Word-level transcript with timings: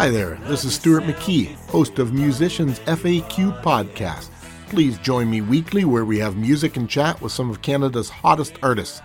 Hi 0.00 0.08
there, 0.08 0.36
this 0.44 0.64
is 0.64 0.74
Stuart 0.74 1.02
McKee, 1.02 1.56
host 1.68 1.98
of 1.98 2.14
Musicians 2.14 2.78
FAQ 2.86 3.62
podcast. 3.62 4.30
Please 4.70 4.96
join 4.96 5.28
me 5.28 5.42
weekly 5.42 5.84
where 5.84 6.06
we 6.06 6.18
have 6.20 6.38
music 6.38 6.78
and 6.78 6.88
chat 6.88 7.20
with 7.20 7.32
some 7.32 7.50
of 7.50 7.60
Canada's 7.60 8.08
hottest 8.08 8.54
artists. 8.62 9.02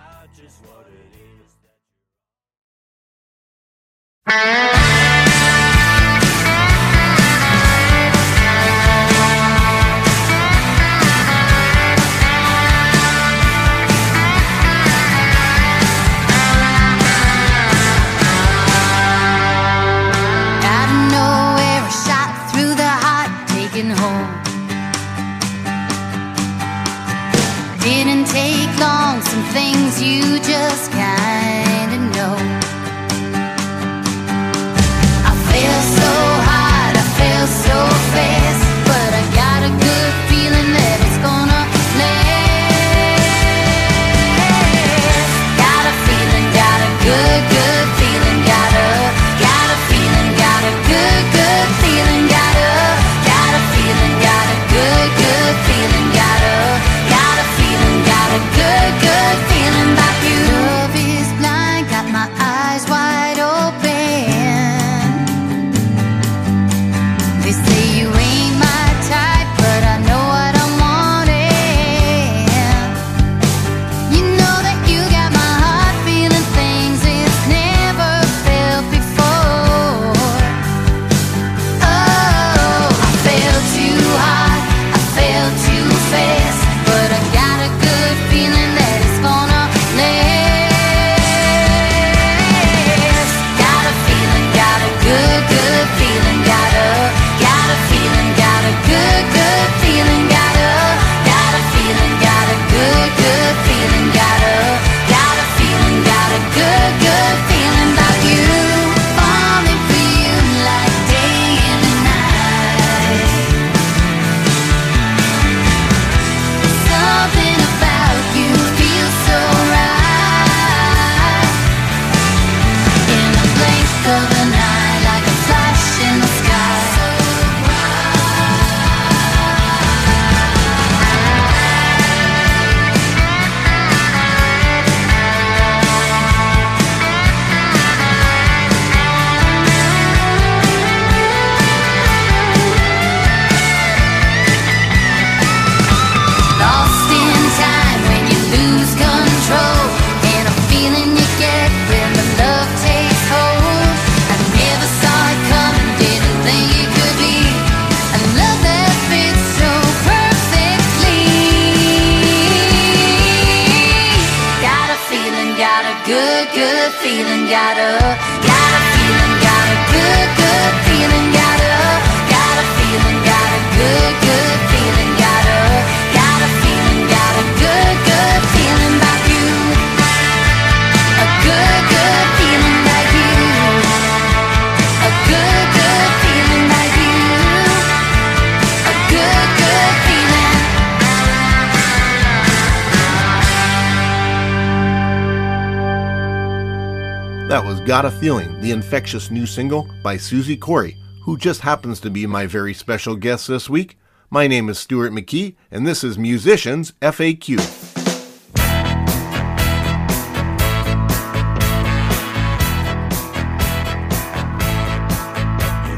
Infectious 198.86 199.32
new 199.32 199.48
single 199.48 199.90
by 200.04 200.16
Susie 200.16 200.56
Corey, 200.56 200.96
who 201.24 201.36
just 201.40 201.62
happens 201.62 202.00
to 202.00 202.12
be 202.12 202.28
my 202.28 202.46
very 202.46 202.72
special 202.72 203.16
guest 203.16 203.48
this 203.48 203.68
week. 203.68 203.98
My 204.30 204.46
name 204.46 204.70
is 204.70 204.78
Stuart 204.78 205.12
McKee, 205.12 205.56
and 205.72 205.88
this 205.88 206.04
is 206.04 206.20
Musicians 206.20 206.94
FAQ. 207.02 207.50
You've 207.50 207.60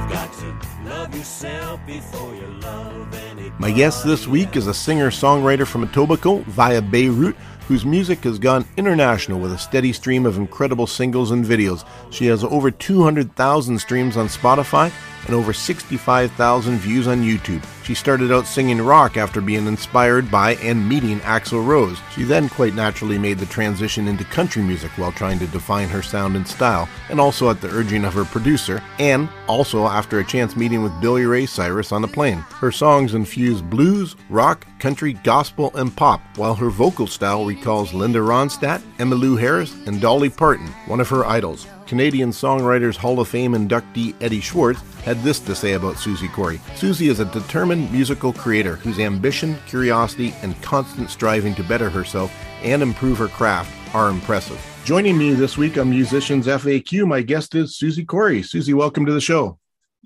got 0.10 0.32
to 0.32 0.56
love 0.86 1.14
yourself 1.14 1.86
before 1.86 2.36
you 2.36 2.48
love 2.62 3.14
anybody. 3.14 3.52
My 3.60 3.72
guest 3.72 4.06
this 4.06 4.28
week 4.28 4.56
is 4.56 4.68
a 4.68 4.74
singer 4.74 5.12
songwriter 5.12 5.68
from 5.68 5.86
Etobicoke 5.86 6.46
via 6.46 6.82
Beirut 6.82 7.36
whose 7.68 7.86
music 7.86 8.24
has 8.24 8.40
gone 8.40 8.66
international 8.78 9.40
with 9.40 9.52
a 9.52 9.58
steady 9.58 9.92
stream 9.92 10.26
of 10.26 10.38
incredible 10.38 10.88
singles 10.88 11.32
and 11.32 11.44
videos. 11.44 11.86
She 12.12 12.28
has 12.28 12.44
over 12.44 12.72
200,000 12.72 13.80
streams 13.80 14.16
on 14.16 14.28
Spotify 14.28 14.92
and 15.26 15.36
over 15.36 15.52
65,000 15.52 16.78
views 16.78 17.08
on 17.08 17.24
YouTube. 17.24 17.64
She 17.88 17.94
started 17.94 18.34
out 18.34 18.46
singing 18.46 18.82
rock 18.82 19.16
after 19.16 19.40
being 19.40 19.66
inspired 19.66 20.30
by 20.30 20.56
and 20.56 20.90
meeting 20.90 21.22
Axl 21.22 21.66
Rose. 21.66 21.98
She 22.14 22.24
then 22.26 22.50
quite 22.50 22.76
naturally 22.76 23.18
made 23.18 23.38
the 23.40 23.46
transition 23.46 24.10
into 24.10 24.26
country 24.26 24.62
music 24.62 24.92
while 24.98 25.14
trying 25.14 25.40
to 25.40 25.48
define 25.48 25.88
her 25.88 26.02
sound 26.02 26.36
and 26.36 26.46
style, 26.46 26.90
and 27.10 27.18
also 27.18 27.50
at 27.50 27.62
the 27.62 27.70
urging 27.70 28.04
of 28.04 28.14
her 28.14 28.26
producer, 28.26 28.84
and 29.00 29.30
also 29.48 29.86
after 29.86 30.20
a 30.20 30.26
chance 30.26 30.58
meeting 30.58 30.84
with 30.84 31.00
Billy 31.00 31.24
Ray 31.24 31.46
Cyrus 31.46 31.94
on 31.94 32.04
a 32.04 32.10
plane. 32.10 32.40
Her 32.60 32.74
songs 32.74 33.14
infuse 33.14 33.62
blues, 33.62 34.18
rock, 34.30 34.68
country, 34.80 35.14
gospel, 35.14 35.72
and 35.76 35.96
pop, 35.96 36.20
while 36.36 36.56
her 36.56 36.70
vocal 36.70 37.08
style 37.08 37.46
recalls 37.46 37.94
Linda 37.94 38.20
Ronstadt, 38.20 38.82
Emmylou 38.98 39.40
Harris, 39.40 39.74
and 39.86 40.02
Dolly 40.02 40.30
Parton, 40.30 40.68
one 40.88 41.00
of 41.00 41.08
her 41.08 41.26
idols. 41.26 41.68
Canadian 41.88 42.32
Songwriters 42.32 42.98
Hall 42.98 43.22
of 43.22 43.30
Fame 43.30 43.54
inductee 43.54 44.14
Eddie 44.22 44.42
Schwartz 44.42 44.82
had 45.06 45.24
this 45.24 45.40
to 45.40 45.56
say 45.56 45.74
about 45.74 45.98
Susie 45.98 46.28
Corey. 46.28 46.60
Susie 46.76 47.08
is 47.08 47.22
a 47.22 47.26
determined 47.26 47.77
musical 47.78 48.34
creator 48.34 48.76
whose 48.78 49.00
ambition, 49.00 49.56
curiosity, 49.68 50.34
and 50.42 50.60
constant 50.62 51.10
striving 51.10 51.56
to 51.56 51.64
better 51.64 51.90
herself 51.90 52.34
and 52.64 52.82
improve 52.82 53.18
her 53.18 53.28
craft 53.28 53.72
are 53.96 54.10
impressive. 54.10 54.60
Joining 54.84 55.18
me 55.18 55.34
this 55.34 55.58
week 55.58 55.78
on 55.78 55.90
Musicians 55.90 56.48
FAQ, 56.48 57.08
my 57.08 57.22
guest 57.22 57.56
is 57.56 57.78
Susie 57.78 58.06
Corey. 58.06 58.42
Susie, 58.42 58.74
welcome 58.74 59.06
to 59.06 59.14
the 59.14 59.22
show. 59.22 59.60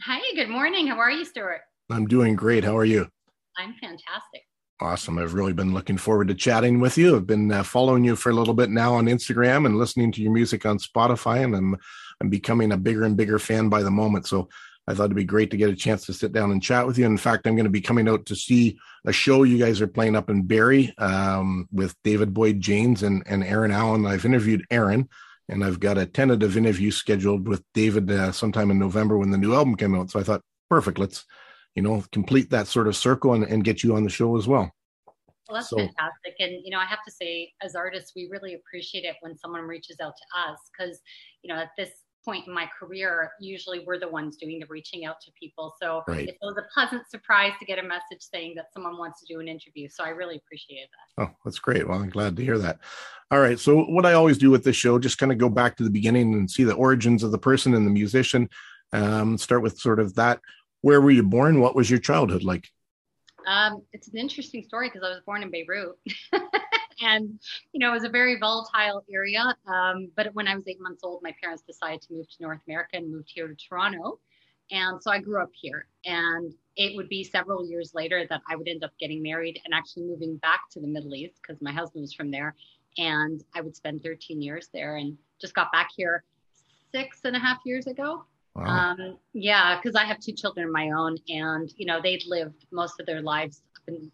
Hi, 0.04 0.20
good 0.36 0.50
morning. 0.50 0.88
How 0.88 0.98
are 0.98 1.12
you, 1.12 1.26
Stuart? 1.26 1.62
I'm 1.90 2.08
doing 2.08 2.36
great. 2.36 2.64
How 2.64 2.78
are 2.78 2.86
you? 2.86 3.08
I'm 3.58 3.74
fantastic. 3.74 4.42
Awesome. 4.80 5.20
I've 5.20 5.36
really 5.36 5.54
been 5.54 5.76
looking 5.76 5.98
forward 5.98 6.30
to 6.30 6.34
chatting 6.34 6.80
with 6.80 6.98
you. 6.98 7.16
I've 7.16 7.28
been 7.28 7.52
uh, 7.52 7.62
following 7.62 8.04
you 8.04 8.16
for 8.16 8.32
a 8.32 8.34
little 8.34 8.56
bit 8.56 8.72
now 8.72 8.96
on 8.96 9.06
Instagram 9.06 9.68
and 9.68 9.78
listening 9.78 10.12
to 10.14 10.22
your 10.24 10.32
music 10.32 10.66
on 10.66 10.80
Spotify, 10.80 11.44
and 11.44 11.56
I'm 11.56 11.78
I'm 12.20 12.30
becoming 12.30 12.72
a 12.72 12.78
bigger 12.78 13.04
and 13.04 13.16
bigger 13.16 13.38
fan 13.38 13.70
by 13.70 13.84
the 13.84 13.92
moment. 13.92 14.26
So 14.26 14.50
I 14.88 14.94
thought 14.94 15.06
it'd 15.06 15.16
be 15.16 15.24
great 15.24 15.52
to 15.52 15.58
get 15.58 15.70
a 15.70 15.76
chance 15.76 16.06
to 16.06 16.14
sit 16.14 16.32
down 16.32 16.52
and 16.52 16.62
chat 16.62 16.88
with 16.88 16.98
you. 16.98 17.06
In 17.06 17.18
fact, 17.18 17.46
I'm 17.46 17.56
going 17.56 17.66
to 17.66 17.70
be 17.70 17.82
coming 17.82 18.10
out 18.10 18.26
to 18.26 18.36
see 18.36 18.80
a 19.06 19.14
show 19.14 19.44
you 19.44 19.58
guys 19.58 19.80
are 19.80 19.88
playing 19.88 20.16
up 20.16 20.30
in 20.30 20.44
Barrie 20.44 20.94
um, 20.98 21.68
with 21.72 21.96
David 22.04 22.34
Boyd 22.34 22.60
Janes 22.60 23.04
and, 23.04 23.24
and 23.28 23.44
Aaron 23.44 23.72
Allen. 23.72 24.06
I've 24.06 24.26
interviewed 24.26 24.66
Aaron, 24.72 25.08
and 25.48 25.64
I've 25.64 25.80
got 25.80 25.98
a 25.98 26.06
tentative 26.06 26.58
interview 26.58 26.92
scheduled 26.92 27.48
with 27.48 27.64
David 27.74 28.10
uh, 28.10 28.32
sometime 28.32 28.72
in 28.72 28.80
November 28.80 29.18
when 29.18 29.32
the 29.32 29.38
new 29.38 29.54
album 29.54 29.76
came 29.76 29.96
out. 29.96 30.10
So 30.10 30.20
I 30.20 30.24
thought, 30.24 30.42
perfect, 30.70 30.98
let's 30.98 31.26
you 31.76 31.84
know 31.84 32.04
complete 32.12 32.50
that 32.50 32.68
sort 32.68 32.88
of 32.88 32.96
circle 32.96 33.34
and, 33.34 33.44
and 33.44 33.64
get 33.64 33.84
you 33.84 33.96
on 33.96 34.04
the 34.04 34.10
show 34.10 34.36
as 34.36 34.48
well. 34.48 34.74
Well, 35.48 35.60
that's 35.60 35.70
So- 35.70 35.78
fantastic. 35.78 36.36
And, 36.40 36.54
you 36.64 36.72
know, 36.72 36.80
I 36.80 36.86
have 36.86 37.04
to 37.06 37.12
say, 37.12 37.52
as 37.62 37.76
artists, 37.76 38.14
we 38.16 38.30
really 38.32 38.54
appreciate 38.54 39.04
it 39.04 39.18
when 39.20 39.36
someone 39.38 39.64
reaches 39.64 39.98
out 40.02 40.14
to 40.16 40.50
us 40.50 40.58
because, 40.72 41.00
you 41.44 41.54
know, 41.54 41.60
at 41.60 41.72
this 41.78 41.90
point 42.24 42.48
in 42.48 42.54
my 42.54 42.70
career, 42.80 43.32
usually 43.40 43.84
we're 43.86 44.00
the 44.00 44.08
ones 44.08 44.38
doing 44.38 44.60
the 44.60 44.66
reaching 44.68 45.06
out 45.06 45.20
to 45.22 45.32
people. 45.40 45.74
So 45.82 46.04
Right. 46.08 46.30
it 46.30 46.38
was 46.42 46.58
a 46.58 46.66
pleasant 46.74 47.10
surprise 47.10 47.54
to 47.60 47.66
get 47.66 47.80
a 47.80 47.84
message 47.84 48.22
saying 48.22 48.54
that 48.56 48.74
someone 48.74 48.98
wants 48.98 49.22
to 49.22 49.34
do 49.34 49.40
an 49.40 49.48
interview. 49.48 49.88
So 49.90 50.04
I 50.04 50.10
really 50.10 50.38
appreciate 50.38 50.88
that. 51.18 51.24
Oh, 51.24 51.36
that's 51.44 51.60
great. 51.60 51.88
Well, 51.88 52.00
I'm 52.00 52.10
glad 52.10 52.36
to 52.38 52.44
hear 52.44 52.58
that. 52.60 52.80
All 53.32 53.40
right. 53.40 53.60
So, 53.60 53.84
what 53.84 54.06
I 54.06 54.14
always 54.14 54.38
do 54.38 54.52
with 54.52 54.64
this 54.64 54.76
show, 54.76 55.00
just 55.00 55.18
kind 55.18 55.32
of 55.32 55.38
go 55.38 55.50
back 55.50 55.78
to 55.78 55.84
the 55.84 55.90
beginning 55.90 56.34
and 56.34 56.50
see 56.50 56.64
the 56.64 56.76
origins 56.76 57.24
of 57.24 57.32
the 57.32 57.38
person 57.38 57.74
and 57.74 57.86
the 57.86 57.92
musician. 57.92 58.50
Um, 58.94 59.38
start 59.38 59.62
with 59.62 59.80
sort 59.80 60.00
of 60.00 60.16
that. 60.16 60.40
Where 60.82 61.00
were 61.02 61.12
you 61.12 61.24
born? 61.24 61.62
What 61.62 61.76
was 61.76 61.90
your 61.90 62.00
childhood 62.00 62.44
like? 62.44 62.68
Um, 63.48 63.84
it's 63.94 64.08
an 64.10 64.18
interesting 64.18 64.64
story 64.64 64.90
because 64.90 65.04
I 65.04 65.10
was 65.10 65.22
born 65.26 65.44
in 65.44 65.50
Beirut. 65.52 65.96
and, 67.02 67.40
you 67.74 67.80
know, 67.80 67.92
it 67.92 67.94
was 67.94 68.04
a 68.04 68.10
very 68.10 68.38
volatile 68.40 69.04
area. 69.12 69.56
Um, 69.68 70.10
but 70.16 70.34
when 70.34 70.48
I 70.48 70.56
was 70.56 70.68
eight 70.68 70.82
months 70.82 71.04
old, 71.04 71.22
my 71.24 71.34
parents 71.42 71.64
decided 71.64 72.02
to 72.04 72.14
move 72.14 72.30
to 72.30 72.36
North 72.42 72.62
America 72.68 72.98
and 72.98 73.12
moved 73.12 73.32
here 73.34 73.48
to 73.48 73.56
Toronto. 73.56 74.20
And 74.72 75.02
so 75.02 75.12
I 75.12 75.20
grew 75.20 75.42
up 75.42 75.52
here. 75.54 75.88
And 76.06 76.54
it 76.78 76.96
would 76.96 77.10
be 77.10 77.24
several 77.24 77.68
years 77.68 77.94
later 77.94 78.26
that 78.30 78.42
I 78.50 78.56
would 78.56 78.68
end 78.68 78.84
up 78.84 78.92
getting 79.00 79.22
married 79.22 79.60
and 79.66 79.74
actually 79.74 80.04
moving 80.04 80.38
back 80.38 80.62
to 80.72 80.80
the 80.80 80.88
Middle 80.88 81.14
East 81.14 81.40
because 81.42 81.62
my 81.62 81.72
husband 81.72 82.02
was 82.02 82.14
from 82.14 82.32
there. 82.32 82.56
And 82.98 83.44
I 83.56 83.62
would 83.62 83.76
spend 83.76 84.04
13 84.04 84.42
years 84.42 84.70
there 84.74 84.98
and 84.98 85.18
just 85.40 85.54
got 85.54 85.72
back 85.72 85.90
here 85.96 86.24
six 86.92 87.22
and 87.24 87.36
a 87.36 87.40
half 87.40 87.60
years 87.66 87.88
ago. 87.88 88.26
Wow. 88.56 88.66
Um, 88.66 89.18
yeah, 89.34 89.78
because 89.78 89.96
I 89.96 90.04
have 90.04 90.20
two 90.20 90.34
children 90.34 90.68
of 90.68 90.74
my 90.74 90.90
own, 90.92 91.18
and 91.30 91.74
you 91.78 91.86
know 91.86 92.02
they'd 92.02 92.24
lived 92.28 92.66
most 92.72 93.00
of 93.00 93.06
their 93.06 93.22
lives 93.22 93.62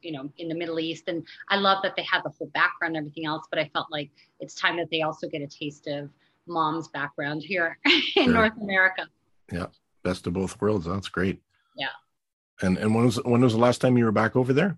you 0.01 0.11
know 0.11 0.29
in 0.37 0.47
the 0.47 0.55
Middle 0.55 0.79
East, 0.79 1.05
and 1.07 1.25
I 1.49 1.57
love 1.57 1.79
that 1.83 1.95
they 1.95 2.03
have 2.03 2.23
the 2.23 2.29
whole 2.29 2.47
background 2.53 2.95
and 2.95 3.05
everything 3.05 3.25
else. 3.25 3.45
But 3.49 3.59
I 3.59 3.69
felt 3.73 3.87
like 3.91 4.09
it's 4.39 4.55
time 4.55 4.77
that 4.77 4.89
they 4.91 5.01
also 5.01 5.27
get 5.27 5.41
a 5.41 5.47
taste 5.47 5.87
of 5.87 6.09
mom's 6.47 6.87
background 6.87 7.43
here 7.43 7.77
in 7.85 8.25
Sure. 8.25 8.33
North 8.33 8.53
America. 8.61 9.07
Yeah 9.51 9.67
best 10.07 10.25
of 10.25 10.33
both 10.33 10.59
worlds. 10.61 10.85
That's 10.85 11.09
great. 11.09 11.41
Yeah. 11.75 11.87
And 12.61 12.77
and 12.77 12.95
when 12.95 13.05
was 13.05 13.17
when 13.23 13.41
was 13.41 13.53
the 13.53 13.59
last 13.59 13.81
time 13.81 13.97
you 13.97 14.05
were 14.05 14.11
back 14.11 14.35
over 14.35 14.53
there? 14.53 14.77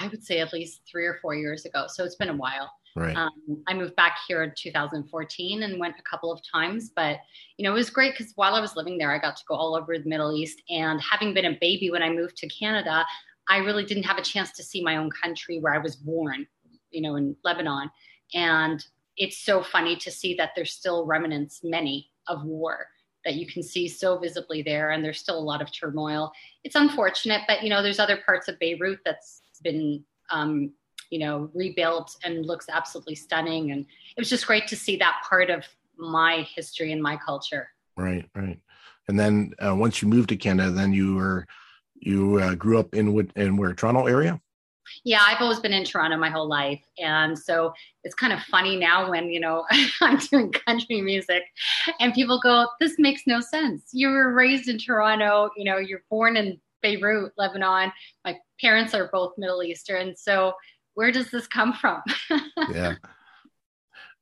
I 0.00 0.08
would 0.08 0.24
say 0.24 0.40
at 0.40 0.52
least 0.52 0.80
three 0.90 1.04
or 1.04 1.18
four 1.20 1.34
years 1.34 1.64
ago, 1.64 1.86
so 1.88 2.04
it's 2.04 2.14
been 2.14 2.30
a 2.30 2.36
while. 2.36 2.72
Right. 2.96 3.16
Um, 3.16 3.62
I 3.68 3.74
moved 3.74 3.94
back 3.94 4.18
here 4.26 4.42
in 4.42 4.52
2014 4.56 5.62
and 5.62 5.78
went 5.78 5.94
a 5.98 6.02
couple 6.02 6.32
of 6.32 6.40
times, 6.42 6.90
but 6.94 7.18
you 7.56 7.64
know 7.64 7.72
it 7.72 7.74
was 7.74 7.90
great 7.90 8.16
because 8.16 8.32
while 8.36 8.54
I 8.54 8.60
was 8.60 8.74
living 8.74 8.98
there, 8.98 9.12
I 9.12 9.18
got 9.18 9.36
to 9.36 9.44
go 9.46 9.54
all 9.54 9.76
over 9.76 9.96
the 9.98 10.08
Middle 10.08 10.34
East. 10.34 10.62
And 10.70 11.00
having 11.00 11.34
been 11.34 11.44
a 11.44 11.58
baby 11.60 11.90
when 11.90 12.02
I 12.02 12.10
moved 12.10 12.36
to 12.38 12.48
Canada, 12.48 13.04
I 13.50 13.58
really 13.58 13.84
didn't 13.84 14.04
have 14.04 14.16
a 14.16 14.22
chance 14.22 14.52
to 14.52 14.62
see 14.62 14.82
my 14.82 14.96
own 14.96 15.10
country 15.10 15.58
where 15.58 15.74
I 15.74 15.78
was 15.78 15.96
born, 15.96 16.46
you 16.90 17.02
know, 17.02 17.16
in 17.16 17.36
Lebanon. 17.44 17.90
And 18.32 18.82
it's 19.16 19.38
so 19.38 19.62
funny 19.62 19.96
to 19.96 20.10
see 20.10 20.34
that 20.34 20.50
there's 20.56 20.72
still 20.72 21.04
remnants, 21.04 21.60
many 21.62 22.10
of 22.28 22.44
war 22.44 22.86
that 23.24 23.34
you 23.34 23.46
can 23.46 23.62
see 23.62 23.86
so 23.86 24.16
visibly 24.16 24.62
there, 24.62 24.92
and 24.92 25.04
there's 25.04 25.18
still 25.18 25.38
a 25.38 25.40
lot 25.40 25.60
of 25.60 25.70
turmoil. 25.70 26.32
It's 26.64 26.76
unfortunate, 26.76 27.42
but 27.46 27.62
you 27.62 27.68
know, 27.68 27.82
there's 27.82 27.98
other 27.98 28.18
parts 28.24 28.48
of 28.48 28.58
Beirut 28.58 29.00
that's 29.04 29.42
been 29.62 30.02
um, 30.30 30.72
you 31.10 31.18
know, 31.18 31.50
rebuilt 31.54 32.16
and 32.24 32.46
looks 32.46 32.66
absolutely 32.70 33.16
stunning. 33.16 33.72
And 33.72 33.80
it 33.80 34.20
was 34.20 34.30
just 34.30 34.46
great 34.46 34.68
to 34.68 34.76
see 34.76 34.96
that 34.98 35.20
part 35.28 35.50
of 35.50 35.64
my 35.98 36.46
history 36.54 36.92
and 36.92 37.02
my 37.02 37.16
culture. 37.16 37.68
Right, 37.96 38.28
right. 38.34 38.58
And 39.08 39.18
then 39.18 39.52
uh, 39.58 39.74
once 39.74 40.00
you 40.00 40.08
moved 40.08 40.28
to 40.30 40.36
Canada, 40.36 40.70
then 40.70 40.92
you 40.92 41.16
were 41.16 41.46
you 42.00 42.38
uh, 42.38 42.54
grew 42.54 42.78
up 42.78 42.94
in 42.94 43.30
in 43.36 43.56
where 43.56 43.74
Toronto 43.74 44.06
area. 44.06 44.40
Yeah, 45.04 45.20
I've 45.24 45.40
always 45.40 45.60
been 45.60 45.72
in 45.72 45.84
Toronto 45.84 46.16
my 46.16 46.30
whole 46.30 46.48
life. 46.48 46.82
And 46.98 47.38
so 47.38 47.72
it's 48.04 48.14
kind 48.14 48.32
of 48.32 48.40
funny 48.42 48.76
now 48.76 49.10
when, 49.10 49.28
you 49.28 49.40
know, 49.40 49.64
I'm 50.00 50.18
doing 50.18 50.52
country 50.52 51.00
music 51.00 51.44
and 52.00 52.12
people 52.12 52.40
go, 52.40 52.66
this 52.80 52.98
makes 52.98 53.22
no 53.26 53.40
sense. 53.40 53.90
You 53.92 54.08
were 54.08 54.32
raised 54.32 54.68
in 54.68 54.78
Toronto, 54.78 55.50
you 55.56 55.64
know, 55.64 55.78
you're 55.78 56.02
born 56.10 56.36
in 56.36 56.60
Beirut, 56.82 57.32
Lebanon. 57.36 57.92
My 58.24 58.36
parents 58.60 58.94
are 58.94 59.10
both 59.12 59.34
Middle 59.38 59.62
Eastern. 59.62 60.16
So 60.16 60.54
where 60.94 61.12
does 61.12 61.30
this 61.30 61.46
come 61.46 61.72
from? 61.72 62.02
Yeah. 62.70 62.94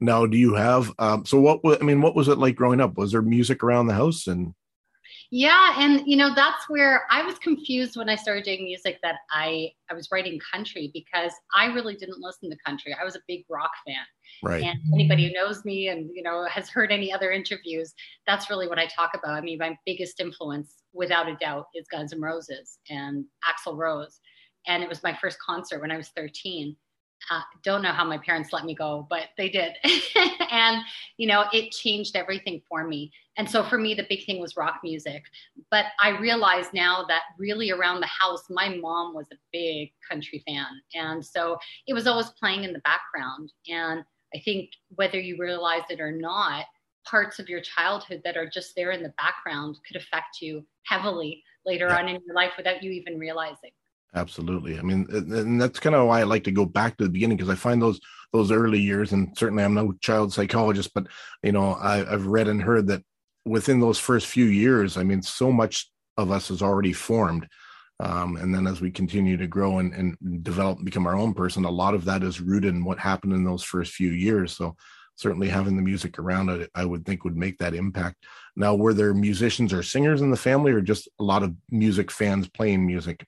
now, 0.00 0.24
do 0.26 0.38
you 0.38 0.54
have 0.54 0.92
um, 0.98 1.26
so 1.26 1.40
what? 1.40 1.60
I 1.64 1.84
mean, 1.84 2.00
what 2.00 2.14
was 2.14 2.28
it 2.28 2.38
like 2.38 2.54
growing 2.54 2.80
up? 2.80 2.96
Was 2.96 3.12
there 3.12 3.20
music 3.20 3.62
around 3.62 3.88
the 3.88 3.94
house? 3.94 4.26
And 4.26 4.54
Yeah, 5.30 5.74
and 5.76 6.02
you 6.06 6.16
know 6.16 6.34
that's 6.34 6.70
where 6.70 7.02
I 7.10 7.22
was 7.22 7.38
confused 7.38 7.96
when 7.96 8.08
I 8.08 8.16
started 8.16 8.44
doing 8.44 8.64
music 8.64 8.98
that 9.02 9.16
I 9.30 9.72
I 9.90 9.94
was 9.94 10.08
writing 10.10 10.40
country 10.52 10.90
because 10.94 11.32
I 11.54 11.66
really 11.66 11.96
didn't 11.96 12.20
listen 12.20 12.48
to 12.50 12.56
country. 12.64 12.96
I 12.98 13.04
was 13.04 13.14
a 13.14 13.20
big 13.28 13.44
rock 13.50 13.70
fan. 13.86 14.04
right, 14.42 14.62
And 14.62 14.78
anybody 14.94 15.28
who 15.28 15.34
knows 15.34 15.66
me 15.66 15.88
and 15.88 16.08
you 16.14 16.22
know 16.22 16.46
has 16.46 16.70
heard 16.70 16.90
any 16.90 17.12
other 17.12 17.30
interviews, 17.30 17.92
that's 18.26 18.48
really 18.48 18.68
what 18.68 18.78
I 18.78 18.86
talk 18.86 19.10
about. 19.14 19.34
I 19.34 19.42
mean, 19.42 19.58
my 19.58 19.76
biggest 19.84 20.18
influence 20.18 20.76
without 20.94 21.28
a 21.28 21.36
doubt 21.36 21.66
is 21.74 21.86
Guns 21.88 22.14
N' 22.14 22.22
Roses 22.22 22.78
and 22.88 23.26
Axl 23.46 23.76
Rose. 23.76 24.20
And 24.66 24.82
it 24.82 24.88
was 24.88 25.02
my 25.02 25.16
first 25.20 25.38
concert 25.44 25.80
when 25.80 25.90
I 25.90 25.96
was 25.98 26.08
13. 26.16 26.74
Uh, 27.30 27.42
don't 27.62 27.82
know 27.82 27.92
how 27.92 28.04
my 28.04 28.18
parents 28.18 28.52
let 28.52 28.64
me 28.64 28.74
go, 28.74 29.06
but 29.10 29.28
they 29.36 29.48
did. 29.48 29.74
and, 30.50 30.82
you 31.16 31.26
know, 31.26 31.44
it 31.52 31.72
changed 31.72 32.16
everything 32.16 32.62
for 32.68 32.86
me. 32.86 33.12
And 33.36 33.48
so 33.48 33.62
for 33.62 33.78
me, 33.78 33.94
the 33.94 34.06
big 34.08 34.24
thing 34.24 34.40
was 34.40 34.56
rock 34.56 34.80
music. 34.82 35.22
But 35.70 35.86
I 36.00 36.10
realize 36.18 36.66
now 36.72 37.04
that 37.08 37.22
really 37.38 37.70
around 37.70 38.00
the 38.00 38.06
house, 38.06 38.44
my 38.50 38.68
mom 38.76 39.14
was 39.14 39.26
a 39.32 39.36
big 39.52 39.92
country 40.08 40.42
fan. 40.46 40.66
And 40.94 41.24
so 41.24 41.58
it 41.86 41.94
was 41.94 42.06
always 42.06 42.30
playing 42.30 42.64
in 42.64 42.72
the 42.72 42.80
background. 42.80 43.52
And 43.68 44.04
I 44.34 44.40
think 44.44 44.70
whether 44.94 45.20
you 45.20 45.36
realize 45.38 45.82
it 45.90 46.00
or 46.00 46.12
not, 46.12 46.66
parts 47.04 47.38
of 47.38 47.48
your 47.48 47.60
childhood 47.60 48.20
that 48.24 48.36
are 48.36 48.48
just 48.48 48.74
there 48.74 48.90
in 48.90 49.02
the 49.02 49.14
background 49.16 49.76
could 49.86 49.96
affect 49.96 50.40
you 50.40 50.64
heavily 50.84 51.42
later 51.64 51.88
Yeah. 51.88 51.98
on 51.98 52.08
in 52.08 52.20
your 52.26 52.34
life 52.34 52.52
without 52.56 52.82
you 52.82 52.90
even 52.90 53.18
realizing. 53.18 53.70
Absolutely. 54.14 54.78
I 54.78 54.82
mean, 54.82 55.06
and 55.10 55.60
that's 55.60 55.80
kind 55.80 55.94
of 55.94 56.06
why 56.06 56.20
I 56.20 56.24
like 56.24 56.44
to 56.44 56.52
go 56.52 56.64
back 56.64 56.96
to 56.96 57.04
the 57.04 57.10
beginning 57.10 57.36
because 57.36 57.50
I 57.50 57.54
find 57.54 57.80
those 57.80 58.00
those 58.32 58.52
early 58.52 58.80
years, 58.80 59.12
and 59.12 59.36
certainly 59.36 59.64
I'm 59.64 59.74
no 59.74 59.92
child 60.00 60.32
psychologist, 60.32 60.92
but 60.94 61.06
you 61.42 61.52
know, 61.52 61.72
I, 61.74 62.10
I've 62.12 62.26
read 62.26 62.48
and 62.48 62.62
heard 62.62 62.86
that 62.88 63.02
within 63.46 63.80
those 63.80 63.98
first 63.98 64.26
few 64.26 64.44
years, 64.44 64.96
I 64.96 65.02
mean, 65.02 65.22
so 65.22 65.50
much 65.50 65.90
of 66.16 66.30
us 66.30 66.50
is 66.50 66.60
already 66.62 66.92
formed. 66.92 67.48
Um, 68.00 68.36
and 68.36 68.54
then 68.54 68.66
as 68.66 68.80
we 68.80 68.90
continue 68.90 69.36
to 69.36 69.46
grow 69.46 69.78
and, 69.78 69.92
and 69.92 70.44
develop 70.44 70.76
and 70.78 70.84
become 70.84 71.06
our 71.06 71.16
own 71.16 71.34
person, 71.34 71.64
a 71.64 71.70
lot 71.70 71.94
of 71.94 72.04
that 72.04 72.22
is 72.22 72.40
rooted 72.40 72.74
in 72.74 72.84
what 72.84 72.98
happened 72.98 73.32
in 73.32 73.44
those 73.44 73.64
first 73.64 73.92
few 73.92 74.10
years. 74.10 74.56
So 74.56 74.76
certainly 75.16 75.48
having 75.48 75.74
the 75.76 75.82
music 75.82 76.18
around 76.18 76.48
it, 76.48 76.70
I 76.74 76.84
would 76.84 77.04
think 77.04 77.24
would 77.24 77.36
make 77.36 77.58
that 77.58 77.74
impact. 77.74 78.24
Now, 78.54 78.76
were 78.76 78.94
there 78.94 79.14
musicians 79.14 79.72
or 79.72 79.82
singers 79.82 80.20
in 80.20 80.30
the 80.30 80.36
family 80.36 80.72
or 80.72 80.80
just 80.80 81.08
a 81.18 81.24
lot 81.24 81.42
of 81.42 81.54
music 81.70 82.12
fans 82.12 82.48
playing 82.48 82.86
music? 82.86 83.26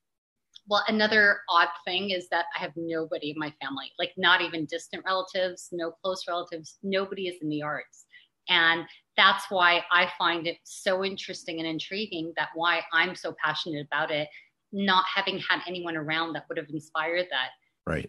Well, 0.71 0.85
another 0.87 1.41
odd 1.49 1.67
thing 1.85 2.11
is 2.11 2.29
that 2.29 2.45
I 2.57 2.61
have 2.61 2.71
nobody 2.77 3.31
in 3.31 3.39
my 3.39 3.53
family, 3.61 3.91
like 3.99 4.13
not 4.17 4.41
even 4.41 4.67
distant 4.67 5.05
relatives, 5.05 5.69
no 5.73 5.91
close 5.91 6.29
relatives, 6.29 6.79
nobody 6.85 7.27
is 7.27 7.43
in 7.43 7.49
the 7.49 7.61
arts. 7.61 8.07
And 8.49 8.85
that's 9.17 9.47
why 9.51 9.83
I 9.91 10.09
find 10.17 10.47
it 10.47 10.59
so 10.63 11.05
interesting 11.05 11.59
and 11.59 11.67
intriguing 11.67 12.33
that 12.37 12.51
why 12.55 12.83
I'm 12.93 13.17
so 13.17 13.35
passionate 13.45 13.85
about 13.85 14.13
it, 14.13 14.29
not 14.71 15.05
having 15.13 15.41
had 15.41 15.61
anyone 15.67 15.97
around 15.97 16.35
that 16.35 16.45
would 16.49 16.57
have 16.57 16.71
inspired 16.71 17.27
that. 17.33 17.49
Right. 17.85 18.09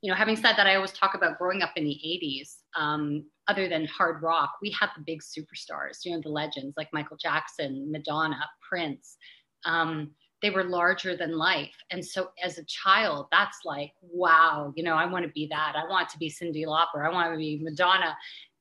you 0.00 0.10
know, 0.10 0.16
having 0.16 0.36
said 0.36 0.54
that, 0.56 0.66
I 0.66 0.76
always 0.76 0.92
talk 0.92 1.14
about 1.14 1.36
growing 1.36 1.60
up 1.60 1.72
in 1.76 1.84
the 1.84 2.00
80s. 2.02 2.60
Um, 2.76 3.26
other 3.46 3.68
than 3.68 3.84
hard 3.86 4.22
rock, 4.22 4.52
we 4.62 4.70
had 4.70 4.88
the 4.96 5.02
big 5.04 5.20
superstars, 5.20 5.98
you 6.04 6.12
know, 6.14 6.20
the 6.22 6.30
legends 6.30 6.74
like 6.78 6.88
Michael 6.94 7.18
Jackson, 7.18 7.92
Madonna, 7.92 8.48
Prince. 8.66 9.18
Um, 9.66 10.12
they 10.42 10.50
were 10.50 10.64
larger 10.64 11.16
than 11.16 11.36
life. 11.36 11.74
And 11.90 12.04
so 12.04 12.30
as 12.42 12.58
a 12.58 12.64
child, 12.64 13.26
that's 13.30 13.58
like, 13.64 13.92
wow, 14.00 14.72
you 14.76 14.82
know, 14.82 14.94
I 14.94 15.06
want 15.06 15.24
to 15.24 15.30
be 15.32 15.46
that. 15.48 15.74
I 15.76 15.88
want 15.88 16.08
to 16.10 16.18
be 16.18 16.30
Cyndi 16.30 16.64
Lauper. 16.66 17.06
I 17.06 17.10
want 17.10 17.32
to 17.32 17.36
be 17.36 17.60
Madonna. 17.62 18.16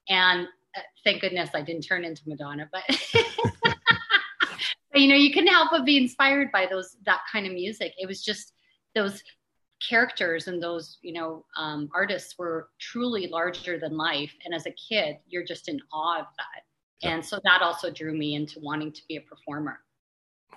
And 0.09 0.47
uh, 0.75 0.81
thank 1.03 1.21
goodness 1.21 1.51
I 1.53 1.61
didn't 1.61 1.83
turn 1.83 2.03
into 2.03 2.23
Madonna, 2.27 2.69
but. 2.71 2.83
but 3.63 3.75
you 5.01 5.07
know, 5.07 5.15
you 5.15 5.31
couldn't 5.31 5.47
help 5.47 5.71
but 5.71 5.85
be 5.85 5.97
inspired 5.97 6.51
by 6.51 6.67
those 6.69 6.97
that 7.05 7.21
kind 7.31 7.45
of 7.45 7.53
music. 7.53 7.93
It 7.97 8.07
was 8.07 8.23
just 8.23 8.53
those 8.95 9.23
characters 9.87 10.47
and 10.47 10.61
those 10.61 10.97
you 11.01 11.13
know 11.13 11.45
um, 11.57 11.89
artists 11.93 12.37
were 12.37 12.69
truly 12.79 13.27
larger 13.27 13.79
than 13.79 13.95
life 13.95 14.33
and 14.43 14.53
as 14.53 14.65
a 14.65 14.71
kid 14.71 15.15
you're 15.29 15.45
just 15.45 15.69
in 15.69 15.79
awe 15.93 16.19
of 16.19 16.25
that 16.37 16.63
Yeah. 17.01 17.11
And 17.11 17.25
so 17.25 17.39
that 17.45 17.61
also 17.61 17.89
drew 17.89 18.13
me 18.13 18.35
into 18.35 18.59
wanting 18.59 18.91
to 18.91 19.01
be 19.07 19.15
a 19.15 19.21
performer. 19.21 19.79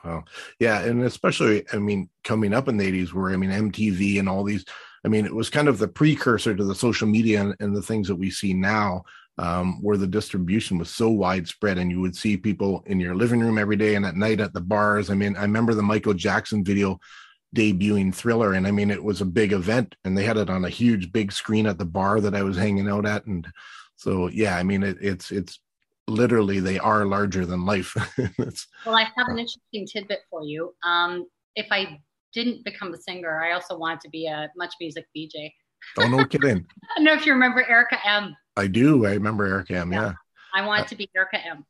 Wow. 0.05 0.25
Yeah. 0.59 0.81
And 0.81 1.05
especially, 1.05 1.65
I 1.73 1.77
mean, 1.77 2.09
coming 2.25 2.53
up 2.53 2.69
in 2.69 2.77
the 2.77 2.91
80s, 2.91 3.13
where 3.13 3.33
I 3.33 3.37
mean, 3.37 3.51
MTV 3.51 4.19
and 4.19 4.29
all 4.29 4.45
these, 4.45 4.65
I 5.05 5.09
mean, 5.09 5.25
it 5.25 5.35
was 5.35 5.51
kind 5.51 5.69
of 5.69 5.79
the 5.79 5.89
precursor 5.89 6.55
to 6.55 6.65
the 6.65 6.75
social 6.75 7.09
media 7.09 7.41
and, 7.41 7.55
and 7.61 7.77
the 7.77 7.83
things 7.83 8.09
that 8.09 8.17
we 8.17 8.31
see 8.31 8.53
now, 8.53 9.05
um, 9.39 9.83
where 9.83 9.97
the 9.97 10.07
distribution 10.07 10.79
was 10.79 10.91
so 10.91 11.09
widespread 11.09 11.79
and 11.79 11.91
you 11.91 12.01
would 12.01 12.17
see 12.17 12.37
people 12.37 12.83
in 12.87 13.01
your 13.01 13.15
living 13.15 13.41
room 13.41 13.59
every 13.59 13.77
day 13.77 13.95
and 13.95 14.05
at 14.05 14.17
night 14.17 14.41
at 14.41 14.53
the 14.53 14.61
bars. 14.61 15.11
I 15.11 15.15
mean, 15.15 15.37
I 15.37 15.43
remember 15.43 15.75
the 15.75 15.83
Michael 15.83 16.15
Jackson 16.15 16.65
video 16.65 17.01
debuting 17.55 18.15
Thriller, 18.15 18.55
and 18.55 18.67
I 18.67 18.71
mean, 18.71 18.91
it 18.91 19.03
was 19.03 19.21
a 19.21 19.27
big 19.27 19.53
event 19.53 19.95
and 20.05 20.17
they 20.17 20.25
had 20.25 20.37
it 20.37 20.51
on 20.51 20.65
a 20.65 20.71
huge 20.71 21.13
big 21.13 21.33
screen 21.33 21.67
at 21.67 21.79
the 21.79 21.85
bar 21.85 22.21
that 22.21 22.35
I 22.35 22.43
was 22.43 22.57
hanging 22.57 22.89
out 22.89 23.07
at. 23.07 23.27
And 23.27 23.47
so, 23.97 24.29
yeah, 24.29 24.57
I 24.57 24.63
mean, 24.63 24.83
it, 24.83 24.99
it's, 25.01 25.31
it's, 25.31 25.61
literally 26.12 26.61
they 26.61 26.78
are 26.78 27.04
larger 27.04 27.45
than 27.47 27.64
life 27.64 27.95
Well, 28.87 28.97
I 28.97 29.02
have 29.16 29.28
an 29.28 29.38
interesting 29.38 29.87
tidbit 29.87 30.21
for 30.31 30.45
you. 30.45 30.75
Um, 30.85 31.26
if 31.57 31.66
I 31.71 32.00
didn't 32.33 32.64
become 32.64 32.92
a 32.95 32.97
singer, 32.97 33.42
I 33.42 33.52
also 33.52 33.76
wanted 33.76 34.00
to 34.02 34.11
be 34.11 34.26
a 34.26 34.50
MuchMusic 34.61 35.04
DJ. 35.16 35.52
oh 35.99 36.09
no 36.09 36.25
kidding 36.25 36.64
I 36.85 36.95
don't 36.97 37.04
know 37.04 37.12
if 37.14 37.26
you 37.26 37.33
remember 37.33 37.69
Erica 37.69 37.99
M. 38.07 38.37
i 38.57 38.69
do 38.69 39.04
i 39.04 39.14
remember 39.14 39.45
Erica 39.47 39.75
m 39.78 39.92
yeah 39.92 40.12
I 40.54 40.66
wanted 40.66 40.87
to 40.88 40.97
be 40.97 41.09
Erica 41.16 41.38
M. 41.45 41.64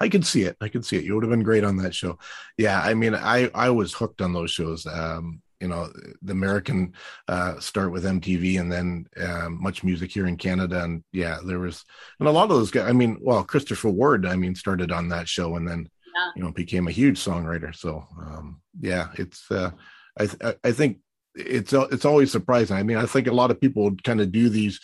I 0.00 0.08
could 0.10 0.26
see 0.26 0.42
it. 0.42 0.56
I 0.60 0.68
could 0.68 0.84
see 0.84 0.96
it. 0.96 1.04
You 1.04 1.14
would 1.14 1.24
have 1.24 1.30
been 1.30 1.42
great 1.42 1.64
on 1.64 1.78
that 1.78 1.94
show. 1.94 2.18
Yeah, 2.58 2.78
I 2.78 2.92
mean, 2.92 3.14
I 3.14 3.50
I 3.54 3.70
was 3.70 3.94
hooked 3.94 4.20
on 4.20 4.34
those 4.34 4.50
shows. 4.50 4.84
Um, 4.86 5.40
you 5.60 5.68
know, 5.68 5.88
the 6.22 6.32
American 6.32 6.92
uh, 7.26 7.58
start 7.60 7.90
with 7.92 8.04
MTV, 8.04 8.60
and 8.60 8.70
then 8.70 9.06
um, 9.20 9.60
MuchMusic 9.64 10.10
here 10.12 10.26
in 10.26 10.36
Canada, 10.36 10.84
and 10.84 11.02
yeah, 11.12 11.38
there 11.44 11.58
was, 11.58 11.84
and 12.20 12.28
a 12.28 12.32
lot 12.32 12.44
of 12.44 12.50
those 12.56 12.70
guys. 12.70 12.88
I 12.88 12.92
mean, 12.92 13.18
well, 13.20 13.42
Christopher 13.44 13.88
Ward, 13.90 14.24
I 14.26 14.36
mean, 14.36 14.54
started 14.54 14.92
on 14.92 15.08
that 15.08 15.28
show, 15.28 15.56
and 15.56 15.66
then 15.66 15.88
Yeah. 16.14 16.30
you 16.36 16.42
know 16.42 16.52
became 16.52 16.86
a 16.88 16.92
huge 16.92 17.18
songwriter. 17.18 17.74
So 17.74 18.04
um, 18.20 18.60
yeah, 18.80 19.08
it's 19.14 19.50
uh, 19.50 19.70
I 20.18 20.26
th- 20.26 20.56
I- 20.64 20.72
think 20.72 20.98
it's 21.34 21.72
it's 21.72 22.04
always 22.04 22.30
surprising. 22.32 22.76
I 22.76 22.82
mean, 22.82 22.96
I 22.96 23.06
think 23.06 23.26
a 23.26 23.32
lot 23.32 23.50
of 23.50 23.60
people 23.60 23.84
would 23.84 24.02
kind 24.04 24.20
of 24.20 24.32
do 24.32 24.48
these 24.48 24.80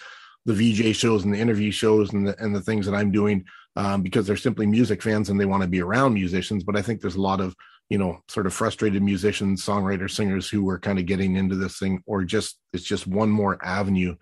the 0.47 0.54
VJ 0.54 0.95
shows 0.95 1.25
and 1.25 1.33
the 1.33 1.38
interview 1.40 1.71
shows 1.71 2.12
and 2.12 2.28
the, 2.28 2.35
and 2.43 2.54
the 2.54 2.61
things 2.61 2.85
that 2.87 2.95
I'm 2.95 3.11
doing 3.11 3.45
um, 3.76 4.02
because 4.02 4.26
they're 4.26 4.37
simply 4.37 4.66
music 4.66 5.02
fans 5.02 5.31
and 5.31 5.40
they 5.40 5.45
want 5.45 5.62
to 5.62 5.69
be 5.69 5.83
around 5.83 6.14
musicians. 6.14 6.64
But 6.64 6.76
I 6.76 6.83
think 6.83 7.00
there's 7.00 7.16
a 7.16 7.21
lot 7.21 7.40
of 7.40 7.54
you 7.90 7.99
know 7.99 8.21
sort 8.28 8.47
of 8.47 8.54
frustrated 8.54 9.02
musicians, 9.02 9.64
songwriters, 9.64 10.12
singers 10.12 10.49
who 10.49 10.69
are 10.69 10.78
kind 10.78 10.99
of 10.99 11.07
getting 11.07 11.37
into 11.37 11.57
this 11.57 11.78
thing, 11.78 12.02
or 12.07 12.25
just 12.25 12.59
it's 12.73 12.85
just 12.85 13.07
one 13.07 13.31
more 13.31 13.59
avenue 13.64 14.16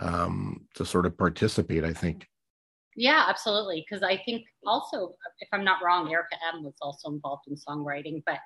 um, 0.00 0.66
to 0.74 0.84
sort 0.84 1.06
of 1.06 1.16
participate. 1.16 1.84
I 1.84 1.92
think. 1.92 2.26
Yeah, 2.96 3.26
absolutely. 3.28 3.84
Because 3.86 4.02
I 4.02 4.16
think 4.16 4.44
also, 4.66 5.14
if 5.40 5.48
I'm 5.52 5.64
not 5.64 5.84
wrong, 5.84 6.10
Erica 6.10 6.36
M 6.54 6.64
was 6.64 6.74
also 6.80 7.10
involved 7.10 7.42
in 7.46 7.54
songwriting, 7.54 8.22
but 8.24 8.38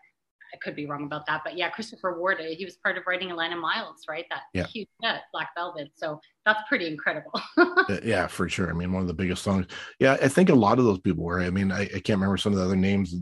I 0.53 0.57
could 0.59 0.75
be 0.75 0.87
wrong 0.87 1.05
about 1.05 1.27
that. 1.27 1.43
But 1.45 1.57
yeah, 1.57 1.69
Christopher 1.71 2.19
Ward, 2.19 2.39
uh, 2.41 2.45
he 2.57 2.65
was 2.65 2.77
part 2.77 2.99
of 2.99 3.05
writing 3.07 3.31
Alannah 3.31 3.57
Myles, 3.57 4.03
right? 4.09 4.25
That 4.31 4.43
Yeah. 4.53 4.67
huge 4.67 4.89
hit, 5.03 5.21
Black 5.33 5.51
Velvet. 5.57 5.91
So 5.95 6.21
that's 6.45 6.61
pretty 6.69 6.87
incredible. 6.87 7.33
Uh, 7.91 7.99
yeah, 8.05 8.27
for 8.27 8.49
sure. 8.49 8.71
I 8.71 8.73
mean, 8.73 8.93
one 8.93 9.03
of 9.03 9.09
the 9.09 9.15
biggest 9.15 9.43
songs. 9.43 9.67
Yeah, 9.99 10.17
I 10.23 10.29
think 10.29 10.49
a 10.49 10.55
lot 10.55 10.79
of 10.79 10.85
those 10.85 11.01
people 11.01 11.25
were. 11.25 11.41
I 11.41 11.51
mean, 11.51 11.73
I, 11.73 11.83
I 11.83 11.87
can't 12.01 12.11
remember 12.21 12.37
some 12.37 12.53
of 12.53 12.59
the 12.59 12.65
other 12.65 12.77
names. 12.77 13.17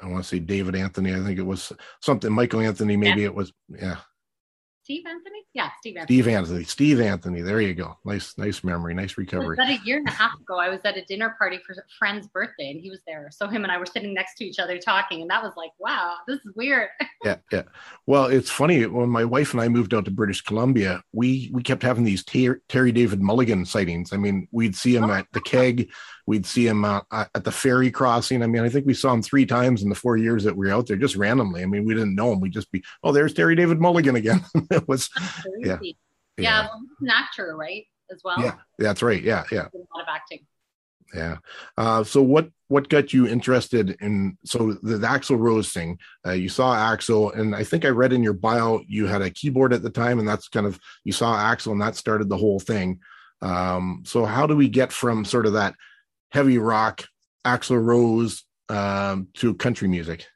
I 0.00 0.06
want 0.06 0.22
to 0.22 0.28
say 0.28 0.38
David 0.38 0.74
Anthony. 0.74 1.12
I 1.14 1.20
think 1.20 1.38
it 1.38 1.44
was 1.44 1.72
something. 2.00 2.32
Michael 2.32 2.60
Anthony. 2.60 2.96
Maybe 2.96 3.24
it 3.24 3.34
was. 3.34 3.52
Yeah, 3.68 3.96
Steve 4.90 5.06
Anthony? 5.06 5.42
Yeah, 5.54 5.70
Steve 5.78 5.96
Anthony. 5.98 6.16
Steve 6.16 6.28
Anthony. 6.28 6.64
Steve 6.64 7.00
Anthony. 7.00 7.40
There 7.42 7.60
you 7.60 7.74
go. 7.74 7.96
Nice, 8.04 8.36
nice 8.36 8.64
memory. 8.64 8.92
Nice 8.92 9.16
recovery. 9.16 9.54
about 9.54 9.68
a 9.68 9.78
year 9.84 9.98
and 9.98 10.08
a 10.08 10.10
half 10.10 10.34
ago. 10.40 10.58
I 10.58 10.68
was 10.68 10.80
at 10.82 10.96
a 10.96 11.04
dinner 11.04 11.36
party 11.38 11.60
for 11.64 11.74
a 11.74 11.82
friend's 11.96 12.26
birthday, 12.26 12.72
and 12.72 12.80
he 12.80 12.90
was 12.90 12.98
there. 13.06 13.30
So 13.30 13.46
him 13.46 13.62
and 13.62 13.70
I 13.70 13.78
were 13.78 13.86
sitting 13.86 14.12
next 14.12 14.34
to 14.38 14.44
each 14.44 14.58
other 14.58 14.78
talking, 14.78 15.20
and 15.20 15.30
that 15.30 15.44
was 15.44 15.52
like, 15.56 15.70
wow, 15.78 16.16
this 16.26 16.40
is 16.40 16.56
weird. 16.56 16.88
yeah 17.24 17.36
yeah 17.52 17.62
well 18.06 18.26
it's 18.26 18.50
funny 18.50 18.86
when 18.86 19.08
my 19.08 19.24
wife 19.24 19.52
and 19.52 19.60
i 19.60 19.68
moved 19.68 19.92
out 19.92 20.04
to 20.04 20.10
british 20.10 20.40
columbia 20.40 21.02
we 21.12 21.50
we 21.52 21.62
kept 21.62 21.82
having 21.82 22.04
these 22.04 22.24
Ter- 22.24 22.62
terry 22.68 22.92
david 22.92 23.20
mulligan 23.20 23.64
sightings 23.66 24.12
i 24.12 24.16
mean 24.16 24.48
we'd 24.52 24.74
see 24.74 24.96
him 24.96 25.10
at 25.10 25.26
the 25.32 25.40
keg 25.42 25.90
we'd 26.26 26.46
see 26.46 26.66
him 26.66 26.84
uh, 26.84 27.00
at 27.10 27.44
the 27.44 27.52
ferry 27.52 27.90
crossing 27.90 28.42
i 28.42 28.46
mean 28.46 28.62
i 28.62 28.68
think 28.68 28.86
we 28.86 28.94
saw 28.94 29.12
him 29.12 29.22
three 29.22 29.44
times 29.44 29.82
in 29.82 29.90
the 29.90 29.94
four 29.94 30.16
years 30.16 30.44
that 30.44 30.56
we 30.56 30.66
were 30.66 30.72
out 30.72 30.86
there 30.86 30.96
just 30.96 31.16
randomly 31.16 31.62
i 31.62 31.66
mean 31.66 31.84
we 31.84 31.92
didn't 31.92 32.14
know 32.14 32.32
him 32.32 32.40
we'd 32.40 32.52
just 32.52 32.72
be 32.72 32.82
oh 33.04 33.12
there's 33.12 33.34
terry 33.34 33.54
david 33.54 33.80
mulligan 33.80 34.16
again 34.16 34.42
it 34.82 34.88
was 34.92 35.08
Yeah. 35.58 35.78
Yeah, 36.36 36.60
well, 36.62 36.80
he's 36.98 37.08
an 37.08 37.14
actor, 37.14 37.56
right? 37.56 37.84
As 38.12 38.22
well. 38.24 38.40
yeah 38.42 38.54
that's 38.76 39.02
right 39.04 39.22
yeah 39.22 39.44
yeah 39.52 39.66
A 39.72 39.78
lot 39.94 40.02
of 40.02 40.08
acting. 40.08 40.40
yeah 41.14 41.36
uh 41.76 42.02
so 42.02 42.20
what 42.20 42.48
what 42.66 42.88
got 42.88 43.12
you 43.12 43.28
interested 43.28 43.96
in 44.00 44.36
so 44.44 44.72
the, 44.82 44.96
the 44.98 45.06
axl 45.06 45.38
rose 45.38 45.72
thing 45.72 45.96
uh, 46.26 46.32
you 46.32 46.48
saw 46.48 46.74
axl 46.74 47.32
and 47.38 47.54
i 47.54 47.62
think 47.62 47.84
i 47.84 47.88
read 47.88 48.12
in 48.12 48.20
your 48.24 48.32
bio 48.32 48.80
you 48.88 49.06
had 49.06 49.22
a 49.22 49.30
keyboard 49.30 49.72
at 49.72 49.82
the 49.82 49.90
time 49.90 50.18
and 50.18 50.26
that's 50.26 50.48
kind 50.48 50.66
of 50.66 50.80
you 51.04 51.12
saw 51.12 51.36
axl 51.36 51.70
and 51.70 51.80
that 51.80 51.94
started 51.94 52.28
the 52.28 52.36
whole 52.36 52.58
thing 52.58 52.98
um 53.42 54.02
so 54.04 54.24
how 54.24 54.44
do 54.44 54.56
we 54.56 54.68
get 54.68 54.90
from 54.92 55.24
sort 55.24 55.46
of 55.46 55.52
that 55.52 55.74
heavy 56.32 56.58
rock 56.58 57.04
axl 57.46 57.80
rose 57.80 58.42
um 58.70 59.28
to 59.34 59.54
country 59.54 59.86
music 59.86 60.26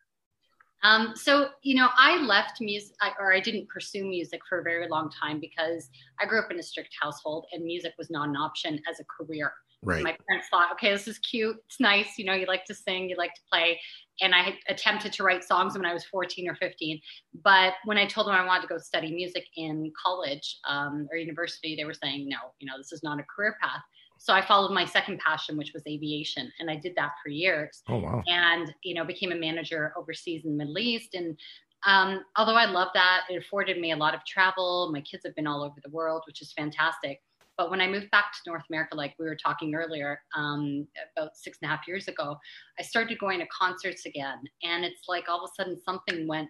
Um, 0.84 1.14
so 1.16 1.48
you 1.62 1.74
know, 1.74 1.88
I 1.96 2.18
left 2.18 2.60
music, 2.60 2.94
I, 3.00 3.10
or 3.18 3.32
I 3.32 3.40
didn't 3.40 3.68
pursue 3.68 4.04
music 4.04 4.40
for 4.48 4.60
a 4.60 4.62
very 4.62 4.86
long 4.88 5.10
time 5.10 5.40
because 5.40 5.88
I 6.20 6.26
grew 6.26 6.38
up 6.38 6.50
in 6.50 6.58
a 6.58 6.62
strict 6.62 6.94
household, 7.00 7.46
and 7.52 7.64
music 7.64 7.94
was 7.98 8.10
not 8.10 8.28
an 8.28 8.36
option 8.36 8.78
as 8.88 9.00
a 9.00 9.04
career. 9.04 9.52
right 9.82 10.04
My 10.04 10.16
parents 10.28 10.48
thought, 10.50 10.70
okay, 10.72 10.92
this 10.92 11.08
is 11.08 11.18
cute, 11.18 11.56
it's 11.66 11.80
nice, 11.80 12.18
you 12.18 12.26
know, 12.26 12.34
you 12.34 12.46
like 12.46 12.66
to 12.66 12.74
sing, 12.74 13.08
you 13.08 13.16
like 13.16 13.34
to 13.34 13.40
play, 13.50 13.80
and 14.20 14.34
I 14.34 14.42
had 14.42 14.54
attempted 14.68 15.12
to 15.14 15.24
write 15.24 15.42
songs 15.42 15.74
when 15.74 15.86
I 15.86 15.94
was 15.94 16.04
14 16.04 16.48
or 16.48 16.54
15. 16.54 17.00
But 17.42 17.74
when 17.84 17.98
I 17.98 18.06
told 18.06 18.26
them 18.26 18.34
I 18.34 18.44
wanted 18.44 18.62
to 18.62 18.68
go 18.68 18.78
study 18.78 19.12
music 19.12 19.46
in 19.56 19.90
college 20.00 20.58
um, 20.68 21.08
or 21.10 21.16
university, 21.16 21.74
they 21.76 21.84
were 21.84 21.94
saying, 21.94 22.28
no, 22.28 22.36
you 22.60 22.66
know, 22.66 22.76
this 22.76 22.92
is 22.92 23.02
not 23.02 23.18
a 23.18 23.24
career 23.24 23.56
path. 23.60 23.82
So 24.18 24.32
I 24.32 24.46
followed 24.46 24.72
my 24.72 24.84
second 24.84 25.18
passion, 25.18 25.56
which 25.56 25.72
was 25.72 25.82
aviation, 25.86 26.50
and 26.58 26.70
I 26.70 26.76
did 26.76 26.94
that 26.96 27.12
for 27.22 27.28
years. 27.28 27.82
Oh 27.88 27.98
wow. 27.98 28.22
And 28.26 28.74
you 28.82 28.94
know 28.94 29.04
became 29.04 29.32
a 29.32 29.36
manager 29.36 29.92
overseas 29.96 30.44
in 30.44 30.52
the 30.52 30.64
middle 30.64 30.78
east. 30.78 31.14
And 31.14 31.38
um, 31.86 32.24
although 32.36 32.54
i 32.54 32.64
love 32.64 32.88
that 32.94 33.22
it 33.28 33.36
afforded 33.36 33.78
me 33.78 33.92
a 33.92 33.96
lot 33.96 34.14
of 34.14 34.24
travel. 34.24 34.90
My 34.92 35.00
kids 35.02 35.24
have 35.26 35.34
been 35.34 35.46
all 35.46 35.62
over 35.62 35.76
the 35.82 35.90
world 35.90 36.22
which 36.26 36.40
is 36.40 36.52
fantastic. 36.52 37.22
But 37.56 37.70
when 37.70 37.80
i 37.80 37.86
moved 37.86 38.10
back 38.10 38.32
to 38.32 38.50
north 38.50 38.64
america 38.70 38.96
like 38.96 39.14
we 39.18 39.26
were 39.26 39.36
talking 39.36 39.74
earlier 39.74 40.20
um, 40.36 40.86
about 41.16 41.36
six 41.36 41.58
and 41.60 41.70
a 41.70 41.76
half 41.76 41.86
years 41.86 42.08
ago 42.08 42.38
i 42.78 42.82
started 42.82 43.18
going 43.18 43.40
to 43.40 43.46
concerts 43.46 44.06
again. 44.06 44.38
And 44.62 44.84
it's 44.84 45.02
like 45.08 45.28
all 45.28 45.44
of 45.44 45.50
a 45.50 45.54
sudden 45.54 45.78
something 45.84 46.26
went 46.26 46.48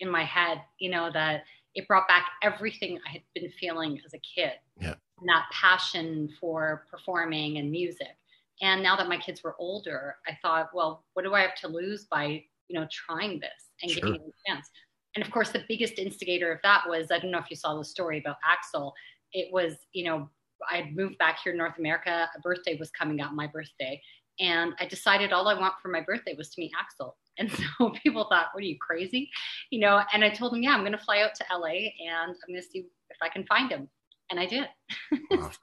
in 0.00 0.10
my 0.10 0.24
head 0.24 0.60
you 0.80 0.90
know 0.90 1.10
that 1.12 1.44
it 1.76 1.86
brought 1.86 2.08
back 2.08 2.26
everything 2.42 2.98
i 3.06 3.10
had 3.10 3.22
been 3.34 3.50
feeling 3.50 4.00
as 4.04 4.14
a 4.14 4.18
kid. 4.18 4.54
Yeah. 4.80 4.94
And 5.20 5.28
that 5.28 5.46
passion 5.52 6.28
for 6.40 6.86
performing 6.90 7.58
and 7.58 7.70
music 7.70 8.16
and 8.62 8.82
now 8.82 8.96
that 8.96 9.08
my 9.08 9.16
kids 9.16 9.42
were 9.42 9.56
older, 9.58 10.16
I 10.26 10.38
thought, 10.40 10.70
well, 10.72 11.04
what 11.14 11.24
do 11.24 11.34
I 11.34 11.40
have 11.40 11.56
to 11.56 11.68
lose 11.68 12.04
by, 12.04 12.44
you 12.68 12.78
know, 12.78 12.86
trying 12.90 13.40
this 13.40 13.70
and 13.82 13.90
Sure. 13.90 14.00
giving 14.02 14.20
it 14.20 14.28
a 14.28 14.50
chance? 14.50 14.70
And 15.16 15.24
of 15.24 15.30
course, 15.30 15.50
the 15.50 15.64
biggest 15.68 15.98
instigator 15.98 16.52
of 16.52 16.60
that 16.62 16.84
was 16.88 17.10
I 17.10 17.18
don't 17.18 17.30
know 17.30 17.38
if 17.38 17.50
you 17.50 17.56
saw 17.56 17.76
the 17.76 17.84
story 17.84 18.18
about 18.18 18.36
Axl. 18.44 18.92
It 19.32 19.52
was, 19.52 19.74
you 19.92 20.04
know, 20.04 20.28
I 20.70 20.76
had 20.78 20.96
moved 20.96 21.18
back 21.18 21.40
here 21.42 21.52
to 21.52 21.58
North 21.58 21.78
America. 21.78 22.28
A 22.34 22.40
birthday 22.40 22.76
was 22.78 22.90
coming 22.90 23.20
up, 23.20 23.32
my 23.32 23.46
birthday. 23.46 24.00
And 24.40 24.72
I 24.80 24.86
decided 24.86 25.32
all 25.32 25.46
I 25.48 25.58
want 25.58 25.74
for 25.80 25.88
my 25.88 26.00
birthday 26.00 26.34
was 26.36 26.50
to 26.50 26.60
meet 26.60 26.72
Axl. 26.72 27.14
And 27.36 27.50
so 27.50 27.90
people 28.00 28.28
thought, 28.30 28.50
what 28.52 28.62
are 28.62 28.66
you 28.66 28.78
crazy? 28.80 29.28
You 29.70 29.80
know, 29.80 30.00
and 30.12 30.22
I 30.22 30.30
told 30.30 30.52
them, 30.52 30.62
yeah, 30.62 30.70
I'm 30.70 30.82
going 30.82 30.92
to 30.92 30.98
fly 30.98 31.20
out 31.20 31.34
to 31.34 31.44
LA 31.52 31.90
and 32.08 32.30
I'm 32.30 32.46
going 32.46 32.62
to 32.62 32.62
see 32.62 32.86
if 33.10 33.16
I 33.20 33.28
can 33.28 33.44
find 33.46 33.72
him. 33.72 33.88
And 34.30 34.40
I 34.40 34.46
did. 34.46 34.68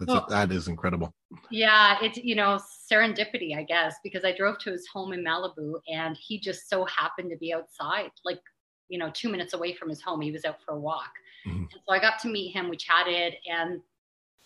wow, 0.06 0.24
that 0.30 0.52
is 0.52 0.68
incredible 0.68 1.14
Yeah, 1.50 1.98
it's 2.02 2.18
you 2.18 2.36
know 2.36 2.60
serendipity, 2.92 3.58
I 3.58 3.64
guess, 3.64 3.96
because 4.04 4.24
I 4.24 4.36
drove 4.36 4.58
to 4.60 4.72
his 4.72 4.88
home 4.88 5.14
in 5.14 5.24
Malibu, 5.24 5.80
and 5.88 6.18
he 6.18 6.40
just 6.40 6.70
so 6.70 6.86
happened 6.86 7.30
to 7.32 7.38
be 7.38 7.54
outside, 7.54 8.12
like 8.24 8.40
you 8.90 8.98
know, 8.98 9.10
two 9.14 9.30
minutes 9.30 9.54
away 9.54 9.74
from 9.74 9.90
his 9.90 10.02
home. 10.02 10.22
He 10.22 10.32
was 10.32 10.46
out 10.46 10.62
for 10.66 10.74
a 10.74 10.80
walk, 10.80 11.12
Mhm. 11.46 11.68
and 11.74 11.82
so 11.88 11.94
I 11.94 12.00
got 12.00 12.20
to 12.20 12.30
meet 12.30 12.52
him. 12.52 12.70
We 12.70 12.78
chatted, 12.78 13.36
and 13.50 13.82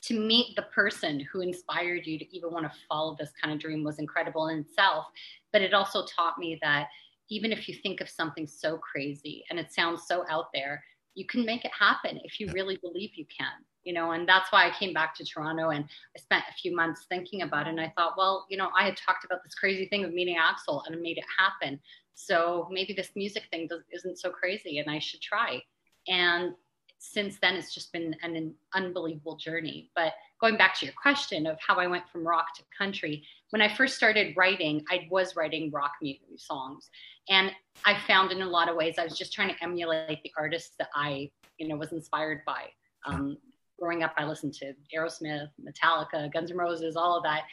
to 0.03 0.19
meet 0.19 0.55
the 0.55 0.63
person 0.63 1.19
who 1.31 1.41
inspired 1.41 2.07
you 2.07 2.19
to 2.19 2.35
even 2.37 2.51
want 2.51 2.65
to 2.71 2.79
follow 2.89 3.15
this 3.19 3.31
kind 3.41 3.53
of 3.53 3.59
dream 3.59 3.83
was 3.83 3.99
incredible 3.99 4.47
in 4.49 4.59
itself. 4.59 5.07
But 5.53 5.61
it 5.63 5.73
also 5.73 6.05
taught 6.05 6.37
me 6.39 6.59
that 6.61 6.87
even 7.29 7.51
if 7.51 7.67
you 7.69 7.75
think 7.75 8.01
of 8.01 8.09
something 8.09 8.47
so 8.47 8.77
crazy 8.77 9.45
and 9.49 9.59
it 9.59 9.71
sounds 9.73 10.03
so 10.07 10.25
out 10.29 10.47
there, 10.53 10.83
you 11.15 11.25
can 11.25 11.45
make 11.45 11.65
it 11.65 11.71
happen 11.77 12.19
if 12.23 12.39
you 12.39 12.47
Yeah. 12.47 12.53
really 12.53 12.77
believe 12.77 13.11
you 13.15 13.25
can. 13.35 13.65
You 13.85 13.93
know, 13.93 14.11
and 14.11 14.27
that's 14.27 14.51
why 14.51 14.67
I 14.67 14.71
came 14.71 14.93
back 14.93 15.15
to 15.15 15.25
Toronto 15.25 15.69
and 15.69 15.85
I 15.85 16.19
spent 16.19 16.43
a 16.49 16.53
few 16.53 16.75
months 16.75 17.05
thinking 17.07 17.43
about 17.43 17.67
it. 17.67 17.69
And 17.69 17.79
I 17.79 17.93
thought, 17.95 18.15
well, 18.17 18.45
you 18.49 18.57
know, 18.57 18.69
I 18.77 18.83
had 18.83 18.97
talked 18.97 19.23
about 19.23 19.43
this 19.43 19.55
crazy 19.55 19.85
thing 19.87 20.03
of 20.03 20.13
meeting 20.13 20.35
Axl 20.35 20.81
and 20.85 20.95
I 20.95 20.99
made 20.99 21.17
it 21.17 21.25
happen. 21.37 21.79
So 22.15 22.67
maybe 22.71 22.93
this 22.93 23.11
music 23.15 23.43
thing 23.51 23.69
isn't 23.93 24.19
so 24.19 24.31
crazy 24.31 24.79
and 24.79 24.89
I 24.89 24.99
should 24.99 25.21
try. 25.21 25.61
And 26.07 26.53
since 26.97 27.37
then, 27.41 27.55
it's 27.55 27.73
just 27.73 27.91
been 27.93 28.15
an, 28.23 28.35
an 28.35 28.53
unbelievable 28.73 29.35
journey. 29.35 29.91
But 29.95 30.13
going 30.41 30.57
back 30.57 30.77
to 30.79 30.85
your 30.85 30.95
question 30.99 31.45
of 31.45 31.57
how 31.65 31.75
I 31.75 31.87
went 31.87 32.09
from 32.09 32.27
rock 32.27 32.55
to 32.55 32.63
country, 32.75 33.23
when 33.51 33.61
I 33.61 33.73
first 33.73 33.95
started 33.95 34.35
writing, 34.35 34.83
I 34.89 35.07
was 35.11 35.35
writing 35.35 35.71
rock 35.71 35.91
music 36.01 36.21
songs. 36.37 36.89
And 37.29 37.51
I 37.85 37.97
found 38.07 38.31
in 38.31 38.41
a 38.41 38.47
lot 38.47 38.69
of 38.69 38.75
ways, 38.75 38.95
I 38.97 39.03
was 39.03 39.17
just 39.17 39.33
trying 39.33 39.49
to 39.49 39.63
emulate 39.63 40.21
the 40.23 40.31
artists 40.37 40.75
that 40.79 40.89
I, 40.95 41.29
you 41.57 41.67
know, 41.67 41.75
was 41.75 41.91
inspired 41.91 42.41
by. 42.45 42.65
Um, 43.05 43.37
growing 43.79 44.03
up, 44.03 44.13
I 44.17 44.25
listened 44.25 44.53
to 44.55 44.73
Aerosmith, 44.95 45.49
Metallica, 45.61 46.31
Guns 46.31 46.51
N' 46.51 46.57
Roses, 46.57 46.95
all 46.95 47.17
of 47.17 47.23
that. 47.23 47.43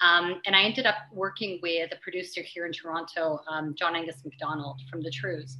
Um, 0.00 0.40
and 0.46 0.56
I 0.56 0.62
ended 0.62 0.86
up 0.86 0.96
working 1.12 1.60
with 1.62 1.92
a 1.92 1.96
producer 2.02 2.42
here 2.42 2.66
in 2.66 2.72
Toronto, 2.72 3.40
um, 3.48 3.74
John 3.74 3.94
Angus 3.94 4.24
McDonald 4.24 4.80
from 4.90 5.02
The 5.02 5.10
Trews. 5.10 5.58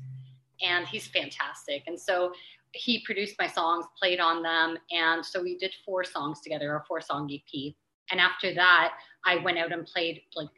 And 0.61 0.87
he's 0.87 1.07
fantastic. 1.07 1.85
And 1.87 1.99
so 1.99 2.33
he 2.73 3.03
produced 3.05 3.37
my 3.39 3.47
songs, 3.47 3.87
played 3.99 4.21
on 4.21 4.43
them. 4.43 4.79
And 4.91 5.25
so 5.25 5.43
we 5.43 5.59
did 5.59 5.73
four 5.85 6.05
songs 6.05 6.41
together, 6.41 6.75
a 6.75 6.85
four 6.87 7.01
song 7.01 7.31
EP. 7.33 7.75
And 8.11 8.21
after 8.21 8.55
that, 8.55 8.95
I 9.25 9.37
went 9.37 9.59
out 9.59 9.73
and 9.73 9.87
played 9.87 10.23
like 10.35 10.49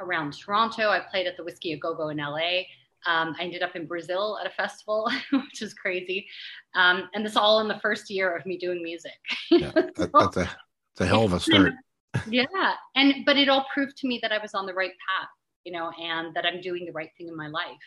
around 0.00 0.32
Toronto. 0.32 0.90
I 0.90 1.00
played 1.00 1.26
at 1.26 1.36
the 1.36 1.44
Whisky 1.44 1.72
a 1.72 1.78
Go 1.78 1.94
Go 1.94 2.08
in 2.08 2.18
LA. 2.18 2.62
Um, 3.06 3.34
I 3.38 3.44
ended 3.44 3.62
up 3.62 3.76
in 3.76 3.86
Brazil 3.86 4.38
at 4.40 4.46
a 4.46 4.54
festival, 4.54 5.10
which 5.32 5.62
is 5.62 5.74
crazy. 5.74 6.26
Um, 6.74 7.08
and 7.14 7.24
this 7.24 7.36
all 7.36 7.60
in 7.60 7.68
the 7.68 7.78
first 7.80 8.10
year 8.10 8.34
of 8.34 8.44
me 8.46 8.58
doing 8.58 8.82
music. 8.82 9.12
Yeah, 9.50 9.70
that, 9.74 9.94
that's, 9.96 10.36
a, 10.36 10.40
that's 10.40 11.00
a 11.00 11.06
hell 11.06 11.24
of 11.24 11.32
a 11.32 11.40
start. 11.40 11.72
yeah. 12.28 12.74
And, 12.94 13.24
but 13.24 13.36
it 13.36 13.48
all 13.48 13.66
proved 13.72 13.96
to 13.98 14.08
me 14.08 14.18
that 14.22 14.32
I 14.32 14.38
was 14.38 14.54
on 14.54 14.66
the 14.66 14.74
right 14.74 14.90
path, 14.90 15.28
you 15.64 15.72
know, 15.72 15.90
and 16.00 16.34
that 16.34 16.46
I'm 16.46 16.60
doing 16.60 16.84
the 16.84 16.92
right 16.92 17.10
thing 17.16 17.28
in 17.28 17.36
my 17.36 17.48
life. 17.48 17.78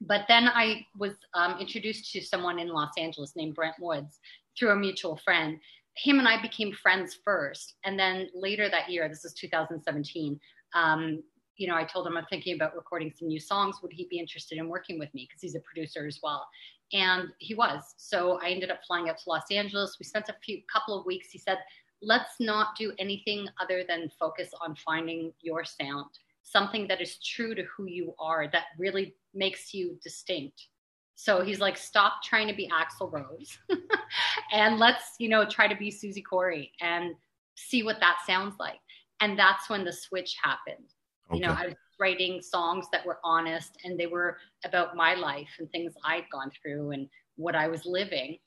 But 0.00 0.22
then 0.28 0.48
I 0.48 0.84
was 0.98 1.12
um, 1.34 1.58
introduced 1.58 2.12
to 2.12 2.20
someone 2.20 2.58
in 2.58 2.68
Los 2.68 2.90
Angeles 2.98 3.32
named 3.34 3.54
Brent 3.54 3.76
Woods 3.80 4.18
through 4.58 4.70
a 4.70 4.76
mutual 4.76 5.16
friend. 5.16 5.58
Him 5.96 6.18
and 6.18 6.28
I 6.28 6.40
became 6.40 6.72
friends 6.72 7.18
first. 7.24 7.76
And 7.84 7.98
then 7.98 8.28
later 8.34 8.68
that 8.68 8.90
year, 8.90 9.08
this 9.08 9.24
is 9.24 9.32
2017, 9.32 10.38
um, 10.74 11.22
you 11.56 11.66
know, 11.66 11.74
I 11.74 11.84
told 11.84 12.06
him 12.06 12.16
I'm 12.16 12.26
thinking 12.28 12.54
about 12.54 12.74
recording 12.74 13.12
some 13.16 13.28
new 13.28 13.40
songs. 13.40 13.76
Would 13.82 13.92
he 13.92 14.06
be 14.10 14.18
interested 14.18 14.58
in 14.58 14.68
working 14.68 14.98
with 14.98 15.12
me? 15.14 15.26
Because 15.28 15.42
he's 15.42 15.54
a 15.54 15.60
producer 15.60 16.06
as 16.06 16.20
well. 16.22 16.46
And 16.92 17.28
he 17.38 17.54
was. 17.54 17.94
So 17.96 18.38
I 18.42 18.50
ended 18.50 18.70
up 18.70 18.80
flying 18.86 19.08
out 19.08 19.18
to 19.18 19.28
Los 19.28 19.50
Angeles. 19.50 19.96
We 19.98 20.04
spent 20.04 20.28
a 20.28 20.36
few 20.44 20.60
couple 20.72 20.98
of 20.98 21.06
weeks. 21.06 21.28
He 21.30 21.38
said, 21.38 21.58
let's 22.02 22.34
not 22.40 22.76
do 22.76 22.92
anything 22.98 23.48
other 23.60 23.84
than 23.86 24.10
focus 24.18 24.50
on 24.60 24.76
finding 24.76 25.32
your 25.40 25.64
sound, 25.64 26.10
something 26.42 26.86
that 26.88 27.00
is 27.00 27.18
true 27.18 27.54
to 27.54 27.64
who 27.64 27.86
you 27.86 28.14
are, 28.18 28.48
that 28.52 28.66
really 28.78 29.14
makes 29.34 29.72
you 29.72 29.98
distinct. 30.02 30.68
So 31.14 31.42
he's 31.42 31.60
like, 31.60 31.78
stop 31.78 32.22
trying 32.22 32.46
to 32.48 32.54
be 32.54 32.68
Axl 32.68 33.10
Rose 33.10 33.58
and 34.52 34.78
let's, 34.78 35.14
you 35.18 35.30
know, 35.30 35.46
try 35.46 35.66
to 35.66 35.74
be 35.74 35.90
Susie 35.90 36.22
Corey 36.22 36.72
and 36.82 37.14
see 37.54 37.82
what 37.82 38.00
that 38.00 38.18
sounds 38.26 38.56
like. 38.60 38.80
And 39.20 39.38
that's 39.38 39.70
when 39.70 39.82
the 39.82 39.92
switch 39.92 40.36
happened. 40.42 40.92
Okay. 41.30 41.38
You 41.38 41.46
know, 41.46 41.54
I 41.56 41.66
was 41.66 41.74
writing 41.98 42.40
songs 42.42 42.86
that 42.92 43.04
were 43.04 43.18
honest 43.24 43.78
and 43.84 43.98
they 43.98 44.06
were 44.06 44.38
about 44.64 44.96
my 44.96 45.14
life 45.14 45.48
and 45.58 45.70
things 45.70 45.94
I'd 46.04 46.28
gone 46.30 46.50
through 46.62 46.92
and 46.92 47.08
what 47.36 47.54
I 47.54 47.68
was 47.68 47.84
living. 47.86 48.38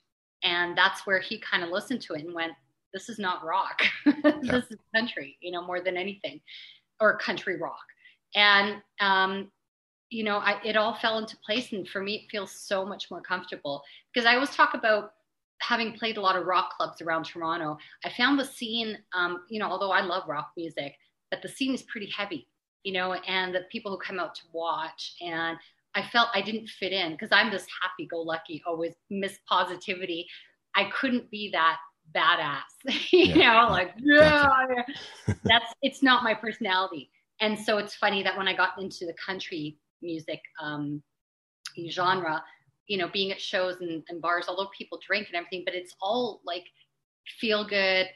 And 0.42 0.76
that's 0.76 1.06
where 1.06 1.20
he 1.20 1.38
kind 1.38 1.62
of 1.62 1.70
listened 1.70 2.00
to 2.02 2.14
it 2.14 2.24
and 2.24 2.34
went, 2.34 2.52
this 2.92 3.08
is 3.08 3.18
not 3.18 3.44
rock. 3.44 3.82
Yeah. 4.42 4.52
this 4.52 4.70
is 4.70 4.78
country, 4.94 5.36
you 5.40 5.52
know, 5.52 5.64
more 5.64 5.80
than 5.80 5.96
anything, 5.96 6.40
or 7.00 7.18
country 7.18 7.56
rock. 7.56 7.84
And, 8.34 8.82
um, 9.00 9.50
you 10.08 10.24
know, 10.24 10.38
I, 10.38 10.60
it 10.64 10.76
all 10.76 10.94
fell 10.94 11.18
into 11.18 11.36
place. 11.44 11.72
And 11.72 11.86
for 11.88 12.02
me, 12.02 12.16
it 12.16 12.30
feels 12.30 12.52
so 12.52 12.84
much 12.84 13.10
more 13.10 13.20
comfortable 13.20 13.82
because 14.12 14.26
I 14.26 14.34
always 14.34 14.50
talk 14.50 14.74
about 14.74 15.12
having 15.60 15.92
played 15.92 16.16
a 16.16 16.20
lot 16.20 16.36
of 16.36 16.46
rock 16.46 16.76
clubs 16.76 17.00
around 17.00 17.24
Toronto. 17.24 17.76
I 18.04 18.10
found 18.10 18.38
the 18.38 18.44
scene, 18.44 18.98
um, 19.14 19.42
you 19.48 19.60
know, 19.60 19.66
although 19.66 19.92
I 19.92 20.00
love 20.00 20.24
rock 20.26 20.50
music, 20.56 20.94
but 21.30 21.42
the 21.42 21.48
scene 21.48 21.74
is 21.74 21.82
pretty 21.82 22.10
heavy, 22.16 22.48
you 22.84 22.92
know, 22.92 23.12
and 23.12 23.54
the 23.54 23.62
people 23.70 23.90
who 23.90 23.98
come 23.98 24.18
out 24.18 24.34
to 24.36 24.42
watch. 24.52 25.14
And 25.20 25.56
I 25.94 26.02
felt 26.02 26.28
I 26.34 26.40
didn't 26.40 26.68
fit 26.68 26.92
in 26.92 27.12
because 27.12 27.30
I'm 27.32 27.50
this 27.50 27.66
happy 27.82 28.06
go 28.06 28.20
lucky, 28.20 28.62
always 28.66 28.94
miss 29.10 29.38
positivity. 29.48 30.26
I 30.74 30.84
couldn't 30.84 31.30
be 31.30 31.50
that 31.52 31.78
badass, 32.14 32.60
you 33.12 33.34
yeah. 33.34 33.52
know, 33.52 33.68
like, 33.70 33.92
yeah, 33.98 34.66
that's, 35.44 35.72
it's 35.82 36.02
not 36.02 36.24
my 36.24 36.34
personality. 36.34 37.10
And 37.40 37.58
so 37.58 37.78
it's 37.78 37.94
funny 37.94 38.22
that 38.22 38.36
when 38.36 38.48
I 38.48 38.54
got 38.54 38.80
into 38.80 39.06
the 39.06 39.14
country 39.24 39.78
music 40.02 40.40
um, 40.62 41.02
genre, 41.90 42.42
you 42.86 42.98
know, 42.98 43.08
being 43.12 43.32
at 43.32 43.40
shows 43.40 43.76
and, 43.80 44.02
and 44.08 44.20
bars, 44.20 44.46
although 44.48 44.68
people 44.76 44.98
drink 45.06 45.28
and 45.28 45.36
everything, 45.36 45.62
but 45.64 45.74
it's 45.74 45.94
all 46.00 46.40
like 46.44 46.64
feel 47.40 47.64
good, 47.64 48.08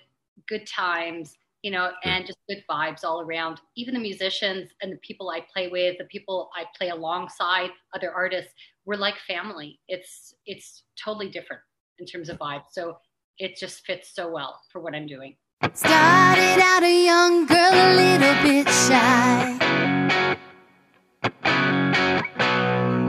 good 0.49 0.67
times, 0.67 1.37
you 1.65 1.71
know, 1.71 1.93
and 2.05 2.27
just 2.27 2.39
good 2.47 2.63
vibes 2.71 3.05
all 3.05 3.23
around. 3.23 3.59
Even 3.75 3.95
the 3.95 4.01
musicians 4.01 4.71
and 4.83 4.93
the 4.93 4.99
people 4.99 5.31
I 5.31 5.41
play 5.51 5.69
with, 5.69 5.97
the 5.97 6.05
people 6.05 6.51
I 6.55 6.65
play 6.77 6.91
alongside, 6.91 7.71
other 7.95 8.13
artists, 8.13 8.53
we're 8.85 8.97
like 8.97 9.15
family. 9.27 9.81
It's 9.89 10.35
it's 10.45 10.85
totally 11.03 11.31
different 11.31 11.63
in 11.99 12.05
terms 12.05 12.29
of 12.29 12.39
vibe. 12.39 12.65
So 12.71 12.99
it 13.39 13.57
just 13.57 13.87
fits 13.87 14.15
so 14.15 14.31
well 14.31 14.61
for 14.71 14.83
what 14.83 14.95
I'm 14.95 15.07
doing. 15.07 15.37
Started 15.73 16.61
out 16.63 16.83
a 16.83 17.05
young 17.05 17.47
girl, 17.47 17.73
a 17.73 17.91
little 17.97 18.43
bit 18.43 18.69
shy. 18.69 19.57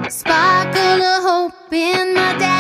Sparkle 0.08 1.02
of 1.04 1.24
hope 1.24 1.74
in 1.74 2.14
my 2.14 2.38
daddy's 2.38 2.55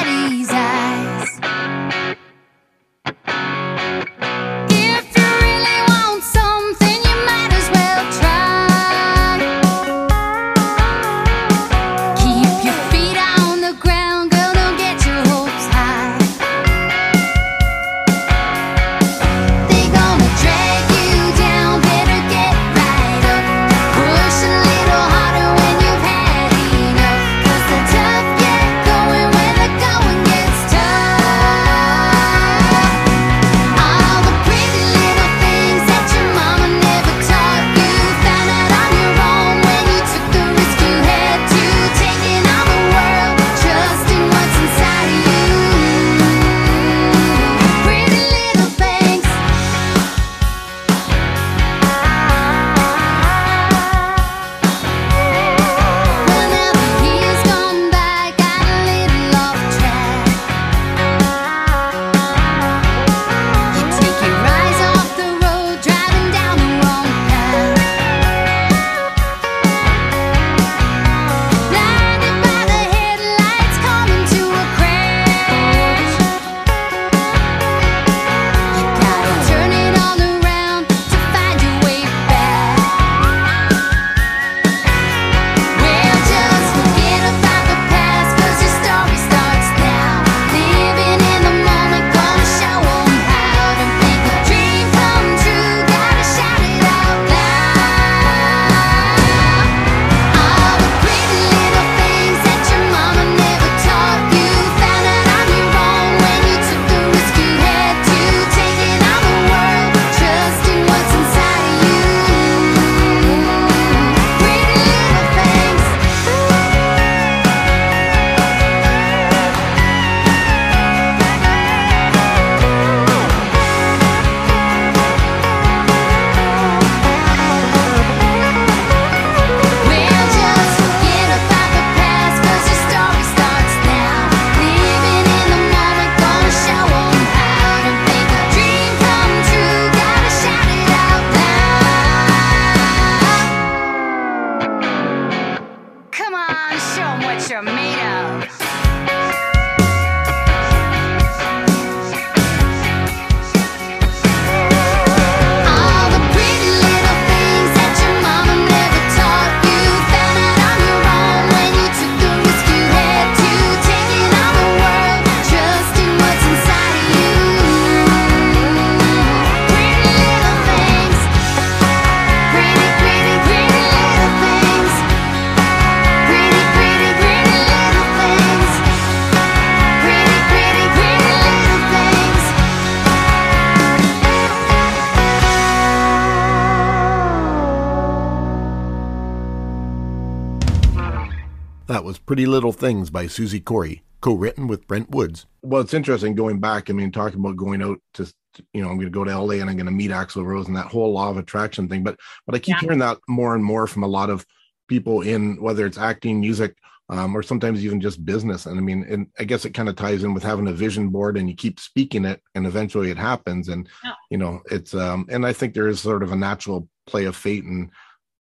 Pretty 192.25 192.47
Little 192.47 192.71
Things 192.71 193.11
by 193.11 193.27
Susie 193.27 193.59
Corey, 193.59 194.01
co 194.21 194.33
written 194.33 194.67
with 194.67 194.87
Brent 194.87 195.11
Woods. 195.11 195.45
Well, 195.61 195.81
it's 195.81 195.93
interesting 195.93 196.33
going 196.33 196.59
back. 196.59 196.89
I 196.89 196.93
mean, 196.93 197.11
talking 197.11 197.39
about 197.39 197.55
going 197.55 197.83
out 197.83 197.99
to, 198.15 198.31
you 198.73 198.81
know, 198.81 198.89
I'm 198.89 198.95
going 198.95 199.07
to 199.07 199.11
go 199.11 199.23
to 199.23 199.37
LA 199.39 199.55
and 199.55 199.69
I'm 199.69 199.75
going 199.75 199.85
to 199.85 199.91
meet 199.91 200.09
Axl 200.11 200.43
Rose 200.43 200.67
and 200.67 200.75
that 200.75 200.87
whole 200.87 201.13
law 201.13 201.29
of 201.29 201.37
attraction 201.37 201.87
thing. 201.87 202.03
But, 202.03 202.19
but 202.47 202.55
I 202.55 202.59
keep 202.59 202.75
Yeah. 202.77 202.81
hearing 202.81 202.99
that 202.99 203.19
more 203.27 203.53
and 203.53 203.63
more 203.63 203.85
from 203.85 204.03
a 204.03 204.07
lot 204.07 204.31
of 204.31 204.43
people 204.87 205.21
in 205.21 205.61
whether 205.61 205.85
it's 205.85 205.99
acting, 205.99 206.39
music, 206.39 206.75
um, 207.09 207.35
or 207.37 207.43
sometimes 207.43 207.85
even 207.85 208.01
just 208.01 208.25
business. 208.25 208.65
And 208.65 208.79
I 208.79 208.81
mean, 208.81 209.05
and 209.07 209.27
I 209.37 209.43
guess 209.43 209.63
it 209.65 209.75
kind 209.75 209.89
of 209.89 209.95
ties 209.95 210.23
in 210.23 210.33
with 210.33 210.41
having 210.41 210.67
a 210.67 210.73
vision 210.73 211.09
board 211.09 211.37
and 211.37 211.47
you 211.47 211.55
keep 211.55 211.79
speaking 211.79 212.25
it 212.25 212.41
and 212.55 212.65
eventually 212.65 213.11
it 213.11 213.17
happens. 213.17 213.69
And, 213.69 213.87
Yeah. 214.03 214.13
you 214.31 214.39
know, 214.39 214.61
it's, 214.71 214.95
um, 214.95 215.27
and 215.29 215.45
I 215.45 215.53
think 215.53 215.75
there 215.75 215.87
is 215.87 215.99
sort 215.99 216.23
of 216.23 216.31
a 216.31 216.35
natural 216.35 216.89
play 217.05 217.25
of 217.25 217.35
fate 217.35 217.65
and 217.65 217.91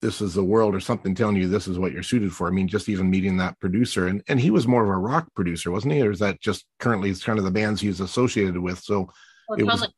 this 0.03 0.21
is 0.21 0.35
the 0.35 0.45
world 0.45 0.75
or 0.75 0.81
something 0.81 1.15
telling 1.15 1.37
you 1.37 1.47
this 1.49 1.69
is 1.69 1.79
what 1.79 1.93
you're 1.93 2.03
suited 2.03 2.33
for. 2.33 2.49
I 2.49 2.51
mean, 2.51 2.69
just 2.69 2.89
even 2.89 3.11
meeting 3.11 3.37
that 3.37 3.59
producer 3.61 4.07
and, 4.07 4.23
and 4.29 4.41
he 4.41 4.51
was 4.51 4.67
more 4.67 4.83
of 4.83 4.89
a 4.89 4.97
rock 4.97 5.29
producer, 5.35 5.71
wasn't 5.71 5.93
he? 5.95 6.03
Or 6.03 6.11
is 6.11 6.19
that 6.21 6.41
just 6.41 6.65
currently 6.79 7.11
it's 7.11 7.23
kind 7.23 7.39
of 7.39 7.45
the 7.45 7.51
bands 7.51 7.81
he's 7.81 8.01
associated 8.01 8.59
with? 8.59 8.79
So 8.79 9.11
Oh, 9.51 9.55
It 9.55 9.65
was- 9.65 9.81
totally. 9.81 9.95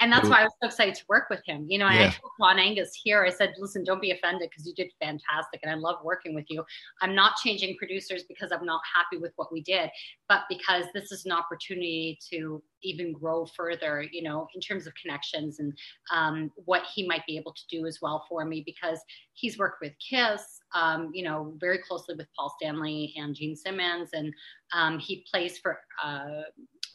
and 0.00 0.10
that's 0.12 0.26
it 0.26 0.30
why 0.30 0.40
I 0.40 0.44
was 0.44 0.52
so 0.62 0.66
excited 0.66 0.94
to 0.96 1.04
work 1.08 1.28
with 1.30 1.42
him. 1.46 1.66
You 1.68 1.78
know, 1.78 1.88
Yeah. 1.88 2.06
I 2.06 2.10
told 2.10 2.32
John 2.40 2.58
Angus 2.58 2.92
here, 3.04 3.24
I 3.24 3.30
said, 3.30 3.54
listen, 3.58 3.84
don't 3.84 4.00
be 4.00 4.10
offended 4.10 4.48
because 4.50 4.66
you 4.66 4.74
did 4.74 4.90
fantastic 5.00 5.60
and 5.62 5.70
I 5.70 5.74
love 5.74 5.96
working 6.02 6.34
with 6.34 6.46
you. 6.48 6.64
I'm 7.02 7.14
not 7.14 7.36
changing 7.36 7.76
producers 7.76 8.24
because 8.28 8.50
I'm 8.52 8.64
not 8.64 8.80
happy 8.94 9.18
with 9.18 9.32
what 9.36 9.52
we 9.52 9.62
did, 9.62 9.90
but 10.28 10.42
because 10.48 10.86
this 10.94 11.12
is 11.12 11.24
an 11.26 11.32
opportunity 11.32 12.18
to 12.30 12.62
even 12.88 13.12
grow 13.12 13.46
further, 13.46 14.04
you 14.10 14.22
know, 14.22 14.46
in 14.54 14.60
terms 14.60 14.86
of 14.86 14.94
connections 15.00 15.58
and 15.58 15.72
um, 16.12 16.50
what 16.64 16.82
he 16.94 17.06
might 17.06 17.26
be 17.26 17.36
able 17.36 17.52
to 17.52 17.62
do 17.70 17.86
as 17.86 17.98
well 18.00 18.24
for 18.28 18.44
me 18.44 18.62
because 18.64 19.00
he's 19.34 19.58
worked 19.58 19.80
with 19.80 19.92
Kiss, 19.98 20.60
um, 20.74 21.10
you 21.12 21.24
know, 21.24 21.54
very 21.58 21.78
closely 21.78 22.14
with 22.14 22.26
Paul 22.36 22.54
Stanley 22.60 23.12
and 23.16 23.34
Gene 23.34 23.56
Simmons. 23.56 24.10
And 24.12 24.32
um, 24.72 24.98
he 24.98 25.24
plays 25.30 25.58
for 25.58 25.80
uh, 26.04 26.42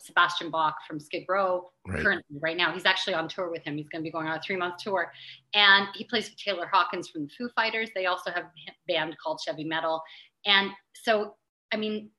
Sebastian 0.01 0.49
Bach 0.49 0.75
from 0.87 0.99
Skid 0.99 1.25
Row 1.29 1.71
Right. 1.87 2.03
currently 2.03 2.37
right 2.41 2.57
now. 2.57 2.71
He's 2.73 2.85
actually 2.85 3.15
on 3.15 3.27
tour 3.27 3.49
with 3.49 3.63
him. 3.63 3.75
He's 3.75 3.89
going 3.89 4.01
to 4.01 4.03
be 4.03 4.11
going 4.11 4.27
on 4.27 4.37
a 4.37 4.41
three 4.41 4.55
month 4.55 4.75
tour, 4.77 5.11
and 5.55 5.87
he 5.95 6.03
plays 6.03 6.29
with 6.29 6.37
Taylor 6.37 6.69
Hawkins 6.71 7.09
from 7.09 7.23
the 7.23 7.29
Foo 7.35 7.49
Fighters. 7.55 7.89
They 7.95 8.05
also 8.05 8.29
have 8.31 8.43
a 8.43 8.71
band 8.87 9.15
called 9.23 9.41
Chevy 9.43 9.63
Metal, 9.63 10.01
and 10.45 10.69
so 10.93 11.35
I 11.73 11.77
mean, 11.77 12.09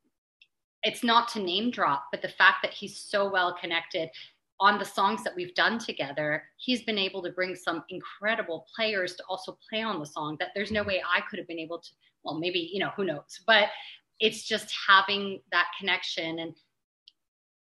it's 0.83 1.05
not 1.05 1.29
to 1.29 1.40
name 1.40 1.71
drop, 1.71 2.07
but 2.11 2.23
the 2.23 2.29
fact 2.29 2.59
that 2.62 2.73
he's 2.73 2.99
so 2.99 3.31
well 3.31 3.57
connected 3.61 4.09
on 4.61 4.79
the 4.79 4.85
songs 4.85 5.25
that 5.25 5.35
we've 5.35 5.55
done 5.55 5.79
together, 5.79 6.45
he's 6.57 6.83
been 6.83 6.99
able 6.99 7.23
to 7.23 7.31
bring 7.31 7.55
some 7.55 7.83
incredible 7.88 8.66
players 8.75 9.16
to 9.16 9.25
also 9.29 9.59
play 9.68 9.83
on 9.83 9.99
the 9.99 10.07
song 10.07 10.37
that 10.38 10.49
there's 10.55 10.71
no 10.71 10.83
way 10.83 11.03
I 11.05 11.21
could 11.29 11.38
have 11.38 11.49
been 11.49 11.59
able 11.59 11.79
to. 11.79 11.88
Well, 12.25 12.38
maybe 12.38 12.71
you 12.73 12.79
know 12.79 12.90
who 12.97 13.05
knows, 13.05 13.40
but 13.47 13.68
it's 14.21 14.45
just 14.45 14.73
having 14.88 15.40
that 15.51 15.66
connection 15.79 16.38
and 16.38 16.55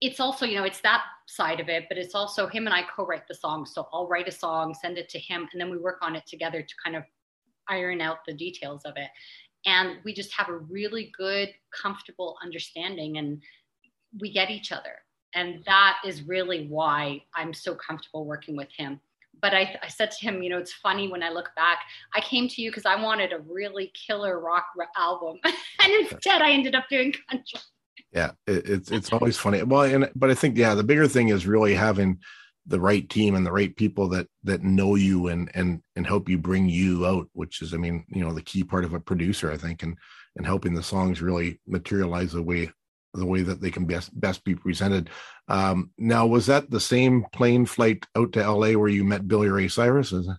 it's 0.00 0.20
also 0.20 0.44
you 0.46 0.56
know 0.56 0.64
it's 0.64 0.80
that 0.80 1.02
side 1.26 1.60
of 1.60 1.68
it 1.68 1.84
but 1.88 1.98
it's 1.98 2.14
also 2.14 2.46
him 2.46 2.66
and 2.66 2.74
i 2.74 2.82
co-write 2.94 3.26
the 3.26 3.34
song 3.34 3.64
so 3.64 3.88
i'll 3.92 4.06
write 4.06 4.28
a 4.28 4.32
song 4.32 4.74
send 4.74 4.98
it 4.98 5.08
to 5.08 5.18
him 5.18 5.48
and 5.52 5.60
then 5.60 5.70
we 5.70 5.78
work 5.78 5.98
on 6.02 6.14
it 6.14 6.24
together 6.26 6.62
to 6.62 6.74
kind 6.82 6.96
of 6.96 7.02
iron 7.68 8.00
out 8.00 8.18
the 8.26 8.34
details 8.34 8.82
of 8.84 8.92
it 8.96 9.08
and 9.66 9.98
we 10.04 10.12
just 10.12 10.32
have 10.34 10.48
a 10.48 10.56
really 10.56 11.12
good 11.16 11.50
comfortable 11.70 12.36
understanding 12.42 13.18
and 13.18 13.42
we 14.20 14.32
get 14.32 14.50
each 14.50 14.72
other. 14.72 14.96
And 15.34 15.64
that 15.66 15.98
is 16.04 16.22
really 16.22 16.66
why 16.68 17.22
i'm 17.34 17.52
so 17.52 17.74
comfortable 17.74 18.24
working 18.24 18.56
with 18.56 18.68
him. 18.76 19.00
But 19.40 19.52
I, 19.52 19.78
I 19.82 19.88
said 19.88 20.10
to 20.12 20.24
him 20.24 20.42
you 20.42 20.50
know 20.50 20.58
it's 20.58 20.72
funny 20.72 21.08
when 21.08 21.22
i 21.22 21.30
look 21.30 21.50
back. 21.56 21.78
I 22.14 22.20
came 22.20 22.48
to 22.48 22.62
you 22.62 22.70
because 22.70 22.86
i 22.86 23.00
wanted 23.00 23.32
a 23.32 23.40
really 23.40 23.92
killer 24.06 24.40
rock 24.40 24.66
album. 24.96 25.38
And 25.44 25.92
instead 26.10 26.40
i 26.40 26.50
ended 26.50 26.74
up 26.74 26.88
doing 26.88 27.14
country. 27.28 27.60
Yeah 28.12 28.32
it, 28.46 28.68
it's 28.68 28.90
it's 28.90 29.12
always 29.12 29.36
funny. 29.36 29.62
Well 29.62 29.82
and 29.82 30.10
but 30.14 30.30
i 30.30 30.34
think 30.34 30.56
yeah 30.56 30.74
the 30.74 30.84
bigger 30.84 31.08
thing 31.08 31.28
is 31.28 31.46
really 31.46 31.74
having 31.74 32.20
the 32.66 32.80
right 32.80 33.08
team 33.10 33.34
and 33.34 33.44
the 33.44 33.52
right 33.52 33.76
people 33.76 34.08
that 34.08 34.26
that 34.42 34.62
know 34.62 34.94
you 34.94 35.28
and 35.28 35.50
and 35.54 35.82
and 35.96 36.06
help 36.06 36.28
you 36.28 36.38
bring 36.38 36.68
you 36.68 37.06
out 37.06 37.28
which 37.32 37.60
is 37.60 37.74
i 37.74 37.76
mean 37.76 38.04
you 38.08 38.24
know 38.24 38.32
the 38.32 38.42
key 38.42 38.64
part 38.64 38.84
of 38.84 38.94
a 38.94 39.00
producer 39.00 39.50
i 39.50 39.56
think 39.56 39.82
and 39.82 39.96
and 40.36 40.46
helping 40.46 40.74
the 40.74 40.82
songs 40.82 41.22
really 41.22 41.60
materialize 41.66 42.32
the 42.32 42.42
way 42.42 42.70
the 43.12 43.26
way 43.26 43.42
that 43.42 43.60
they 43.60 43.70
can 43.70 43.84
best 43.84 44.18
best 44.18 44.42
be 44.44 44.54
presented 44.54 45.10
um 45.48 45.90
now 45.98 46.26
was 46.26 46.46
that 46.46 46.70
the 46.70 46.80
same 46.80 47.24
plane 47.32 47.66
flight 47.66 48.06
out 48.16 48.32
to 48.32 48.50
la 48.50 48.72
where 48.72 48.88
you 48.88 49.04
met 49.04 49.28
billy 49.28 49.48
ray 49.48 49.68
cyrus 49.68 50.12
is 50.12 50.26
it? 50.26 50.36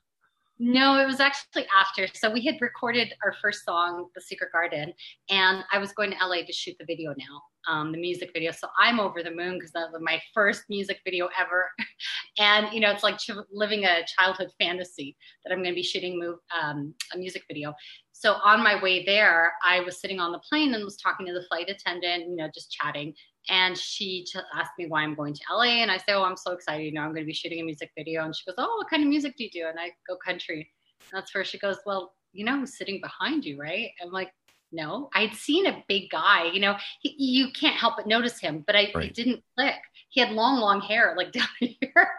No, 0.57 0.97
it 0.97 1.05
was 1.05 1.19
actually 1.19 1.65
after. 1.75 2.07
So 2.13 2.31
we 2.31 2.45
had 2.45 2.55
recorded 2.61 3.13
our 3.25 3.33
first 3.41 3.65
song, 3.65 4.07
The 4.15 4.21
Secret 4.21 4.53
Garden, 4.53 4.93
and 5.29 5.65
I 5.71 5.77
was 5.79 5.91
going 5.91 6.11
to 6.11 6.17
LA 6.25 6.43
to 6.45 6.53
shoot 6.53 6.77
the 6.79 6.85
video 6.85 7.13
now, 7.17 7.41
um, 7.67 7.91
the 7.91 7.97
music 7.97 8.29
video. 8.33 8.51
So 8.51 8.69
I'm 8.79 9.01
over 9.01 9.21
the 9.21 9.31
moon 9.31 9.55
because 9.55 9.71
that 9.73 9.91
was 9.91 10.01
my 10.01 10.21
first 10.33 10.63
music 10.69 11.01
video 11.03 11.27
ever. 11.37 11.69
and, 12.39 12.71
you 12.71 12.79
know, 12.79 12.89
it's 12.89 13.03
like 13.03 13.17
ch- 13.17 13.31
living 13.51 13.83
a 13.83 14.05
childhood 14.05 14.51
fantasy 14.57 15.17
that 15.43 15.51
I'm 15.51 15.59
going 15.61 15.71
to 15.71 15.75
be 15.75 15.83
shooting 15.83 16.17
move, 16.17 16.39
um, 16.57 16.93
a 17.13 17.17
music 17.17 17.43
video. 17.49 17.73
So 18.13 18.35
on 18.35 18.63
my 18.63 18.81
way 18.81 19.03
there, 19.03 19.51
I 19.61 19.81
was 19.81 19.99
sitting 19.99 20.21
on 20.21 20.31
the 20.31 20.39
plane 20.39 20.73
and 20.73 20.85
was 20.85 20.95
talking 20.95 21.25
to 21.25 21.33
the 21.33 21.43
flight 21.49 21.69
attendant, 21.69 22.29
you 22.29 22.37
know, 22.37 22.49
just 22.53 22.71
chatting. 22.71 23.13
And 23.49 23.77
she 23.77 24.25
t- 24.25 24.39
asked 24.55 24.71
me 24.77 24.87
why 24.87 25.03
I'm 25.03 25.15
going 25.15 25.33
to 25.33 25.41
LA. 25.51 25.81
And 25.83 25.91
I 25.91 25.97
said, 25.97 26.15
Oh, 26.15 26.23
I'm 26.23 26.37
so 26.37 26.51
excited. 26.51 26.83
You 26.83 26.93
know, 26.93 27.01
I'm 27.01 27.11
going 27.11 27.23
to 27.23 27.27
be 27.27 27.33
shooting 27.33 27.59
a 27.61 27.63
music 27.63 27.91
video. 27.97 28.23
And 28.23 28.35
she 28.35 28.43
goes, 28.45 28.55
Oh, 28.57 28.77
what 28.77 28.89
kind 28.89 29.03
of 29.03 29.09
music 29.09 29.35
do 29.37 29.43
you 29.43 29.49
do? 29.51 29.65
And 29.67 29.79
I 29.79 29.91
go, 30.07 30.15
Country. 30.17 30.71
And 31.11 31.21
that's 31.21 31.33
where 31.33 31.43
she 31.43 31.59
goes, 31.59 31.77
Well, 31.85 32.13
you 32.33 32.43
know 32.45 32.59
who's 32.59 32.77
sitting 32.77 33.01
behind 33.01 33.45
you, 33.45 33.57
right? 33.59 33.89
I'm 34.01 34.11
like, 34.11 34.31
No, 34.71 35.09
I'd 35.13 35.33
seen 35.35 35.67
a 35.67 35.83
big 35.87 36.09
guy. 36.09 36.49
You 36.51 36.59
know, 36.59 36.75
he, 37.01 37.15
you 37.17 37.51
can't 37.51 37.75
help 37.77 37.97
but 37.97 38.07
notice 38.07 38.39
him, 38.39 38.63
but 38.65 38.75
I 38.75 38.91
Right. 38.95 39.09
it 39.09 39.13
didn't 39.15 39.43
click. 39.57 39.75
He 40.09 40.19
had 40.21 40.31
long, 40.31 40.59
long 40.59 40.81
hair, 40.81 41.13
like 41.17 41.31
down 41.31 41.47
here. 41.59 42.09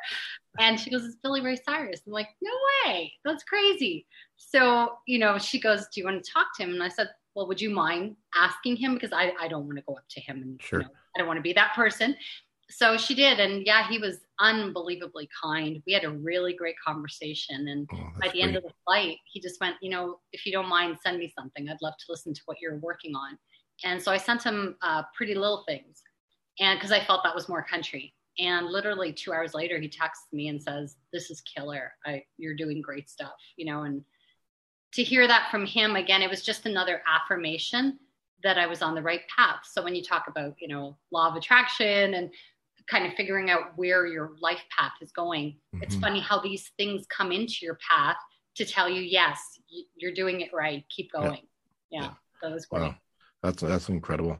And 0.58 0.78
she 0.78 0.90
goes, 0.90 1.04
It's 1.04 1.16
Billy 1.22 1.40
Ray 1.40 1.56
Cyrus. 1.66 2.02
I'm 2.06 2.12
like, 2.12 2.28
No 2.40 2.52
way. 2.86 3.12
That's 3.24 3.44
crazy. 3.44 4.06
So, 4.36 4.98
you 5.06 5.18
know, 5.18 5.38
she 5.38 5.58
goes, 5.60 5.86
Do 5.92 6.00
you 6.00 6.04
want 6.04 6.22
to 6.22 6.30
talk 6.30 6.48
to 6.56 6.62
him? 6.62 6.70
And 6.70 6.82
I 6.82 6.88
said, 6.88 7.08
Well, 7.34 7.46
would 7.48 7.60
you 7.60 7.70
mind 7.70 8.16
asking 8.34 8.76
him? 8.76 8.94
Because 8.94 9.12
I, 9.12 9.32
I 9.40 9.48
don't 9.48 9.66
want 9.66 9.78
to 9.78 9.84
go 9.86 9.94
up 9.94 10.04
to 10.10 10.20
him 10.20 10.42
and 10.42 10.62
Sure. 10.62 10.80
you 10.80 10.86
know, 10.86 10.92
I 11.14 11.18
don't 11.18 11.26
want 11.26 11.38
to 11.38 11.42
be 11.42 11.52
that 11.54 11.74
person. 11.74 12.14
So 12.68 12.96
she 12.96 13.14
did. 13.14 13.38
And 13.38 13.64
yeah, 13.64 13.88
he 13.88 13.98
was 13.98 14.18
unbelievably 14.40 15.28
kind. 15.42 15.80
We 15.86 15.92
had 15.92 16.04
a 16.04 16.10
really 16.10 16.52
great 16.52 16.74
conversation. 16.84 17.68
And 17.68 17.88
Oh, 17.92 18.08
by 18.20 18.28
the 18.28 18.42
end 18.42 18.56
of 18.56 18.64
the 18.64 18.72
flight, 18.84 19.18
he 19.24 19.40
just 19.40 19.60
went, 19.60 19.76
You 19.80 19.90
know, 19.90 20.18
if 20.32 20.44
you 20.46 20.52
don't 20.52 20.68
mind, 20.68 20.98
send 21.02 21.18
me 21.18 21.32
something. 21.38 21.68
I'd 21.68 21.82
love 21.82 21.94
to 21.98 22.04
listen 22.08 22.34
to 22.34 22.40
what 22.46 22.58
you're 22.60 22.78
working 22.78 23.14
on. 23.14 23.38
And 23.84 24.02
so 24.02 24.10
I 24.10 24.16
sent 24.16 24.42
him 24.42 24.76
uh, 24.82 25.02
Pretty 25.16 25.34
Little 25.34 25.64
Things. 25.68 26.02
And 26.58 26.78
because 26.78 26.92
I 26.92 27.04
felt 27.04 27.22
that 27.24 27.34
was 27.34 27.48
more 27.48 27.62
country. 27.62 28.14
And 28.38 28.66
literally 28.66 29.12
two 29.12 29.32
hours 29.32 29.54
later, 29.54 29.78
he 29.80 29.88
texts 29.88 30.26
me 30.32 30.48
and 30.48 30.62
says, 30.62 30.96
This 31.12 31.30
is 31.30 31.40
killer. 31.42 31.92
I, 32.04 32.22
you're 32.36 32.56
doing 32.56 32.82
great 32.82 33.08
stuff, 33.08 33.32
you 33.56 33.64
know, 33.66 33.82
and 33.84 34.02
to 34.92 35.02
hear 35.02 35.26
that 35.26 35.50
from 35.50 35.66
him 35.66 35.96
again, 35.96 36.22
it 36.22 36.30
was 36.30 36.42
just 36.42 36.66
another 36.66 37.02
affirmation 37.06 37.98
that 38.42 38.58
I 38.58 38.66
was 38.66 38.82
on 38.82 38.94
the 38.94 39.02
right 39.02 39.22
path. 39.34 39.60
So 39.70 39.82
when 39.82 39.94
you 39.94 40.02
talk 40.02 40.26
about, 40.28 40.54
you 40.60 40.68
know, 40.68 40.96
law 41.10 41.28
of 41.28 41.36
attraction 41.36 42.14
and 42.14 42.30
kind 42.86 43.06
of 43.06 43.14
figuring 43.14 43.50
out 43.50 43.76
where 43.76 44.06
your 44.06 44.36
life 44.40 44.62
path 44.76 44.92
is 45.00 45.10
going, 45.12 45.56
it's 45.82 45.96
Mhm. 45.96 46.00
funny 46.00 46.20
how 46.20 46.38
these 46.38 46.68
things 46.76 47.06
come 47.08 47.32
into 47.32 47.58
your 47.62 47.76
path 47.76 48.16
to 48.54 48.64
tell 48.64 48.88
you, 48.88 49.02
yes, 49.02 49.58
you're 49.96 50.14
doing 50.14 50.40
it 50.40 50.52
right. 50.52 50.88
Keep 50.88 51.10
Yeah. 51.12 51.20
going. 51.20 51.48
Yeah, 51.90 52.02
Yeah. 52.02 52.14
that 52.42 52.52
was 52.52 52.66
great. 52.66 52.82
Wow, 52.82 52.96
that's 53.42 53.62
that's 53.62 53.88
incredible. 53.88 54.38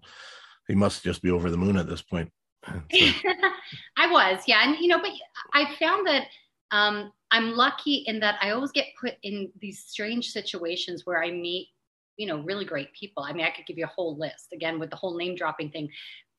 He 0.68 0.74
must 0.74 1.02
just 1.02 1.22
be 1.22 1.30
over 1.30 1.50
the 1.50 1.56
moon 1.56 1.76
at 1.76 1.88
this 1.88 2.02
point. 2.02 2.32
I 3.96 4.06
was, 4.10 4.44
yeah. 4.46 4.62
And, 4.68 4.78
you 4.78 4.88
know, 4.88 5.00
but 5.00 5.12
I 5.52 5.74
found 5.76 6.06
that 6.06 6.28
um, 6.70 7.12
I'm 7.30 7.52
lucky 7.52 8.04
in 8.06 8.20
that 8.20 8.36
I 8.40 8.50
always 8.50 8.72
get 8.72 8.86
put 9.00 9.14
in 9.22 9.50
these 9.60 9.84
strange 9.84 10.30
situations 10.30 11.04
where 11.06 11.22
I 11.22 11.30
meet, 11.30 11.68
you 12.16 12.26
know, 12.26 12.38
really 12.42 12.64
great 12.64 12.92
people. 12.92 13.22
I 13.22 13.32
mean, 13.32 13.44
I 13.44 13.50
could 13.50 13.66
give 13.66 13.78
you 13.78 13.84
a 13.84 13.88
whole 13.88 14.16
list 14.16 14.52
again 14.52 14.78
with 14.78 14.90
the 14.90 14.96
whole 14.96 15.16
name 15.16 15.34
dropping 15.34 15.70
thing. 15.70 15.88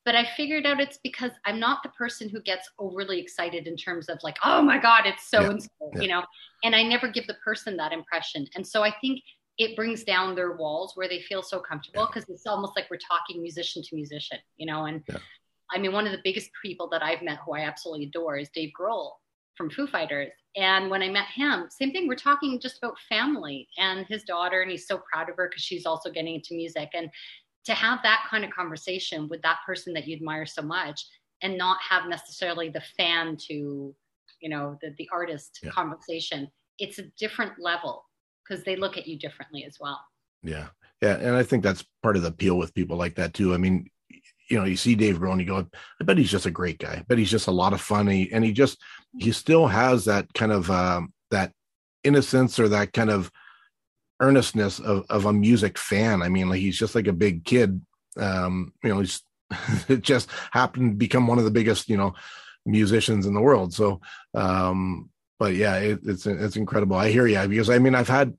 But 0.05 0.15
I 0.15 0.25
figured 0.37 0.65
out 0.65 0.79
it's 0.79 0.99
because 1.03 1.31
I'm 1.45 1.59
not 1.59 1.83
the 1.83 1.89
person 1.89 2.29
who 2.29 2.41
gets 2.41 2.69
overly 2.79 3.19
excited 3.19 3.67
in 3.67 3.75
terms 3.75 4.07
of 4.07 4.19
like, 4.23 4.37
oh 4.45 4.61
my 4.61 4.77
God, 4.77 5.01
it's 5.05 5.29
so 5.29 5.49
and 5.49 5.61
so, 5.61 5.91
you 5.99 6.07
know, 6.07 6.23
and 6.63 6.73
I 6.73 6.83
never 6.83 7.09
give 7.09 7.27
the 7.27 7.33
person 7.43 7.75
that 7.77 7.91
impression. 7.91 8.47
And 8.55 8.65
so 8.65 8.83
I 8.83 8.93
think 9.01 9.21
it 9.57 9.75
brings 9.75 10.05
down 10.05 10.33
their 10.33 10.55
walls 10.55 10.93
where 10.95 11.09
they 11.09 11.21
feel 11.21 11.41
so 11.41 11.59
comfortable 11.59 12.03
Yeah. 12.03 12.07
because 12.13 12.29
it's 12.29 12.47
almost 12.47 12.73
like 12.77 12.89
we're 12.89 12.99
talking 12.99 13.41
musician 13.41 13.83
to 13.83 13.95
musician, 13.95 14.37
you 14.55 14.65
know, 14.65 14.85
and 14.85 15.03
Yeah. 15.09 15.17
I 15.69 15.77
mean, 15.79 15.91
one 15.91 16.05
of 16.05 16.13
the 16.13 16.21
biggest 16.23 16.51
people 16.61 16.87
that 16.89 17.03
I've 17.03 17.21
met 17.21 17.39
who 17.45 17.53
I 17.53 17.61
absolutely 17.61 18.05
adore 18.05 18.37
is 18.37 18.47
Dave 18.49 18.71
Grohl 18.79 19.11
from 19.57 19.69
Foo 19.69 19.87
Fighters. 19.87 20.31
And 20.55 20.89
when 20.89 21.01
I 21.01 21.09
met 21.09 21.27
him, 21.27 21.67
same 21.69 21.91
thing, 21.91 22.07
we're 22.07 22.15
talking 22.15 22.59
just 22.59 22.77
about 22.77 22.97
family 23.09 23.67
and 23.77 24.05
his 24.07 24.23
daughter, 24.23 24.61
and 24.61 24.71
he's 24.71 24.87
so 24.87 25.01
proud 25.11 25.29
of 25.29 25.35
her 25.37 25.49
because 25.49 25.63
she's 25.63 25.85
also 25.85 26.09
getting 26.11 26.35
into 26.35 26.55
music. 26.55 26.89
And 26.93 27.09
to 27.65 27.73
have 27.73 27.99
that 28.03 28.25
kind 28.29 28.45
of 28.45 28.51
conversation 28.51 29.27
with 29.27 29.41
that 29.41 29.57
person 29.65 29.93
that 29.93 30.07
you 30.07 30.15
admire 30.15 30.45
so 30.45 30.61
much 30.61 31.05
and 31.41 31.57
not 31.57 31.77
have 31.87 32.07
necessarily 32.07 32.69
the 32.69 32.81
fan 32.97 33.37
to, 33.47 33.93
you 34.41 34.49
know, 34.49 34.77
the, 34.81 34.93
the 34.97 35.09
artist 35.11 35.59
Yeah. 35.61 35.71
conversation, 35.71 36.49
it's 36.79 36.99
a 36.99 37.03
different 37.19 37.53
level 37.59 38.05
because 38.47 38.63
they 38.63 38.75
look 38.75 38.97
at 38.97 39.07
you 39.07 39.17
differently 39.19 39.65
as 39.65 39.77
well. 39.79 39.99
yeah, 40.43 40.69
Yeah, 41.01 41.15
and 41.17 41.35
I 41.35 41.43
think 41.43 41.63
that's 41.63 41.83
part 42.01 42.15
of 42.15 42.21
the 42.21 42.29
appeal 42.29 42.57
with 42.57 42.73
people 42.73 42.97
like 42.97 43.15
that 43.15 43.33
too. 43.33 43.53
I 43.53 43.57
mean, 43.57 43.89
you 44.49 44.57
know, 44.57 44.65
you 44.65 44.77
see 44.77 44.95
Dave 44.95 45.19
Grohl 45.19 45.31
and 45.31 45.41
you 45.41 45.47
go, 45.47 45.67
I 45.99 46.03
bet 46.03 46.17
he's 46.17 46.31
just 46.31 46.45
a 46.45 46.51
great 46.51 46.79
guy. 46.79 46.93
I 46.93 47.03
bet 47.07 47.17
he's 47.17 47.31
just 47.31 47.47
a 47.47 47.51
lot 47.51 47.73
of 47.73 47.81
fun. 47.81 48.07
He, 48.07 48.31
and 48.31 48.43
he 48.43 48.51
just 48.51 48.81
he 49.17 49.31
still 49.31 49.67
has 49.67 50.05
that 50.05 50.33
kind 50.33 50.51
of 50.51 50.71
um, 50.71 51.13
that 51.31 51.51
innocence 52.03 52.59
or 52.59 52.69
that 52.69 52.93
kind 52.93 53.09
of 53.09 53.31
earnestness 54.19 54.79
of, 54.79 55.05
of 55.09 55.25
a 55.25 55.33
music 55.33 55.77
fan. 55.77 56.21
I 56.21 56.29
mean, 56.29 56.49
like 56.49 56.61
he's 56.61 56.77
just 56.77 56.95
like 56.95 57.07
a 57.07 57.13
big 57.13 57.45
kid. 57.45 57.81
Um, 58.17 58.73
you 58.83 58.89
know, 58.89 58.99
he's 58.99 59.21
it 59.87 60.01
just 60.01 60.29
happened 60.51 60.91
to 60.91 60.95
become 60.95 61.27
one 61.27 61.37
of 61.37 61.45
the 61.45 61.51
biggest, 61.51 61.89
you 61.89 61.97
know, 61.97 62.13
musicians 62.65 63.25
in 63.25 63.33
the 63.33 63.41
world. 63.41 63.73
So, 63.73 64.01
um, 64.33 65.09
but 65.39 65.55
yeah, 65.55 65.75
it, 65.77 65.99
it's 66.03 66.25
it's 66.25 66.55
incredible. 66.55 66.95
I 66.95 67.11
hear 67.11 67.27
you 67.27 67.47
because 67.47 67.69
I 67.69 67.79
mean, 67.79 67.95
I've 67.95 68.09
had 68.09 68.33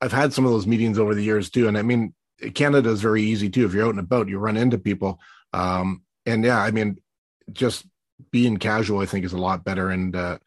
I've 0.00 0.12
had 0.12 0.32
some 0.32 0.44
of 0.44 0.52
those 0.52 0.66
meetings 0.66 0.98
over 0.98 1.14
the 1.14 1.24
years 1.24 1.50
too, 1.50 1.68
and 1.68 1.76
I 1.76 1.82
mean, 1.82 2.14
Canada 2.54 2.90
is 2.90 3.00
very 3.00 3.22
easy 3.22 3.48
too. 3.48 3.66
If 3.66 3.74
you're 3.74 3.86
out 3.86 3.90
and 3.90 4.00
about, 4.00 4.28
you 4.28 4.38
run 4.38 4.56
into 4.56 4.78
people, 4.78 5.20
um, 5.52 6.02
and 6.26 6.44
yeah, 6.44 6.60
I 6.60 6.70
mean, 6.70 6.98
just 7.52 7.86
being 8.30 8.56
casual, 8.56 9.00
I 9.00 9.06
think, 9.06 9.24
is 9.24 9.32
a 9.32 9.38
lot 9.38 9.64
better. 9.64 9.90
And 9.90 10.14
uh, 10.14 10.38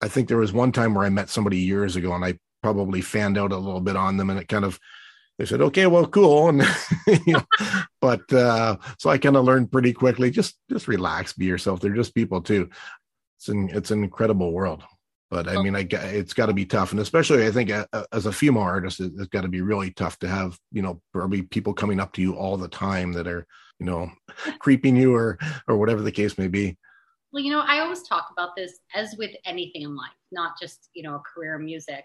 I 0.00 0.08
think 0.08 0.28
there 0.28 0.38
was 0.38 0.52
one 0.52 0.72
time 0.72 0.94
where 0.94 1.04
I 1.04 1.10
met 1.10 1.28
somebody 1.28 1.58
years 1.58 1.96
ago, 1.96 2.14
and 2.14 2.24
I 2.24 2.38
probably 2.62 3.00
fanned 3.00 3.38
out 3.38 3.52
a 3.52 3.56
little 3.56 3.80
bit 3.80 3.96
on 3.96 4.16
them, 4.16 4.30
and 4.30 4.38
it 4.38 4.48
kind 4.48 4.64
of 4.64 4.78
they 5.38 5.44
said, 5.44 5.60
"Okay, 5.60 5.86
well, 5.86 6.06
cool," 6.06 6.48
and 6.48 6.62
you 7.26 7.34
know, 7.34 7.42
but 8.00 8.32
uh, 8.32 8.76
so 8.98 9.10
I 9.10 9.18
kind 9.18 9.36
of 9.36 9.44
learned 9.44 9.70
pretty 9.70 9.92
quickly. 9.92 10.30
Just 10.30 10.56
just 10.70 10.88
relax, 10.88 11.32
be 11.32 11.46
yourself. 11.46 11.80
They're 11.80 11.94
just 11.94 12.14
people 12.14 12.40
too. 12.40 12.70
It's 13.38 13.48
an 13.48 13.70
it's 13.72 13.90
an 13.90 14.02
incredible 14.02 14.52
world. 14.52 14.82
But 15.30 15.48
I 15.48 15.60
mean, 15.62 15.76
I 15.76 15.86
it's 15.90 16.32
got 16.32 16.46
to 16.46 16.54
be 16.54 16.64
tough, 16.64 16.92
and 16.92 17.00
especially 17.00 17.46
I 17.46 17.50
think 17.50 17.70
as 18.12 18.26
a 18.26 18.32
female 18.32 18.62
artist, 18.62 19.00
it's 19.00 19.26
got 19.26 19.42
to 19.42 19.48
be 19.48 19.60
really 19.60 19.90
tough 19.90 20.18
to 20.20 20.28
have 20.28 20.58
you 20.72 20.80
know 20.80 21.02
probably 21.12 21.42
people 21.42 21.74
coming 21.74 22.00
up 22.00 22.12
to 22.14 22.22
you 22.22 22.34
all 22.34 22.56
the 22.56 22.68
time 22.68 23.12
that 23.12 23.26
are 23.26 23.46
you 23.78 23.86
know 23.86 24.10
creeping 24.58 24.96
you 24.96 25.14
or 25.14 25.38
or 25.66 25.76
whatever 25.76 26.00
the 26.00 26.12
case 26.12 26.38
may 26.38 26.48
be. 26.48 26.78
Well, 27.30 27.42
you 27.42 27.52
know, 27.52 27.60
I 27.60 27.80
always 27.80 28.02
talk 28.04 28.28
about 28.32 28.56
this 28.56 28.78
as 28.94 29.14
with 29.18 29.32
anything 29.44 29.82
in 29.82 29.94
life, 29.94 30.08
not 30.32 30.52
just 30.58 30.88
you 30.94 31.02
know 31.02 31.16
a 31.16 31.22
career 31.34 31.56
in 31.56 31.64
music 31.66 32.04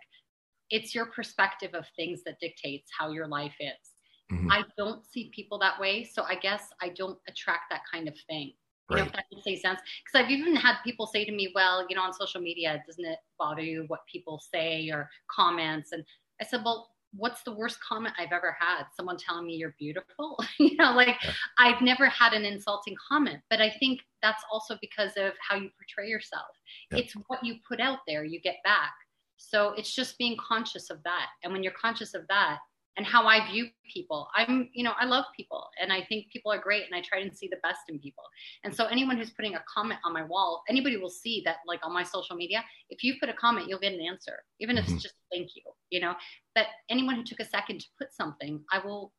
it's 0.74 0.96
your 0.96 1.06
perspective 1.06 1.72
of 1.76 1.86
things 1.96 2.22
that 2.26 2.40
dictates 2.40 2.90
how 2.98 3.12
your 3.12 3.28
life 3.28 3.54
is. 3.60 4.36
Mm-hmm. 4.36 4.52
I 4.52 4.64
don't 4.76 5.06
see 5.06 5.32
people 5.34 5.60
that 5.60 5.80
way, 5.80 6.04
so 6.04 6.24
I 6.24 6.36
guess 6.36 6.64
I 6.82 6.90
don't 6.90 7.20
attract 7.30 7.66
that 7.70 7.82
kind 7.92 8.08
of 8.08 8.16
thing. 8.28 8.54
You 8.90 8.98
know, 8.98 9.04
if 9.04 9.14
that 9.14 9.26
makes 9.32 9.48
any 9.48 9.58
sense. 9.58 9.80
Because 10.04 10.26
I've 10.26 10.32
even 10.32 10.56
had 10.56 10.76
people 10.84 11.08
say 11.08 11.26
to 11.26 11.32
me, 11.32 11.52
"Well, 11.56 11.86
you 11.90 11.96
know, 11.96 12.04
on 12.04 12.14
social 12.14 12.42
media, 12.42 12.84
doesn't 12.86 13.06
it 13.06 13.20
bother 13.40 13.62
you 13.62 13.86
what 13.88 14.02
people 14.12 14.40
say 14.40 14.90
or 14.90 15.10
comments?" 15.30 15.92
And 15.94 16.04
I 16.42 16.46
said, 16.46 16.64
"Well, 16.66 16.94
what's 17.16 17.44
the 17.44 17.52
worst 17.52 17.80
comment 17.82 18.16
I've 18.18 18.32
ever 18.32 18.56
had? 18.60 18.86
Someone 18.96 19.18
telling 19.18 19.46
me 19.46 19.56
you're 19.56 19.76
beautiful. 19.80 20.38
you 20.60 20.76
know, 20.76 20.94
like 20.94 21.16
yeah. 21.24 21.32
I've 21.58 21.82
never 21.82 22.08
had 22.08 22.34
an 22.34 22.44
insulting 22.44 22.96
comment, 23.10 23.40
but 23.50 23.62
I 23.62 23.70
think 23.80 24.02
that's 24.22 24.44
also 24.52 24.78
because 24.82 25.12
of 25.18 25.34
how 25.48 25.56
you 25.56 25.70
portray 25.78 26.10
yourself. 26.10 26.48
Yeah. 26.92 27.00
It's 27.00 27.14
what 27.28 27.44
you 27.44 27.56
put 27.68 27.80
out 27.80 28.00
there, 28.08 28.24
you 28.24 28.40
get 28.42 28.58
back. 28.64 28.94
So 29.38 29.74
it's 29.78 29.94
just 29.94 30.18
being 30.18 30.38
conscious 30.38 30.90
of 30.90 31.04
that. 31.04 31.28
And 31.44 31.52
when 31.52 31.64
you're 31.64 31.74
conscious 31.74 32.14
of 32.14 32.26
that 32.30 32.60
and 32.98 33.06
how 33.06 33.26
I 33.26 33.50
view 33.50 33.68
people, 33.92 34.28
I'm, 34.36 34.70
you 34.74 34.84
know, 34.84 34.94
I 35.00 35.06
love 35.06 35.26
people 35.36 35.70
and 35.82 35.92
I 35.92 36.04
think 36.04 36.30
people 36.32 36.52
are 36.52 36.60
great 36.60 36.84
and 36.86 36.94
I 36.94 37.02
try 37.02 37.28
to 37.28 37.36
see 37.36 37.48
the 37.48 37.58
best 37.64 37.82
in 37.90 37.98
people. 38.00 38.24
And 38.64 38.76
so 38.76 38.86
anyone 38.86 39.18
who's 39.18 39.32
putting 39.32 39.56
a 39.56 39.64
comment 39.74 40.00
on 40.06 40.14
my 40.14 40.24
wall, 40.24 40.64
anybody 40.70 40.98
will 40.98 41.10
see 41.10 41.42
that 41.46 41.58
like 41.68 41.80
on 41.84 41.94
my 41.94 42.04
social 42.04 42.36
media, 42.36 42.64
if 42.90 43.04
you 43.04 43.16
put 43.20 43.30
a 43.30 43.34
comment, 43.34 43.68
you'll 43.68 43.80
get 43.80 43.94
an 43.94 44.02
answer, 44.02 44.44
even 44.60 44.78
if 44.78 44.86
mm-hmm. 44.86 44.96
it's 44.96 45.04
just 45.04 45.16
thank 45.32 45.56
you, 45.56 45.64
you 45.90 46.00
know. 46.00 46.14
But 46.54 46.68
anyone 46.90 47.16
who 47.16 47.24
took 47.24 47.40
a 47.40 47.46
second 47.46 47.80
to 47.80 47.88
put 47.98 48.14
something, 48.14 48.64
I 48.72 48.80
will 48.86 49.12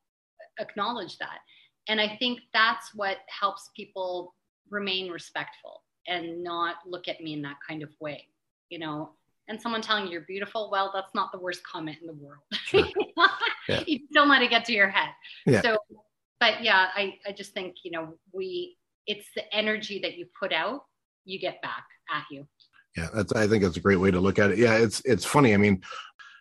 acknowledge 0.61 1.19
that. 1.19 1.39
And 1.89 2.01
I 2.01 2.17
think 2.17 2.41
that's 2.53 2.95
what 2.95 3.19
helps 3.29 3.71
people 3.77 4.35
remain 4.71 5.11
respectful 5.11 5.83
and 6.07 6.43
not 6.43 6.77
look 6.87 7.09
at 7.09 7.21
me 7.21 7.33
in 7.33 7.43
that 7.43 7.57
kind 7.67 7.83
of 7.83 7.91
way. 8.01 8.29
You 8.71 8.79
know, 8.79 9.11
and 9.49 9.61
someone 9.61 9.83
telling 9.83 10.07
you 10.07 10.13
you're 10.13 10.21
beautiful, 10.23 10.71
well, 10.71 10.91
that's 10.95 11.15
not 11.15 11.33
the 11.33 11.39
worst 11.39 11.63
comment 11.67 11.99
in 12.01 12.07
the 12.07 12.15
world. 12.15 12.43
Sure. 12.53 12.83
yeah. 13.69 13.83
You 13.87 14.01
don't 14.13 14.29
let 14.29 14.43
it 14.43 14.51
get 14.51 14.65
to 14.67 14.73
your 14.73 14.89
head. 14.89 15.11
Yeah. 15.47 15.61
So, 15.63 15.79
but 16.41 16.63
yeah, 16.63 16.89
I, 16.95 17.19
I 17.27 17.33
just 17.33 17.53
think, 17.53 17.77
you 17.85 17.91
know, 17.91 18.19
we, 18.33 18.77
it's 19.07 19.27
the 19.35 19.53
energy 19.55 20.01
that 20.01 20.17
you 20.17 20.27
put 20.39 20.53
out, 20.53 20.83
you 21.25 21.39
get 21.39 21.63
back 21.63 21.85
at 22.13 22.25
you. 22.31 22.47
Yeah, 22.97 23.09
that's, 23.15 23.33
I 23.33 23.47
think 23.47 23.63
that's 23.63 23.77
a 23.77 23.81
great 23.81 23.97
way 23.97 24.11
to 24.11 24.21
look 24.21 24.39
at 24.39 24.51
it. 24.51 24.59
Yeah, 24.59 24.77
it's, 24.77 25.01
it's 25.05 25.25
funny. 25.25 25.55
I 25.55 25.57
mean, 25.57 25.83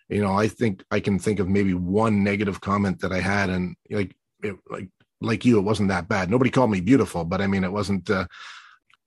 you 0.10 0.22
know, 0.22 0.34
I 0.34 0.48
think 0.48 0.84
I 0.92 1.00
can 1.00 1.18
think 1.18 1.40
of 1.40 1.48
maybe 1.48 1.74
one 1.74 2.24
negative 2.24 2.62
comment 2.62 3.00
that 3.02 3.12
I 3.12 3.20
had 3.20 3.50
and 3.50 3.76
like, 3.90 4.16
it, 4.44 4.56
like, 4.70 4.90
like 5.22 5.46
you, 5.46 5.58
it 5.58 5.64
wasn't 5.64 5.90
that 5.90 6.08
bad. 6.08 6.30
Nobody 6.30 6.52
called 6.52 6.70
me 6.70 6.82
beautiful, 6.82 7.24
but 7.24 7.42
I 7.42 7.48
mean, 7.48 7.64
it 7.64 7.72
wasn't, 7.72 8.10
uh, 8.10 8.28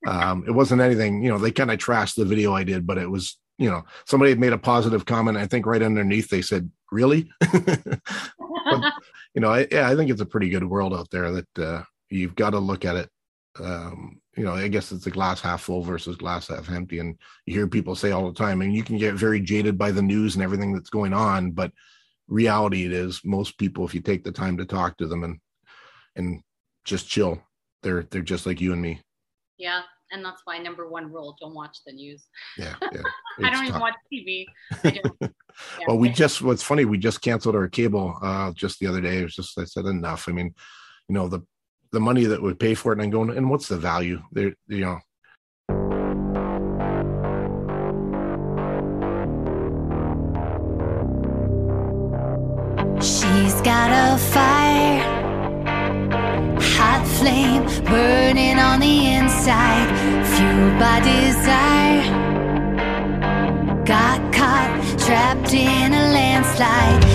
um, 0.06 0.44
it 0.46 0.52
wasn't 0.52 0.80
anything, 0.80 1.22
you 1.22 1.30
know, 1.30 1.38
they 1.38 1.50
kind 1.50 1.70
of 1.70 1.78
trashed 1.78 2.16
the 2.16 2.24
video 2.24 2.54
I 2.54 2.64
did, 2.64 2.86
but 2.86 2.98
it 2.98 3.10
was 3.10 3.38
you 3.58 3.70
know, 3.70 3.84
somebody 4.04 4.30
had 4.30 4.40
made 4.40 4.52
a 4.52 4.58
positive 4.58 5.06
comment. 5.06 5.36
I 5.36 5.46
think 5.46 5.66
right 5.66 5.82
underneath 5.82 6.28
they 6.28 6.42
said, 6.42 6.70
"Really?" 6.92 7.30
but, 7.40 8.92
you 9.34 9.40
know, 9.40 9.50
I, 9.50 9.66
yeah, 9.70 9.88
I 9.88 9.96
think 9.96 10.10
it's 10.10 10.20
a 10.20 10.26
pretty 10.26 10.48
good 10.48 10.64
world 10.64 10.94
out 10.94 11.10
there 11.10 11.30
that 11.32 11.58
uh, 11.58 11.82
you've 12.10 12.34
got 12.34 12.50
to 12.50 12.58
look 12.58 12.84
at 12.84 12.96
it. 12.96 13.10
Um, 13.58 14.20
you 14.36 14.44
know, 14.44 14.52
I 14.52 14.68
guess 14.68 14.92
it's 14.92 15.06
a 15.06 15.10
glass 15.10 15.40
half 15.40 15.62
full 15.62 15.82
versus 15.82 16.16
glass 16.16 16.48
half 16.48 16.70
empty, 16.70 16.98
and 16.98 17.16
you 17.46 17.54
hear 17.54 17.66
people 17.66 17.94
say 17.94 18.10
all 18.10 18.26
the 18.26 18.38
time, 18.38 18.60
and 18.60 18.74
you 18.74 18.82
can 18.82 18.98
get 18.98 19.14
very 19.14 19.40
jaded 19.40 19.78
by 19.78 19.90
the 19.90 20.02
news 20.02 20.34
and 20.34 20.44
everything 20.44 20.74
that's 20.74 20.90
going 20.90 21.14
on, 21.14 21.52
but 21.52 21.72
reality 22.28 22.84
it 22.84 22.92
is 22.92 23.20
most 23.24 23.58
people, 23.58 23.84
if 23.84 23.94
you 23.94 24.00
take 24.00 24.24
the 24.24 24.32
time 24.32 24.56
to 24.58 24.64
talk 24.64 24.96
to 24.98 25.06
them 25.06 25.24
and 25.24 25.38
and 26.16 26.42
just 26.84 27.08
chill, 27.08 27.40
they're 27.82 28.02
they're 28.04 28.22
just 28.22 28.46
like 28.46 28.60
you 28.60 28.72
and 28.72 28.82
me. 28.82 29.00
Yeah, 29.58 29.82
and 30.16 30.24
that's 30.24 30.42
why 30.44 30.58
number 30.58 30.88
one 30.88 31.12
rule: 31.12 31.36
don't 31.40 31.54
watch 31.54 31.78
the 31.86 31.92
news. 31.92 32.26
Yeah, 32.58 32.74
yeah. 32.92 33.02
I 33.44 33.50
don't 33.50 33.66
even 33.66 33.80
watch 33.80 33.94
TV. 34.12 34.46
Yeah, 35.80 35.88
well, 35.88 35.96
we 35.96 36.10
just 36.10 36.42
what's 36.42 36.62
funny, 36.62 36.84
we 36.84 36.98
just 36.98 37.22
canceled 37.22 37.54
our 37.54 37.66
cable 37.66 38.18
uh, 38.20 38.52
just 38.52 38.78
the 38.78 38.86
other 38.86 39.00
day. 39.00 39.20
It 39.20 39.22
was 39.22 39.34
just 39.34 39.58
I 39.58 39.64
said 39.64 39.86
enough. 39.86 40.28
I 40.28 40.32
mean, 40.32 40.54
you 41.08 41.14
know 41.14 41.28
the 41.28 41.40
the 41.92 42.00
money 42.00 42.26
that 42.26 42.42
would 42.42 42.60
pay 42.60 42.74
for 42.74 42.92
it, 42.92 42.96
and 42.96 43.02
I'm 43.04 43.10
going, 43.10 43.30
and 43.30 43.48
what's 43.48 43.68
the 43.68 43.78
value? 43.78 44.20
There, 44.32 44.52
you 44.68 44.80
know. 44.80 44.98
Burning 57.86 58.58
on 58.58 58.80
the 58.80 59.14
inside, 59.14 59.88
fueled 60.32 60.78
by 60.78 61.00
desire. 61.00 62.04
Got 63.84 64.20
caught, 64.32 64.98
trapped 64.98 65.54
in 65.54 65.92
a 65.92 66.12
landslide. 66.12 67.05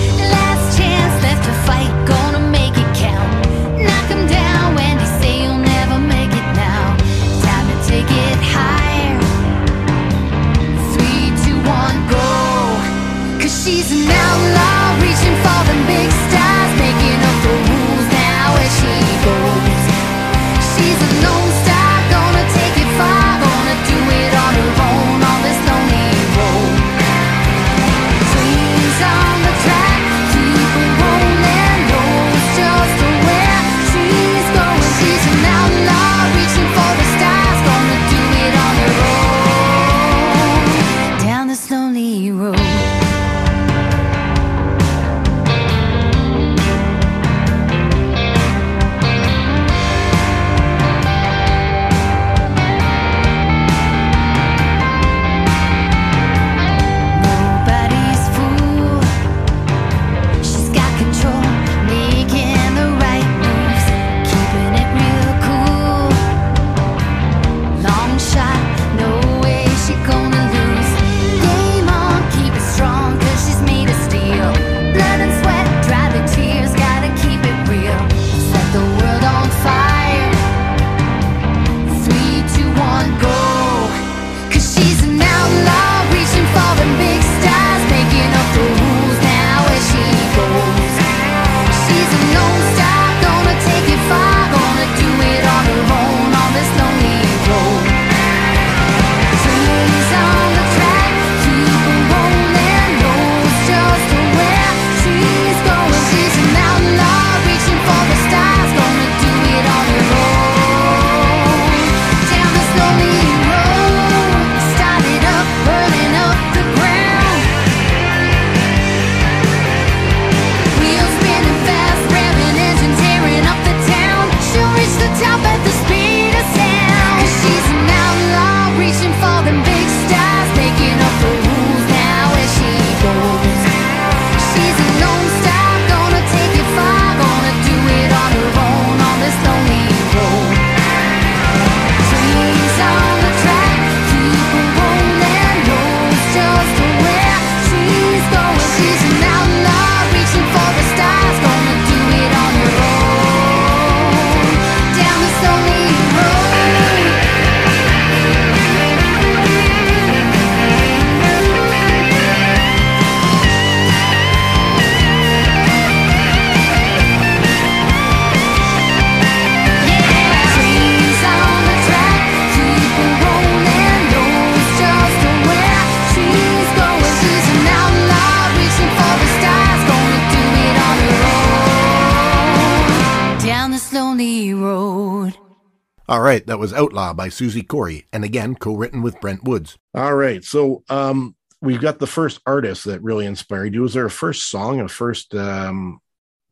All 186.12 186.20
right, 186.20 186.46
that 186.46 186.58
was 186.58 186.74
Outlaw 186.74 187.14
by 187.14 187.30
Susie 187.30 187.62
Corey, 187.62 188.04
and 188.12 188.22
again 188.22 188.54
co-written 188.54 189.00
with 189.00 189.18
Brent 189.22 189.44
Woods. 189.44 189.78
All 189.94 190.14
right, 190.14 190.44
so 190.44 190.84
um, 190.90 191.34
we've 191.62 191.80
got 191.80 192.00
the 192.00 192.06
first 192.06 192.38
artist 192.44 192.84
that 192.84 193.02
really 193.02 193.24
inspired 193.24 193.72
you. 193.72 193.80
Was 193.80 193.94
there 193.94 194.04
a 194.04 194.10
first 194.10 194.50
song, 194.50 194.78
a 194.80 194.88
first 194.88 195.34
um, 195.34 196.00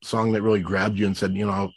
song 0.02 0.32
that 0.32 0.40
really 0.40 0.60
grabbed 0.60 0.98
you 0.98 1.04
and 1.04 1.14
said, 1.14 1.34
you 1.34 1.44
know, 1.44 1.70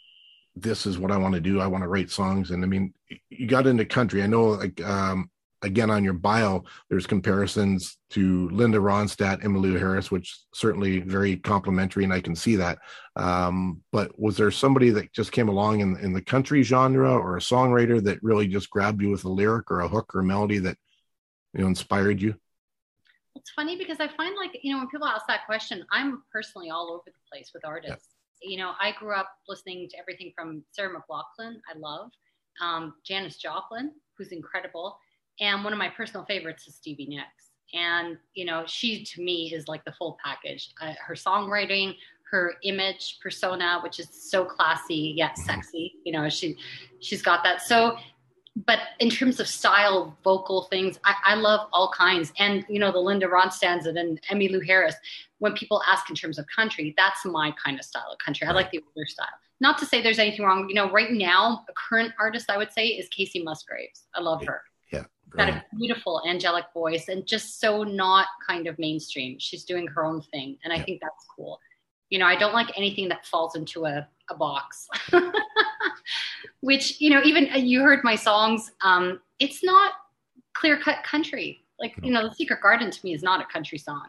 this 0.56 0.86
is 0.86 0.98
what 0.98 1.10
I 1.10 1.18
want 1.18 1.34
to 1.34 1.42
do. 1.42 1.60
I 1.60 1.66
want 1.66 1.84
to 1.84 1.88
write 1.88 2.10
songs. 2.10 2.52
And 2.52 2.64
I 2.64 2.66
mean, 2.66 2.94
you 3.28 3.46
got 3.46 3.66
into 3.66 3.84
country. 3.84 4.22
I 4.22 4.28
know, 4.28 4.44
like, 4.44 4.82
um, 4.82 5.28
again, 5.64 5.90
on 5.90 6.04
your 6.04 6.12
bio, 6.12 6.62
there's 6.88 7.06
comparisons 7.06 7.98
to 8.10 8.48
Linda 8.50 8.78
Ronstadt, 8.78 9.42
Emmylou 9.42 9.78
Harris, 9.78 10.10
which 10.10 10.38
certainly 10.52 11.00
very 11.00 11.36
complimentary, 11.36 12.04
and 12.04 12.12
I 12.12 12.20
can 12.20 12.36
see 12.36 12.56
that. 12.56 12.78
Um, 13.16 13.80
but 13.90 14.18
was 14.18 14.36
there 14.36 14.50
somebody 14.50 14.90
that 14.90 15.12
just 15.12 15.32
came 15.32 15.48
along 15.48 15.80
in, 15.80 15.96
in 15.96 16.12
the 16.12 16.22
country 16.22 16.62
genre 16.62 17.12
or 17.12 17.36
a 17.36 17.40
songwriter 17.40 18.02
that 18.04 18.22
really 18.22 18.46
just 18.46 18.70
grabbed 18.70 19.02
you 19.02 19.10
with 19.10 19.24
a 19.24 19.28
lyric 19.28 19.70
or 19.70 19.80
a 19.80 19.88
hook 19.88 20.14
or 20.14 20.20
a 20.20 20.24
melody 20.24 20.58
that, 20.58 20.76
you 21.54 21.62
know, 21.62 21.66
inspired 21.66 22.20
you? 22.20 22.34
It's 23.34 23.50
funny 23.50 23.76
because 23.76 23.98
I 23.98 24.08
find 24.16 24.36
like, 24.36 24.58
you 24.62 24.72
know, 24.72 24.78
when 24.78 24.88
people 24.88 25.08
ask 25.08 25.26
that 25.26 25.46
question, 25.46 25.84
I'm 25.90 26.22
personally 26.32 26.70
all 26.70 26.92
over 26.92 27.02
the 27.06 27.12
place 27.32 27.50
with 27.52 27.64
artists. 27.64 28.08
Yeah. 28.42 28.50
You 28.50 28.58
know, 28.58 28.72
I 28.80 28.92
grew 28.92 29.14
up 29.14 29.28
listening 29.48 29.88
to 29.90 29.98
everything 29.98 30.32
from 30.36 30.62
Sarah 30.72 30.94
McLachlan, 30.94 31.56
I 31.68 31.78
love, 31.78 32.10
um, 32.60 32.94
Janis 33.04 33.36
Joplin, 33.38 33.92
who's 34.16 34.32
incredible. 34.32 34.98
And 35.40 35.64
one 35.64 35.72
of 35.72 35.78
my 35.78 35.88
personal 35.88 36.24
favorites 36.26 36.66
is 36.66 36.74
Stevie 36.74 37.06
Nicks. 37.06 37.50
And, 37.72 38.18
you 38.34 38.44
know, 38.44 38.64
she 38.66 39.04
to 39.04 39.22
me 39.22 39.52
is 39.52 39.66
like 39.66 39.84
the 39.84 39.92
full 39.92 40.16
package. 40.24 40.70
Uh, 40.80 40.92
her 41.04 41.14
songwriting, 41.14 41.96
her 42.30 42.54
image 42.62 43.18
persona, 43.20 43.80
which 43.82 43.98
is 43.98 44.08
so 44.10 44.44
classy 44.44 45.14
yet 45.16 45.32
mm-hmm. 45.32 45.42
sexy. 45.42 45.94
You 46.04 46.12
know, 46.12 46.28
she 46.28 46.56
she's 47.00 47.22
got 47.22 47.42
that. 47.44 47.62
So 47.62 47.96
but 48.56 48.78
in 49.00 49.10
terms 49.10 49.40
of 49.40 49.48
style, 49.48 50.16
vocal 50.22 50.62
things, 50.64 50.98
I, 51.04 51.14
I, 51.24 51.34
love 51.34 51.68
all 51.72 51.90
kinds. 51.90 52.32
And 52.38 52.64
you 52.68 52.78
know, 52.78 52.92
the 52.92 53.00
Linda 53.00 53.26
Ronstadts 53.26 53.86
and 53.86 54.20
Emmylou 54.30 54.64
Harris. 54.64 54.94
When 55.38 55.54
people 55.54 55.82
ask 55.90 56.08
in 56.08 56.14
terms 56.14 56.38
of 56.38 56.46
country, 56.54 56.94
that's 56.96 57.24
my 57.24 57.52
kind 57.62 57.78
of 57.78 57.84
style 57.84 58.10
of 58.12 58.18
country. 58.18 58.46
I 58.46 58.52
like 58.52 58.70
the 58.70 58.78
older 58.78 59.06
style. 59.06 59.26
Not 59.60 59.78
to 59.78 59.86
say 59.86 60.02
there's 60.02 60.20
anything 60.20 60.44
wrong. 60.44 60.68
You 60.68 60.76
know, 60.76 60.90
right 60.90 61.10
now, 61.10 61.64
a 61.68 61.72
current 61.72 62.12
artist 62.18 62.48
I 62.48 62.56
would 62.56 62.72
say 62.72 62.86
is 62.86 63.08
Kacey 63.08 63.42
Musgraves. 63.42 64.06
I 64.14 64.20
love 64.20 64.44
her. 64.46 64.62
Got 65.36 65.48
a 65.48 65.64
beautiful 65.76 66.22
angelic 66.26 66.64
voice 66.72 67.08
and 67.08 67.26
just 67.26 67.60
so 67.60 67.82
not 67.82 68.26
kind 68.46 68.66
of 68.66 68.78
mainstream. 68.78 69.36
She's 69.38 69.64
doing 69.64 69.86
her 69.88 70.04
own 70.04 70.22
thing, 70.22 70.58
and 70.62 70.72
I 70.72 70.76
yeah. 70.76 70.84
think 70.84 71.00
that's 71.00 71.26
cool. 71.34 71.58
You 72.10 72.18
know, 72.18 72.26
I 72.26 72.36
don't 72.36 72.52
like 72.52 72.70
anything 72.76 73.08
that 73.08 73.26
falls 73.26 73.56
into 73.56 73.86
a, 73.86 74.06
a 74.30 74.34
box. 74.36 74.86
which 76.64 77.00
you 77.00 77.10
know 77.10 77.20
even 77.24 77.48
uh, 77.52 77.56
you 77.56 77.82
heard 77.82 78.02
my 78.02 78.16
songs 78.16 78.72
um 78.82 79.20
it's 79.38 79.62
not 79.62 79.92
clear 80.54 80.78
cut 80.78 81.02
country 81.04 81.62
like 81.78 81.94
you 82.02 82.10
know 82.10 82.26
the 82.26 82.34
secret 82.34 82.60
garden 82.62 82.90
to 82.90 82.98
me 83.04 83.12
is 83.12 83.22
not 83.22 83.40
a 83.40 83.44
country 83.52 83.78
song 83.78 84.06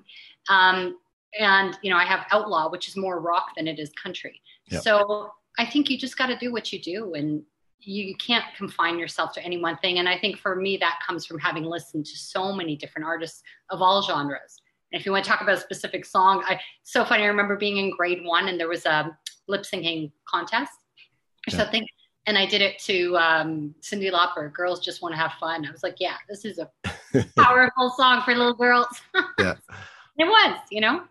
um 0.50 0.98
and 1.38 1.78
you 1.82 1.90
know 1.90 1.98
i 1.98 2.06
have 2.06 2.26
outlaw 2.32 2.70
which 2.70 2.88
is 2.88 2.96
more 2.96 3.20
rock 3.20 3.48
than 3.58 3.68
it 3.68 3.78
is 3.78 3.92
country 4.02 4.42
so 4.82 5.32
i 5.60 5.66
think 5.66 5.90
you 5.90 5.98
just 5.98 6.18
got 6.18 6.28
to 6.28 6.38
do 6.38 6.52
what 6.52 6.72
you 6.72 6.82
do 6.82 7.14
and 7.14 7.44
you 7.86 8.16
can't 8.16 8.46
confine 8.58 8.98
yourself 8.98 9.32
to 9.34 9.42
any 9.44 9.58
one 9.58 9.78
thing 9.78 10.00
and 10.00 10.10
i 10.10 10.18
think 10.18 10.38
for 10.38 10.56
me 10.56 10.78
that 10.78 11.00
comes 11.06 11.26
from 11.26 11.40
having 11.40 11.64
listened 11.64 12.06
to 12.06 12.18
so 12.18 12.52
many 12.52 12.76
different 12.76 13.06
artists 13.06 13.42
of 13.70 13.82
all 13.82 14.02
genres 14.02 14.62
and 14.92 15.00
if 15.00 15.06
you 15.06 15.12
want 15.12 15.24
to 15.24 15.30
talk 15.30 15.42
about 15.42 15.56
a 15.56 15.62
specific 15.62 16.06
song 16.06 16.44
i 16.48 16.60
so 16.84 17.06
funny 17.06 17.24
i 17.24 17.28
remember 17.28 17.56
being 17.56 17.78
in 17.78 17.90
grade 17.96 18.24
one 18.24 18.48
and 18.48 18.60
there 18.60 18.70
was 18.70 18.86
a 18.86 19.16
lip 19.48 19.62
syncing 19.62 20.12
contest 20.28 20.72
or 21.48 21.52
yeah. 21.52 21.58
something 21.58 21.86
and 22.28 22.38
I 22.38 22.46
did 22.46 22.62
it 22.62 22.80
to 22.80 23.16
um, 23.18 23.76
Cyndi 23.82 24.12
Lauper. 24.12 24.52
Girls 24.52 24.84
just 24.84 25.02
want 25.02 25.14
to 25.14 25.18
have 25.20 25.34
fun. 25.40 25.66
I 25.66 25.72
was 25.72 25.84
like, 25.84 25.98
yeah, 26.00 26.16
this 26.28 26.44
is 26.46 26.60
a 26.60 26.70
powerful 27.38 27.92
song 27.92 28.24
for 28.24 28.34
little 28.34 28.54
girls. 28.54 28.88
yeah, 29.40 29.56
it 30.18 30.26
was, 30.26 30.60
you 30.72 30.82
know. 30.82 31.04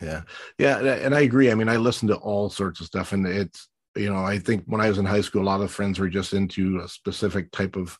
Yeah, 0.00 0.22
yeah, 0.58 0.78
and 0.78 1.14
I 1.14 1.20
agree. 1.20 1.50
I 1.50 1.54
mean, 1.54 1.68
I 1.68 1.76
listen 1.76 2.08
to 2.08 2.16
all 2.16 2.48
sorts 2.48 2.80
of 2.80 2.86
stuff, 2.86 3.12
and 3.12 3.26
it's 3.26 3.68
you 3.96 4.12
know, 4.12 4.24
I 4.24 4.38
think 4.38 4.64
when 4.66 4.80
I 4.80 4.88
was 4.88 4.98
in 4.98 5.04
high 5.04 5.20
school, 5.20 5.42
a 5.42 5.44
lot 5.44 5.60
of 5.60 5.70
friends 5.70 5.98
were 5.98 6.08
just 6.08 6.32
into 6.32 6.80
a 6.80 6.88
specific 6.88 7.50
type 7.50 7.76
of 7.76 7.98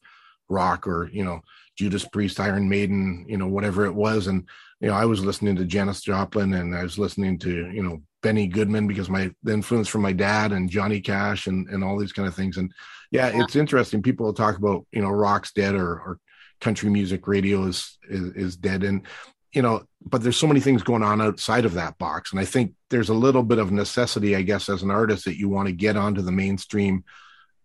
rock, 0.49 0.87
or 0.87 1.11
you 1.13 1.25
know, 1.25 1.41
Judas 1.77 2.05
Priest, 2.05 2.41
Iron 2.41 2.69
Maiden, 2.69 3.25
you 3.29 3.37
know, 3.37 3.49
whatever 3.49 3.87
it 3.87 3.95
was, 3.95 4.27
and 4.27 4.49
you 4.81 4.89
know, 4.89 4.95
I 4.95 5.05
was 5.05 5.25
listening 5.25 5.57
to 5.57 5.65
Janis 5.65 6.01
Joplin, 6.01 6.55
and 6.55 6.75
I 6.75 6.83
was 6.83 6.99
listening 6.99 7.39
to 7.41 7.71
you 7.71 7.83
know 7.83 8.03
Benny 8.23 8.47
Goodman 8.47 8.87
because 8.87 9.11
my 9.11 9.31
the 9.43 9.53
influence 9.53 9.89
from 9.89 10.03
my 10.03 10.13
dad 10.13 10.53
and 10.53 10.71
Johnny 10.71 11.01
Cash 11.01 11.47
and 11.47 11.69
and 11.69 11.83
all 11.83 11.99
these 11.99 12.13
kind 12.13 12.29
of 12.29 12.35
things. 12.35 12.57
And 12.57 12.73
yeah, 13.11 13.31
yeah. 13.31 13.43
it's 13.43 13.57
interesting. 13.57 14.03
People 14.03 14.27
will 14.27 14.35
talk 14.35 14.57
about 14.57 14.87
you 14.93 15.03
know 15.03 15.11
rock's 15.11 15.53
dead 15.53 15.75
or 15.75 15.89
or 15.89 16.19
country 16.61 16.91
music 16.91 17.27
radio 17.27 17.65
is, 17.65 17.99
is 18.09 18.35
is 18.35 18.57
dead 18.57 18.85
and 18.85 19.07
you 19.53 19.63
know 19.63 19.83
but 20.03 20.23
there's 20.23 20.37
so 20.37 20.47
many 20.47 20.61
things 20.61 20.83
going 20.83 21.03
on 21.03 21.21
outside 21.21 21.65
of 21.65 21.75
that 21.75 21.99
box. 21.99 22.33
And 22.33 22.41
i 22.41 22.45
think 22.45 22.75
there's 22.89 23.09
a 23.09 23.15
little 23.15 23.43
bit 23.43 23.59
of 23.59 23.71
necessity 23.71 24.37
i 24.37 24.43
guess 24.43 24.69
as 24.69 24.83
an 24.83 24.91
artist 24.91 25.25
that 25.25 25.39
you 25.39 25.49
want 25.49 25.69
to 25.69 25.73
get 25.73 25.97
onto 25.97 26.23
the 26.23 26.33
mainstream 26.33 27.05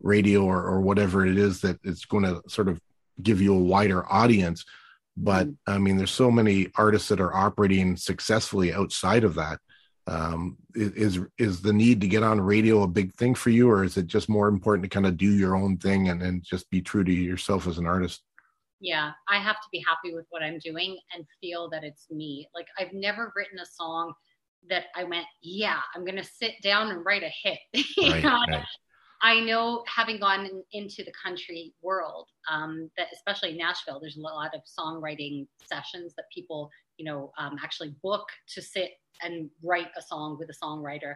radio 0.01 0.43
or, 0.43 0.63
or 0.63 0.81
whatever 0.81 1.25
it 1.25 1.37
is 1.37 1.61
that 1.61 1.79
it's 1.83 2.05
going 2.05 2.23
to 2.23 2.41
sort 2.47 2.67
of 2.67 2.79
give 3.21 3.41
you 3.41 3.53
a 3.53 3.59
wider 3.59 4.05
audience. 4.11 4.65
But 5.17 5.47
mm-hmm. 5.47 5.71
i 5.71 5.77
mean 5.77 5.97
there's 5.97 6.11
so 6.11 6.31
many 6.31 6.69
artists 6.75 7.09
that 7.09 7.21
are 7.21 7.35
operating 7.35 7.95
successfully 7.97 8.73
outside 8.73 9.23
of 9.23 9.35
that. 9.35 9.59
Um, 10.07 10.57
is 10.75 11.19
is 11.39 11.63
the 11.63 11.73
need 11.73 12.01
to 12.01 12.07
get 12.07 12.21
on 12.21 12.39
radio 12.39 12.83
a 12.83 12.87
big 12.87 13.15
thing 13.15 13.33
for 13.33 13.49
you 13.49 13.71
or 13.71 13.83
is 13.83 13.97
it 13.97 14.05
just 14.05 14.29
more 14.29 14.47
important 14.47 14.83
to 14.83 14.89
kind 14.89 15.07
of 15.07 15.17
do 15.17 15.31
your 15.31 15.55
own 15.55 15.77
thing 15.77 16.09
and, 16.09 16.21
and 16.21 16.43
just 16.43 16.69
be 16.69 16.79
true 16.79 17.03
to 17.03 17.11
yourself 17.11 17.65
as 17.65 17.79
an 17.79 17.87
artist 17.87 18.21
yeah 18.85 19.11
i 19.27 19.37
have 19.37 19.55
to 19.55 19.67
be 19.71 19.83
happy 19.85 20.13
with 20.13 20.25
what 20.29 20.43
i'm 20.43 20.59
doing 20.59 20.97
and 21.13 21.25
feel 21.41 21.69
that 21.69 21.83
it's 21.83 22.07
me. 22.11 22.47
Like 22.53 22.67
i've 22.79 22.93
never 22.93 23.33
written 23.35 23.59
a 23.59 23.65
song 23.65 24.13
that 24.69 24.85
i 24.95 25.03
went 25.03 25.25
yeah 25.41 25.79
i'm 25.93 26.05
gonna 26.05 26.23
sit 26.23 26.53
down 26.61 26.91
and 26.91 27.05
write 27.05 27.23
a 27.23 27.31
hit. 27.43 27.59
Right, 27.97 28.23
right. 28.23 28.65
I 29.21 29.39
know 29.39 29.83
having 29.87 30.19
gone 30.19 30.45
in, 30.45 30.63
into 30.73 31.03
the 31.03 31.13
country 31.23 31.73
world, 31.81 32.27
um, 32.51 32.91
that 32.95 33.07
especially 33.11 33.57
Nashville, 33.57 33.99
there's 33.99 34.17
a 34.17 34.21
lot 34.21 34.51
of 34.53 34.61
songwriting 34.77 35.47
sessions 35.65 36.13
that 36.15 36.25
people, 36.31 36.69
you 36.97 37.05
know, 37.05 37.31
um, 37.39 37.57
actually 37.63 37.95
book 38.03 38.27
to 38.53 38.61
sit 38.61 38.91
and 39.23 39.49
write 39.63 39.87
a 39.97 40.01
song 40.01 40.37
with 40.37 40.49
a 40.49 40.65
songwriter. 40.65 41.15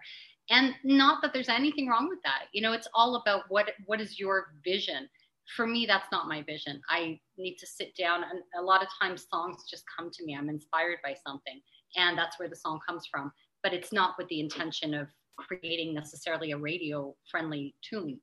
And 0.49 0.73
not 0.83 1.21
that 1.21 1.33
there's 1.33 1.49
anything 1.49 1.87
wrong 1.87 2.07
with 2.09 2.21
that. 2.23 2.45
You 2.53 2.61
know 2.61 2.73
it's 2.73 2.87
all 2.93 3.15
about 3.15 3.43
what 3.49 3.67
what 3.85 4.01
is 4.01 4.19
your 4.19 4.47
vision 4.63 5.07
for 5.55 5.65
me 5.67 5.85
that's 5.85 6.11
not 6.11 6.27
my 6.27 6.43
vision. 6.43 6.81
I 6.89 7.19
need 7.37 7.57
to 7.57 7.67
sit 7.67 7.95
down 7.95 8.23
and 8.23 8.41
a 8.57 8.61
lot 8.61 8.81
of 8.81 8.89
times 9.01 9.27
songs 9.31 9.65
just 9.69 9.83
come 9.95 10.09
to 10.11 10.25
me. 10.25 10.35
I'm 10.35 10.49
inspired 10.49 10.97
by 11.03 11.15
something 11.25 11.61
and 11.95 12.17
that's 12.17 12.39
where 12.39 12.49
the 12.49 12.55
song 12.55 12.79
comes 12.87 13.07
from. 13.11 13.31
But 13.63 13.73
it's 13.73 13.91
not 13.91 14.15
with 14.17 14.27
the 14.29 14.39
intention 14.39 14.93
of 14.93 15.07
creating 15.37 15.93
necessarily 15.93 16.51
a 16.51 16.57
radio 16.57 17.15
friendly 17.29 17.75
tune. 17.81 18.19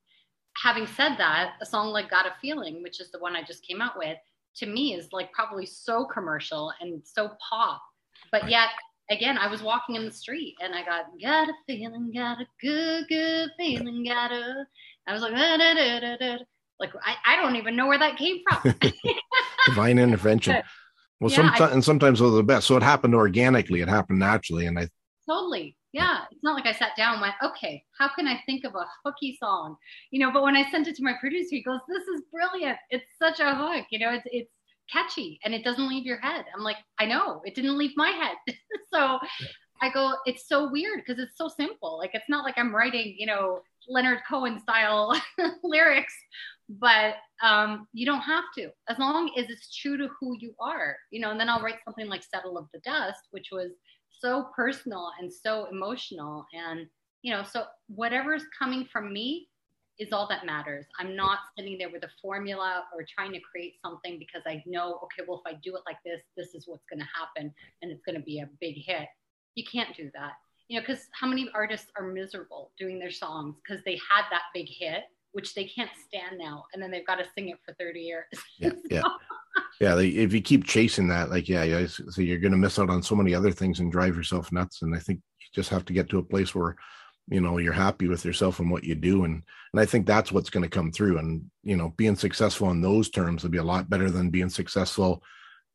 Having 0.62 0.86
said 0.86 1.16
that 1.18 1.54
a 1.60 1.66
song 1.66 1.88
like 1.88 2.10
got 2.10 2.26
a 2.26 2.34
feeling 2.40 2.82
which 2.82 3.00
is 3.00 3.10
the 3.10 3.18
one 3.18 3.36
i 3.36 3.42
just 3.42 3.66
came 3.66 3.82
out 3.82 3.98
with 3.98 4.16
to 4.56 4.66
me 4.66 4.94
is 4.94 5.12
like 5.12 5.32
probably 5.32 5.66
so 5.66 6.06
commercial 6.06 6.72
and 6.80 7.02
so 7.04 7.32
pop. 7.48 7.82
But 8.32 8.50
yet 8.50 8.68
again, 9.10 9.38
I 9.38 9.48
was 9.48 9.62
walking 9.62 9.94
in 9.94 10.04
the 10.04 10.12
street 10.12 10.56
and 10.62 10.74
I 10.74 10.84
got 10.84 11.06
got 11.22 11.48
a 11.48 11.52
feeling, 11.66 12.12
got 12.12 12.40
a 12.40 12.46
good, 12.60 13.06
good 13.08 13.50
feeling, 13.58 14.04
got 14.04 14.32
a. 14.32 14.66
I 15.06 15.12
was 15.12 15.22
like, 15.22 15.32
da, 15.32 15.56
da, 15.56 16.16
da, 16.16 16.38
like 16.78 16.92
I, 17.02 17.34
I 17.34 17.36
don't 17.36 17.56
even 17.56 17.76
know 17.76 17.86
where 17.86 17.98
that 17.98 18.16
came 18.16 18.38
from. 18.48 18.74
Divine 19.66 19.98
intervention. 19.98 20.62
Well, 21.18 21.30
yeah, 21.30 21.36
sometimes 21.36 21.72
and 21.72 21.82
sometimes 21.82 22.18
those 22.18 22.34
are 22.34 22.36
the 22.36 22.42
best. 22.42 22.66
So 22.66 22.76
it 22.76 22.82
happened 22.82 23.14
organically. 23.14 23.80
It 23.80 23.88
happened 23.88 24.18
naturally, 24.18 24.66
and 24.66 24.78
I 24.78 24.86
totally. 25.26 25.74
Yeah, 25.92 26.24
it's 26.30 26.42
not 26.42 26.54
like 26.54 26.66
I 26.66 26.78
sat 26.78 26.90
down 26.94 27.14
and 27.14 27.22
went, 27.22 27.34
okay, 27.42 27.82
how 27.98 28.08
can 28.14 28.26
I 28.26 28.38
think 28.44 28.64
of 28.64 28.74
a 28.74 28.84
hooky 29.02 29.34
song? 29.40 29.76
You 30.10 30.20
know, 30.20 30.30
but 30.30 30.42
when 30.42 30.56
I 30.56 30.70
sent 30.70 30.88
it 30.88 30.96
to 30.96 31.02
my 31.02 31.14
producer, 31.18 31.48
he 31.52 31.62
goes, 31.62 31.80
"This 31.88 32.02
is 32.02 32.20
brilliant. 32.30 32.76
It's 32.90 33.06
such 33.18 33.40
a 33.40 33.54
hook. 33.54 33.86
You 33.90 34.00
know, 34.00 34.12
it's 34.12 34.26
it's 34.30 34.50
catchy 34.92 35.40
and 35.42 35.54
it 35.54 35.64
doesn't 35.64 35.88
leave 35.88 36.04
your 36.04 36.20
head. 36.20 36.44
I'm 36.54 36.62
like, 36.62 36.76
I 36.98 37.06
know 37.06 37.40
it 37.46 37.54
didn't 37.54 37.78
leave 37.78 37.96
my 37.96 38.10
head. 38.10 38.36
so. 38.92 39.18
I 39.82 39.90
go, 39.90 40.14
it's 40.24 40.48
so 40.48 40.70
weird 40.70 41.00
because 41.04 41.22
it's 41.22 41.36
so 41.36 41.48
simple. 41.48 41.98
Like 41.98 42.12
it's 42.14 42.30
not 42.30 42.46
like 42.46 42.56
I'm 42.56 42.74
writing, 42.74 43.14
you 43.18 43.26
know, 43.26 43.60
Leonard 43.88 44.20
Cohen 44.28 44.58
style 44.58 45.14
lyrics, 45.62 46.14
but 46.68 47.14
um, 47.42 47.86
you 47.92 48.06
don't 48.06 48.20
have 48.20 48.44
to 48.56 48.70
as 48.88 48.98
long 48.98 49.30
as 49.38 49.48
it's 49.48 49.74
true 49.74 49.96
to 49.96 50.08
who 50.18 50.36
you 50.38 50.54
are, 50.60 50.96
you 51.10 51.20
know. 51.20 51.30
And 51.30 51.38
then 51.38 51.48
I'll 51.48 51.62
write 51.62 51.84
something 51.84 52.08
like 52.08 52.22
"Settle 52.22 52.58
of 52.58 52.66
the 52.72 52.80
Dust," 52.80 53.28
which 53.30 53.48
was 53.52 53.72
so 54.10 54.48
personal 54.54 55.10
and 55.20 55.32
so 55.32 55.66
emotional, 55.70 56.46
and 56.52 56.86
you 57.22 57.32
know, 57.32 57.42
so 57.42 57.64
whatever's 57.88 58.44
coming 58.58 58.86
from 58.92 59.12
me, 59.12 59.48
is 59.98 60.12
all 60.12 60.28
that 60.28 60.44
matters. 60.44 60.86
I'm 60.98 61.16
not 61.16 61.38
sitting 61.56 61.78
there 61.78 61.90
with 61.90 62.04
a 62.04 62.10
formula 62.20 62.84
or 62.94 63.04
trying 63.14 63.32
to 63.32 63.40
create 63.40 63.74
something 63.82 64.18
because 64.18 64.42
I 64.46 64.62
know, 64.66 65.00
okay, 65.04 65.26
well, 65.26 65.42
if 65.44 65.52
I 65.52 65.58
do 65.62 65.74
it 65.76 65.82
like 65.86 65.96
this, 66.04 66.20
this 66.36 66.54
is 66.54 66.64
what's 66.66 66.84
going 66.90 67.00
to 67.00 67.08
happen 67.18 67.52
and 67.82 67.90
it's 67.90 68.02
going 68.02 68.16
to 68.16 68.22
be 68.22 68.40
a 68.40 68.48
big 68.60 68.76
hit. 68.84 69.08
You 69.54 69.64
can't 69.70 69.96
do 69.96 70.10
that. 70.14 70.32
You 70.68 70.78
know, 70.78 70.86
because 70.86 71.06
how 71.12 71.28
many 71.28 71.48
artists 71.54 71.90
are 71.98 72.06
miserable 72.06 72.72
doing 72.78 72.98
their 72.98 73.10
songs 73.10 73.56
because 73.62 73.82
they 73.84 73.98
had 74.10 74.24
that 74.30 74.42
big 74.52 74.66
hit 74.68 75.04
which 75.36 75.52
they 75.52 75.64
can't 75.64 75.90
stand 76.08 76.38
now. 76.38 76.64
And 76.72 76.82
then 76.82 76.90
they've 76.90 77.06
got 77.06 77.16
to 77.16 77.26
sing 77.34 77.50
it 77.50 77.58
for 77.62 77.74
30 77.74 78.00
years. 78.00 78.24
Yeah. 78.58 78.70
Yeah. 78.90 79.02
yeah. 79.78 79.94
They, 79.94 80.08
if 80.08 80.32
you 80.32 80.40
keep 80.40 80.64
chasing 80.64 81.08
that, 81.08 81.28
like, 81.28 81.46
yeah, 81.46 81.62
yeah 81.62 81.86
so 81.86 82.22
you're 82.22 82.38
going 82.38 82.52
to 82.52 82.58
miss 82.58 82.78
out 82.78 82.88
on 82.88 83.02
so 83.02 83.14
many 83.14 83.34
other 83.34 83.52
things 83.52 83.80
and 83.80 83.92
drive 83.92 84.16
yourself 84.16 84.50
nuts. 84.50 84.80
And 84.80 84.96
I 84.96 84.98
think 84.98 85.20
you 85.40 85.46
just 85.54 85.68
have 85.68 85.84
to 85.84 85.92
get 85.92 86.08
to 86.08 86.18
a 86.18 86.22
place 86.22 86.54
where, 86.54 86.76
you 87.28 87.42
know, 87.42 87.58
you're 87.58 87.74
happy 87.74 88.08
with 88.08 88.24
yourself 88.24 88.60
and 88.60 88.70
what 88.70 88.82
you 88.82 88.94
do. 88.94 89.24
And, 89.24 89.42
and 89.74 89.80
I 89.80 89.84
think 89.84 90.06
that's 90.06 90.32
what's 90.32 90.48
going 90.48 90.62
to 90.62 90.70
come 90.70 90.90
through. 90.90 91.18
And, 91.18 91.50
you 91.62 91.76
know, 91.76 91.92
being 91.98 92.16
successful 92.16 92.70
in 92.70 92.80
those 92.80 93.10
terms 93.10 93.42
would 93.42 93.52
be 93.52 93.58
a 93.58 93.62
lot 93.62 93.90
better 93.90 94.10
than 94.10 94.30
being 94.30 94.48
successful 94.48 95.22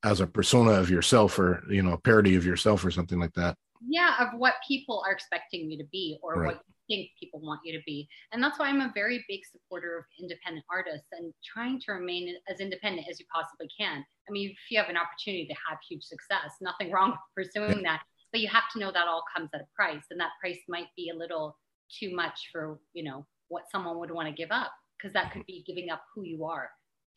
as 0.03 0.21
a 0.21 0.27
persona 0.27 0.71
of 0.71 0.89
yourself 0.89 1.37
or, 1.37 1.63
you 1.69 1.83
know, 1.83 1.93
a 1.93 1.99
parody 1.99 2.35
of 2.35 2.47
yourself 2.47 2.83
or 2.83 2.89
something 2.89 3.19
like 3.19 3.33
that 3.33 3.55
yeah 3.87 4.13
of 4.19 4.39
what 4.39 4.53
people 4.67 5.03
are 5.05 5.11
expecting 5.11 5.71
you 5.71 5.77
to 5.77 5.83
be 5.85 6.19
or 6.21 6.35
right. 6.35 6.45
what 6.55 6.61
think 6.91 7.11
people 7.19 7.39
want 7.39 7.61
you 7.63 7.71
to 7.71 7.83
be. 7.85 8.07
And 8.31 8.43
that's 8.43 8.59
why 8.59 8.67
i'm 8.67 8.81
a 8.81 8.91
very 8.93 9.23
big 9.29 9.41
supporter 9.49 9.97
of 9.97 10.03
independent 10.19 10.65
artists 10.69 11.07
and 11.13 11.33
trying 11.41 11.79
to 11.85 11.93
remain 11.93 12.35
as 12.49 12.59
independent 12.59 13.07
as 13.09 13.19
you 13.19 13.25
possibly 13.33 13.69
can. 13.77 14.03
I 14.27 14.31
mean 14.31 14.49
if 14.49 14.57
you 14.69 14.77
have 14.79 14.89
an 14.89 14.97
opportunity 14.97 15.47
to 15.47 15.55
have 15.67 15.77
huge 15.89 16.03
success 16.03 16.57
nothing 16.59 16.91
wrong 16.95 17.11
with 17.11 17.47
pursuing 17.47 17.81
that 17.83 18.01
but 18.31 18.41
you 18.41 18.49
have 18.49 18.69
to 18.73 18.79
know 18.79 18.91
that 18.91 19.07
all 19.07 19.23
comes 19.33 19.49
at 19.53 19.61
a 19.61 19.67
price 19.75 20.03
and 20.11 20.19
that 20.19 20.31
price 20.39 20.59
might 20.67 20.87
be 20.95 21.09
a 21.09 21.17
little 21.17 21.57
too 21.99 22.13
much 22.13 22.49
for 22.51 22.79
you 22.93 23.03
know 23.03 23.25
what 23.47 23.63
someone 23.71 23.97
would 23.99 24.11
want 24.11 24.27
to 24.27 24.33
give 24.33 24.51
up 24.51 24.71
because 24.97 25.13
that 25.13 25.31
could 25.31 25.45
be 25.45 25.63
giving 25.65 25.89
up 25.89 26.03
who 26.13 26.23
you 26.23 26.45
are 26.45 26.69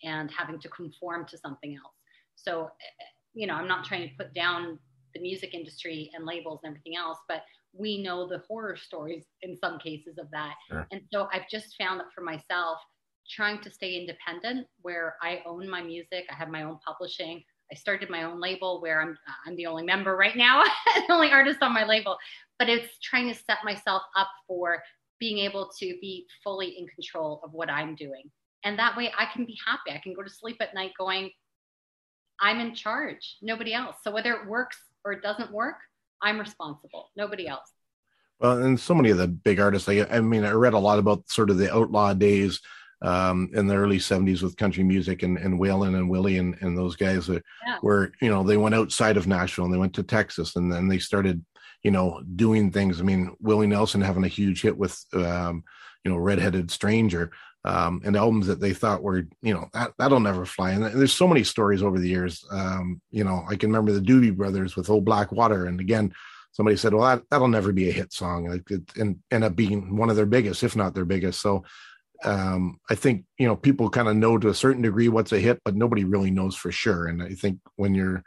and 0.02 0.30
having 0.30 0.58
to 0.60 0.68
conform 0.68 1.26
to 1.26 1.38
something 1.38 1.74
else. 1.76 1.94
So 2.36 2.64
eh, 2.64 3.04
you 3.34 3.46
know 3.48 3.54
i'm 3.54 3.66
not 3.66 3.84
trying 3.84 4.08
to 4.08 4.14
put 4.16 4.32
down 4.32 4.78
the 5.14 5.20
music 5.20 5.54
industry 5.54 6.10
and 6.14 6.26
labels 6.26 6.60
and 6.62 6.70
everything 6.70 6.96
else, 6.96 7.18
but 7.28 7.42
we 7.76 8.02
know 8.02 8.28
the 8.28 8.42
horror 8.48 8.76
stories 8.76 9.24
in 9.42 9.58
some 9.58 9.78
cases 9.78 10.18
of 10.18 10.30
that. 10.30 10.54
Sure. 10.68 10.86
And 10.92 11.00
so 11.12 11.28
I've 11.32 11.48
just 11.50 11.74
found 11.78 12.00
that 12.00 12.12
for 12.14 12.22
myself, 12.22 12.78
trying 13.28 13.60
to 13.62 13.70
stay 13.70 13.94
independent 13.94 14.66
where 14.82 15.16
I 15.22 15.40
own 15.46 15.68
my 15.68 15.82
music, 15.82 16.26
I 16.30 16.34
have 16.34 16.48
my 16.48 16.62
own 16.62 16.78
publishing. 16.86 17.42
I 17.72 17.74
started 17.74 18.10
my 18.10 18.24
own 18.24 18.40
label 18.40 18.80
where 18.80 19.00
I'm 19.00 19.16
I'm 19.46 19.56
the 19.56 19.66
only 19.66 19.84
member 19.84 20.16
right 20.16 20.36
now, 20.36 20.62
the 21.08 21.12
only 21.12 21.30
artist 21.30 21.62
on 21.62 21.72
my 21.72 21.84
label, 21.84 22.18
but 22.58 22.68
it's 22.68 22.98
trying 23.02 23.28
to 23.28 23.34
set 23.34 23.58
myself 23.64 24.02
up 24.16 24.28
for 24.46 24.82
being 25.18 25.38
able 25.38 25.70
to 25.78 25.96
be 26.00 26.26
fully 26.42 26.76
in 26.78 26.86
control 26.88 27.40
of 27.42 27.52
what 27.52 27.70
I'm 27.70 27.94
doing. 27.94 28.30
And 28.64 28.78
that 28.78 28.96
way 28.96 29.12
I 29.18 29.26
can 29.32 29.46
be 29.46 29.56
happy. 29.66 29.96
I 29.96 30.00
can 30.02 30.14
go 30.14 30.22
to 30.22 30.30
sleep 30.30 30.56
at 30.60 30.74
night 30.74 30.92
going, 30.98 31.30
I'm 32.40 32.60
in 32.60 32.74
charge, 32.74 33.36
nobody 33.42 33.72
else. 33.72 33.96
So 34.02 34.10
whether 34.10 34.34
it 34.34 34.46
works 34.46 34.78
or 35.04 35.12
it 35.12 35.22
doesn't 35.22 35.52
work, 35.52 35.76
I'm 36.24 36.40
responsible, 36.40 37.10
nobody 37.16 37.46
else. 37.46 37.70
Well, 38.40 38.62
and 38.62 38.80
so 38.80 38.94
many 38.94 39.10
of 39.10 39.18
the 39.18 39.28
big 39.28 39.60
artists, 39.60 39.88
I, 39.88 40.06
I 40.10 40.20
mean, 40.20 40.44
I 40.44 40.50
read 40.50 40.72
a 40.72 40.78
lot 40.78 40.98
about 40.98 41.28
sort 41.30 41.50
of 41.50 41.58
the 41.58 41.72
outlaw 41.72 42.14
days 42.14 42.60
um, 43.02 43.50
in 43.52 43.66
the 43.66 43.76
early 43.76 43.98
70s 43.98 44.42
with 44.42 44.56
country 44.56 44.82
music 44.82 45.22
and, 45.22 45.36
and 45.36 45.60
Waylon 45.60 45.94
and 45.94 46.08
Willie 46.08 46.38
and, 46.38 46.56
and 46.60 46.76
those 46.76 46.96
guys 46.96 47.26
that 47.26 47.44
yeah. 47.66 47.78
were, 47.82 48.12
you 48.22 48.30
know, 48.30 48.42
they 48.42 48.56
went 48.56 48.74
outside 48.74 49.18
of 49.18 49.26
Nashville 49.26 49.66
and 49.66 49.74
they 49.74 49.78
went 49.78 49.94
to 49.94 50.02
Texas 50.02 50.56
and 50.56 50.72
then 50.72 50.88
they 50.88 50.98
started, 50.98 51.44
you 51.82 51.90
know, 51.90 52.22
doing 52.34 52.72
things. 52.72 53.00
I 53.00 53.04
mean, 53.04 53.36
Willie 53.40 53.66
Nelson 53.66 54.00
having 54.00 54.24
a 54.24 54.28
huge 54.28 54.62
hit 54.62 54.76
with, 54.76 54.98
um, 55.12 55.62
you 56.02 56.10
know, 56.10 56.16
Redheaded 56.16 56.70
Stranger 56.70 57.30
um, 57.64 58.02
and 58.04 58.14
albums 58.14 58.46
that 58.46 58.60
they 58.60 58.74
thought 58.74 59.02
were, 59.02 59.26
you 59.40 59.54
know, 59.54 59.68
that 59.72 59.92
that'll 59.98 60.20
never 60.20 60.44
fly. 60.44 60.72
And 60.72 60.84
there's 60.84 61.14
so 61.14 61.26
many 61.26 61.44
stories 61.44 61.82
over 61.82 61.98
the 61.98 62.08
years. 62.08 62.44
Um, 62.50 63.00
you 63.10 63.24
know, 63.24 63.44
I 63.48 63.56
can 63.56 63.70
remember 63.70 63.92
the 63.92 64.00
Doobie 64.00 64.36
Brothers 64.36 64.76
with 64.76 64.90
"Old 64.90 65.04
Black 65.04 65.32
Water," 65.32 65.66
and 65.66 65.80
again, 65.80 66.12
somebody 66.52 66.76
said, 66.76 66.92
"Well, 66.92 67.08
that, 67.08 67.22
that'll 67.30 67.48
never 67.48 67.72
be 67.72 67.88
a 67.88 67.92
hit 67.92 68.12
song," 68.12 68.48
like 68.48 68.70
it, 68.70 68.82
and 68.96 69.18
end 69.30 69.44
up 69.44 69.56
being 69.56 69.96
one 69.96 70.10
of 70.10 70.16
their 70.16 70.26
biggest, 70.26 70.62
if 70.62 70.76
not 70.76 70.94
their 70.94 71.06
biggest. 71.06 71.40
So, 71.40 71.64
um, 72.22 72.80
I 72.90 72.94
think 72.96 73.24
you 73.38 73.46
know 73.46 73.56
people 73.56 73.88
kind 73.88 74.08
of 74.08 74.16
know 74.16 74.36
to 74.36 74.48
a 74.48 74.54
certain 74.54 74.82
degree 74.82 75.08
what's 75.08 75.32
a 75.32 75.40
hit, 75.40 75.60
but 75.64 75.74
nobody 75.74 76.04
really 76.04 76.30
knows 76.30 76.54
for 76.54 76.70
sure. 76.70 77.06
And 77.06 77.22
I 77.22 77.30
think 77.30 77.60
when 77.76 77.94
you're 77.94 78.22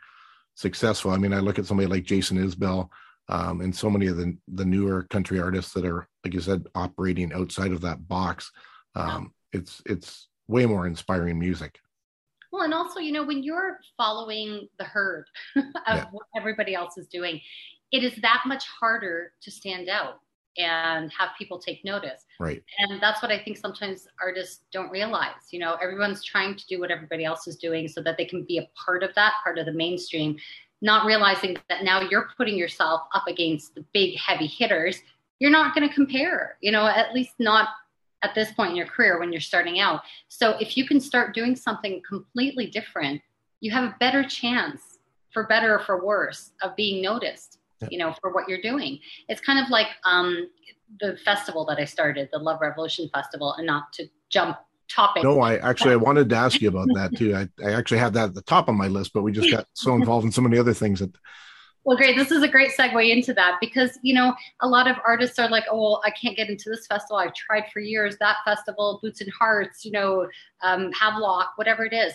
successful, 0.56 1.12
I 1.12 1.18
mean, 1.18 1.34
I 1.34 1.40
look 1.40 1.60
at 1.60 1.68
somebody 1.68 1.88
like 1.88 2.06
Jason 2.06 2.38
Isbell. 2.38 2.90
Um, 3.30 3.60
and 3.60 3.76
so 3.76 3.90
many 3.90 4.08
of 4.08 4.18
the 4.18 4.36
the 4.48 4.66
newer 4.66 5.04
country 5.04 5.40
artists 5.40 5.74
that 5.74 5.86
are, 5.86 6.08
like 6.24 6.34
you 6.34 6.40
said, 6.40 6.66
operating 6.74 7.34
outside 7.34 7.74
of 7.74 7.82
that 7.82 8.08
box 8.08 8.52
um, 8.98 9.34
it's 9.54 9.82
it's 9.86 10.28
way 10.48 10.66
more 10.66 10.88
inspiring 10.88 11.39
music. 11.39 11.80
Well 12.52 12.64
and 12.64 12.74
also 12.74 13.00
you 13.00 13.12
know 13.12 13.24
when 13.24 13.43
you're 13.43 13.80
following 13.98 14.68
the 14.80 14.86
herd 14.86 15.26
of 15.56 15.64
yeah. 15.88 16.06
what 16.12 16.26
everybody 16.36 16.74
else 16.74 16.98
is 16.98 17.08
doing 17.08 17.41
it 17.91 18.04
is 18.04 18.16
that 18.22 18.43
much 18.45 18.66
harder 18.68 19.32
to 19.41 19.52
stand 19.52 19.89
out 19.89 20.20
and 20.58 21.12
have 21.18 21.30
people 21.38 21.60
take 21.60 21.86
notice. 21.86 22.26
Right. 22.39 22.64
And 22.80 23.02
that's 23.02 23.22
what 23.22 23.32
i 23.32 23.38
think 23.38 23.58
sometimes 23.58 24.08
artists 24.22 24.64
don't 24.72 24.89
realize 24.89 25.52
you 25.52 25.60
know 25.60 25.76
everyone's 25.82 26.24
trying 26.24 26.56
to 26.56 26.66
do 26.68 26.80
what 26.80 26.91
everybody 26.91 27.26
else 27.26 27.48
is 27.48 27.58
doing 27.58 27.88
so 27.88 28.02
that 28.02 28.18
they 28.18 28.26
can 28.26 28.43
be 28.43 28.58
a 28.58 28.68
part 28.86 29.04
of 29.04 29.14
that 29.16 29.34
part 29.43 29.58
of 29.58 29.66
the 29.66 29.74
mainstream 29.74 30.38
not 30.82 31.06
realizing 31.06 31.58
that 31.70 31.84
now 31.84 32.02
you're 32.02 32.30
putting 32.38 32.56
yourself 32.56 33.02
up 33.14 33.24
against 33.28 33.74
the 33.74 33.84
big 33.93 34.16
heavy 34.16 34.45
hitters. 34.45 35.02
You're 35.39 35.50
not 35.50 35.74
going 35.74 35.88
to 35.88 35.93
compare 35.93 36.58
you 36.62 36.72
know 36.72 36.88
at 36.88 37.14
least 37.14 37.34
not 37.39 37.70
at 38.24 38.34
this 38.36 38.51
point 38.51 38.72
in 38.72 38.76
your 38.76 38.88
career 38.88 39.20
when 39.20 39.32
you're 39.32 39.41
starting 39.41 39.80
out. 39.80 40.01
So 40.28 40.57
if 40.59 40.76
you 40.78 40.88
can 40.88 40.99
start 40.99 41.34
doing 41.36 41.55
something 41.55 42.01
completely 42.07 42.68
different, 42.68 43.22
you 43.59 43.72
have 43.72 43.84
a 43.84 43.95
better 43.99 44.24
chance, 44.24 44.99
for 45.32 45.45
better 45.47 45.76
or 45.76 45.80
for 45.80 46.05
worse, 46.05 46.51
of 46.61 46.76
being 46.76 47.01
noticed. 47.01 47.59
Yeah. 47.82 47.89
You 47.91 47.99
know, 47.99 48.15
for 48.22 48.34
what 48.34 48.49
you're 48.49 48.61
doing. 48.61 48.99
It's 49.30 49.39
kind 49.39 49.59
of 49.59 49.70
like 49.70 49.88
um, 50.03 50.49
the 50.99 51.15
festival 51.24 51.63
that 51.65 51.78
I 51.78 51.86
started, 51.86 52.28
the 52.32 52.39
Love 52.39 52.59
Revolution 52.59 53.07
Festival, 53.13 53.53
and 53.53 53.68
not 53.68 53.93
to 53.93 54.07
jump 54.30 54.57
topic. 54.89 55.24
No, 55.24 55.41
I 55.41 55.57
actually 55.57 55.93
I 55.93 55.97
wanted 55.97 56.30
to 56.30 56.36
ask 56.36 56.61
you 56.61 56.70
about 56.70 56.88
that 56.95 57.15
too. 57.15 57.36
I, 57.36 57.47
I 57.63 57.74
actually 57.74 57.99
had 57.99 58.13
that 58.13 58.30
at 58.30 58.34
the 58.34 58.41
top 58.41 58.68
of 58.68 58.76
my 58.76 58.88
list, 58.88 59.13
but 59.13 59.22
we 59.22 59.32
just 59.32 59.51
got 59.55 59.68
so 59.74 59.93
involved 59.93 60.26
in 60.26 60.32
so 60.32 60.41
many 60.41 60.57
other 60.57 60.74
things 60.74 60.99
that 60.99 61.15
well, 61.88 61.96
great. 61.96 62.18
This 62.18 62.32
is 62.32 62.44
a 62.44 62.50
great 62.50 62.72
segue 62.78 63.10
into 63.10 63.34
that 63.36 63.60
because, 63.62 63.98
you 64.02 64.14
know, 64.14 64.36
a 64.60 64.68
lot 64.68 64.90
of 64.90 64.98
artists 65.08 65.40
are 65.40 65.48
like, 65.48 65.64
oh, 65.72 65.82
well, 65.82 66.02
I 66.04 66.10
can't 66.10 66.36
get 66.36 66.50
into 66.50 66.70
this 66.70 66.86
festival. 66.86 67.16
I've 67.16 67.34
tried 67.34 67.64
for 67.72 67.80
years, 67.80 68.18
that 68.20 68.40
festival, 68.44 69.00
Boots 69.02 69.22
and 69.22 69.32
Hearts, 69.32 69.86
you 69.86 69.92
know, 69.92 70.28
um, 70.62 70.92
Havelock, 70.92 71.54
whatever 71.56 71.86
it 71.86 71.94
is. 71.94 72.12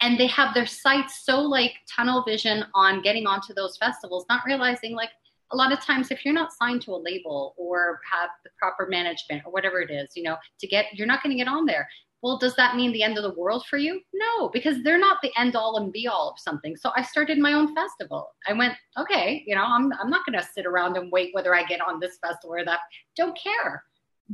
And 0.00 0.20
they 0.20 0.28
have 0.28 0.54
their 0.54 0.66
sights 0.66 1.24
so 1.24 1.40
like 1.40 1.72
tunnel 1.92 2.22
vision 2.22 2.64
on 2.76 3.02
getting 3.02 3.26
onto 3.26 3.52
those 3.54 3.76
festivals, 3.76 4.24
not 4.30 4.42
realizing 4.46 4.94
like 4.94 5.10
a 5.50 5.56
lot 5.56 5.72
of 5.72 5.80
times 5.80 6.12
if 6.12 6.24
you're 6.24 6.32
not 6.32 6.52
signed 6.52 6.82
to 6.82 6.92
a 6.92 7.02
label 7.02 7.56
or 7.56 7.98
have 8.08 8.30
the 8.44 8.50
proper 8.56 8.86
management 8.86 9.42
or 9.44 9.50
whatever 9.50 9.80
it 9.80 9.90
is, 9.90 10.10
you 10.14 10.22
know, 10.22 10.36
to 10.60 10.68
get, 10.68 10.84
you're 10.92 11.08
not 11.08 11.24
going 11.24 11.36
to 11.36 11.44
get 11.44 11.50
on 11.50 11.66
there 11.66 11.88
well, 12.22 12.36
does 12.36 12.56
that 12.56 12.74
mean 12.74 12.92
the 12.92 13.02
end 13.02 13.16
of 13.16 13.22
the 13.22 13.38
world 13.38 13.64
for 13.66 13.76
you? 13.76 14.00
No, 14.12 14.48
because 14.48 14.82
they're 14.82 14.98
not 14.98 15.18
the 15.22 15.30
end 15.38 15.54
all 15.54 15.76
and 15.76 15.92
be 15.92 16.08
all 16.08 16.30
of 16.30 16.38
something. 16.38 16.76
So 16.76 16.90
I 16.96 17.02
started 17.02 17.38
my 17.38 17.52
own 17.52 17.74
festival. 17.74 18.30
I 18.48 18.54
went, 18.54 18.74
okay, 18.98 19.44
you 19.46 19.54
know, 19.54 19.62
I'm, 19.62 19.92
I'm 19.92 20.10
not 20.10 20.26
going 20.26 20.38
to 20.38 20.48
sit 20.54 20.66
around 20.66 20.96
and 20.96 21.12
wait 21.12 21.32
whether 21.32 21.54
I 21.54 21.64
get 21.64 21.80
on 21.80 22.00
this 22.00 22.18
festival 22.20 22.56
or 22.56 22.64
that. 22.64 22.80
Don't 23.16 23.38
care. 23.38 23.84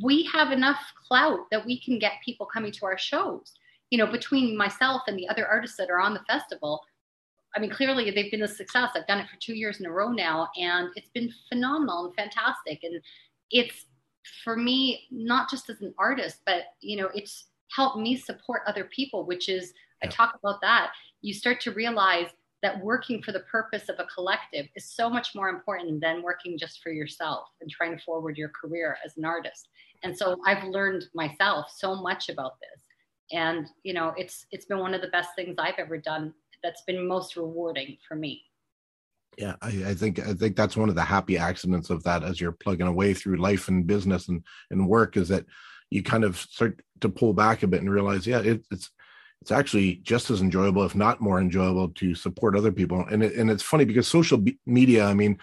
We 0.02 0.24
have 0.32 0.50
enough 0.50 0.80
clout 1.06 1.40
that 1.50 1.64
we 1.64 1.78
can 1.80 1.98
get 1.98 2.12
people 2.24 2.46
coming 2.46 2.72
to 2.72 2.86
our 2.86 2.98
shows. 2.98 3.52
You 3.90 3.98
know, 3.98 4.06
between 4.06 4.56
myself 4.56 5.02
and 5.06 5.18
the 5.18 5.28
other 5.28 5.46
artists 5.46 5.76
that 5.76 5.90
are 5.90 6.00
on 6.00 6.14
the 6.14 6.24
festival, 6.26 6.80
I 7.54 7.60
mean, 7.60 7.70
clearly 7.70 8.10
they've 8.10 8.30
been 8.30 8.42
a 8.42 8.48
success. 8.48 8.90
I've 8.94 9.06
done 9.06 9.18
it 9.18 9.28
for 9.28 9.36
two 9.38 9.54
years 9.54 9.78
in 9.78 9.86
a 9.86 9.92
row 9.92 10.08
now, 10.08 10.48
and 10.56 10.88
it's 10.96 11.10
been 11.10 11.30
phenomenal 11.48 12.06
and 12.06 12.14
fantastic. 12.14 12.80
And 12.82 13.00
it's 13.50 13.86
for 14.42 14.56
me, 14.56 15.04
not 15.10 15.50
just 15.50 15.70
as 15.70 15.80
an 15.80 15.94
artist, 15.98 16.40
but 16.46 16.62
you 16.80 16.96
know, 16.96 17.10
it's 17.14 17.46
help 17.70 17.96
me 17.98 18.16
support 18.16 18.62
other 18.66 18.84
people, 18.84 19.24
which 19.24 19.48
is, 19.48 19.72
yeah. 20.02 20.08
I 20.08 20.10
talk 20.10 20.38
about 20.42 20.60
that. 20.62 20.92
You 21.22 21.34
start 21.34 21.60
to 21.62 21.72
realize 21.72 22.28
that 22.62 22.82
working 22.82 23.22
for 23.22 23.32
the 23.32 23.40
purpose 23.40 23.90
of 23.90 23.96
a 23.98 24.06
collective 24.06 24.66
is 24.74 24.90
so 24.90 25.10
much 25.10 25.34
more 25.34 25.50
important 25.50 26.00
than 26.00 26.22
working 26.22 26.56
just 26.56 26.82
for 26.82 26.90
yourself 26.90 27.48
and 27.60 27.70
trying 27.70 27.96
to 27.96 28.02
forward 28.02 28.38
your 28.38 28.48
career 28.48 28.96
as 29.04 29.18
an 29.18 29.24
artist. 29.24 29.68
And 30.02 30.16
so 30.16 30.38
I've 30.46 30.64
learned 30.64 31.04
myself 31.14 31.66
so 31.76 31.94
much 31.94 32.30
about 32.30 32.52
this. 32.60 32.82
And 33.32 33.66
you 33.82 33.92
know, 33.92 34.14
it's 34.16 34.46
it's 34.50 34.64
been 34.64 34.78
one 34.78 34.94
of 34.94 35.02
the 35.02 35.08
best 35.08 35.30
things 35.36 35.56
I've 35.58 35.78
ever 35.78 35.98
done 35.98 36.32
that's 36.62 36.82
been 36.86 37.06
most 37.06 37.36
rewarding 37.36 37.98
for 38.06 38.14
me. 38.14 38.42
Yeah, 39.36 39.56
I, 39.60 39.68
I, 39.88 39.94
think 39.94 40.20
I 40.20 40.32
think 40.32 40.56
that's 40.56 40.76
one 40.76 40.88
of 40.88 40.94
the 40.94 41.02
happy 41.02 41.36
accidents 41.36 41.90
of 41.90 42.02
that 42.04 42.22
as 42.22 42.40
you're 42.40 42.52
plugging 42.52 42.86
away 42.86 43.14
through 43.14 43.36
life 43.36 43.68
and 43.68 43.86
business 43.86 44.28
and 44.28 44.42
and 44.70 44.88
work 44.88 45.16
is 45.16 45.28
that 45.28 45.44
you 45.90 46.02
kind 46.02 46.24
of 46.24 46.36
start 46.36 46.80
to 47.04 47.08
pull 47.08 47.32
back 47.32 47.62
a 47.62 47.66
bit 47.66 47.80
and 47.80 47.90
realize, 47.90 48.26
yeah, 48.26 48.40
it, 48.40 48.64
it's 48.70 48.90
it's 49.40 49.52
actually 49.52 49.96
just 49.96 50.30
as 50.30 50.40
enjoyable, 50.40 50.84
if 50.84 50.94
not 50.94 51.20
more 51.20 51.38
enjoyable, 51.38 51.90
to 51.90 52.14
support 52.14 52.56
other 52.56 52.72
people. 52.72 53.04
And 53.10 53.22
it, 53.22 53.34
and 53.34 53.50
it's 53.50 53.62
funny 53.62 53.84
because 53.84 54.08
social 54.08 54.42
media. 54.64 55.04
I 55.04 55.14
mean, 55.14 55.38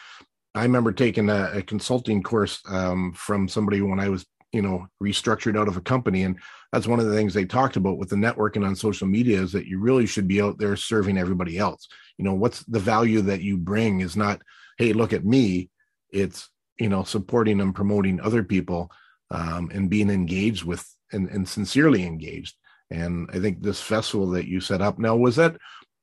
I 0.56 0.64
remember 0.64 0.92
taking 0.92 1.30
a, 1.30 1.52
a 1.54 1.62
consulting 1.62 2.24
course 2.24 2.62
um, 2.68 3.14
from 3.14 3.48
somebody 3.48 3.82
when 3.82 4.00
I 4.00 4.10
was 4.10 4.26
you 4.52 4.62
know 4.62 4.88
restructured 5.02 5.58
out 5.58 5.68
of 5.68 5.78
a 5.78 5.82
company 5.82 6.24
and 6.24 6.38
that's 6.74 6.88
one 6.88 7.00
of 7.00 7.06
the 7.06 7.16
things 7.16 7.34
they 7.34 7.46
talked 7.46 7.78
about 7.78 7.98
with 7.98 8.10
the 8.10 8.16
networking 8.16 8.66
on 8.66 8.76
social 8.76 9.08
media 9.08 9.40
is 9.40 9.52
that 9.52 9.66
you 9.66 9.80
really 9.80 10.06
should 10.06 10.28
be 10.28 10.42
out 10.42 10.58
there 10.58 10.76
serving 10.76 11.18
everybody 11.18 11.58
else 11.58 11.88
you 12.18 12.26
know 12.26 12.34
what's 12.34 12.64
the 12.66 12.80
value 12.80 13.22
that 13.22 13.42
you 13.42 13.56
bring 13.56 14.02
is 14.02 14.18
not 14.18 14.42
hey 14.78 14.92
look 14.92 15.14
at 15.14 15.24
me 15.24 15.70
it's 16.12 16.50
you 16.80 16.90
know 16.90 17.04
supporting 17.04 17.62
and 17.62 17.76
promoting 17.76 18.20
other 18.20 18.44
people 18.44 18.92
um, 19.30 19.70
and 19.74 19.90
being 19.90 20.10
engaged 20.10 20.66
with 20.66 20.86
and, 21.12 21.30
and 21.30 21.48
sincerely 21.48 22.04
engaged. 22.04 22.56
And 22.90 23.30
I 23.34 23.40
think 23.40 23.62
this 23.62 23.82
festival 23.82 24.28
that 24.32 24.48
you 24.48 24.60
set 24.60 24.82
up 24.82 25.00
now 25.00 25.16
was 25.16 25.36
that 25.38 25.56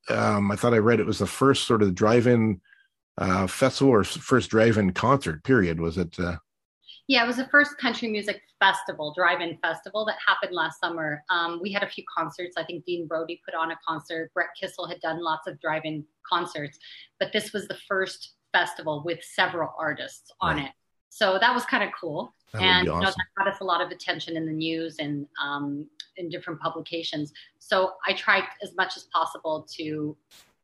um, 0.08 0.50
I 0.50 0.56
thought 0.56 0.74
I 0.74 0.78
read 0.78 1.00
it 1.00 1.06
was 1.06 1.18
the 1.18 1.26
first 1.26 1.66
sort 1.66 1.82
of 1.82 1.94
drive-in 1.94 2.60
uh, 3.18 3.46
festival 3.46 3.92
or 3.92 4.04
first 4.04 4.50
drive-in 4.50 4.92
concert. 4.92 5.44
Period. 5.44 5.80
Was 5.80 5.98
it? 5.98 6.18
Uh... 6.18 6.36
Yeah, 7.06 7.24
it 7.24 7.26
was 7.26 7.36
the 7.36 7.48
first 7.48 7.76
country 7.78 8.08
music 8.08 8.40
festival, 8.58 9.12
drive-in 9.14 9.58
festival 9.62 10.04
that 10.06 10.16
happened 10.26 10.54
last 10.54 10.80
summer. 10.80 11.22
Um, 11.30 11.60
we 11.62 11.72
had 11.72 11.82
a 11.82 11.88
few 11.88 12.04
concerts. 12.16 12.56
I 12.56 12.64
think 12.64 12.84
Dean 12.84 13.06
Brody 13.06 13.40
put 13.44 13.54
on 13.54 13.70
a 13.70 13.78
concert. 13.86 14.30
Brett 14.34 14.48
Kissel 14.58 14.88
had 14.88 15.00
done 15.00 15.22
lots 15.22 15.46
of 15.46 15.60
drive-in 15.60 16.04
concerts, 16.26 16.78
but 17.20 17.32
this 17.32 17.52
was 17.52 17.66
the 17.68 17.76
first 17.86 18.34
festival 18.52 19.02
with 19.04 19.22
several 19.22 19.74
artists 19.78 20.30
on 20.40 20.56
right. 20.56 20.66
it. 20.66 20.72
So 21.10 21.38
that 21.40 21.54
was 21.54 21.64
kind 21.64 21.84
of 21.84 21.90
cool. 21.98 22.34
That 22.52 22.62
and 22.62 22.88
awesome. 22.88 23.00
you 23.00 23.06
know, 23.06 23.10
that 23.10 23.26
got 23.36 23.48
us 23.48 23.60
a 23.60 23.64
lot 23.64 23.80
of 23.80 23.90
attention 23.90 24.36
in 24.36 24.46
the 24.46 24.52
news 24.52 24.96
and 24.98 25.26
um, 25.42 25.86
in 26.16 26.28
different 26.28 26.60
publications. 26.60 27.32
So 27.58 27.92
I 28.06 28.12
tried 28.14 28.44
as 28.62 28.74
much 28.76 28.96
as 28.96 29.04
possible 29.12 29.66
to, 29.76 30.16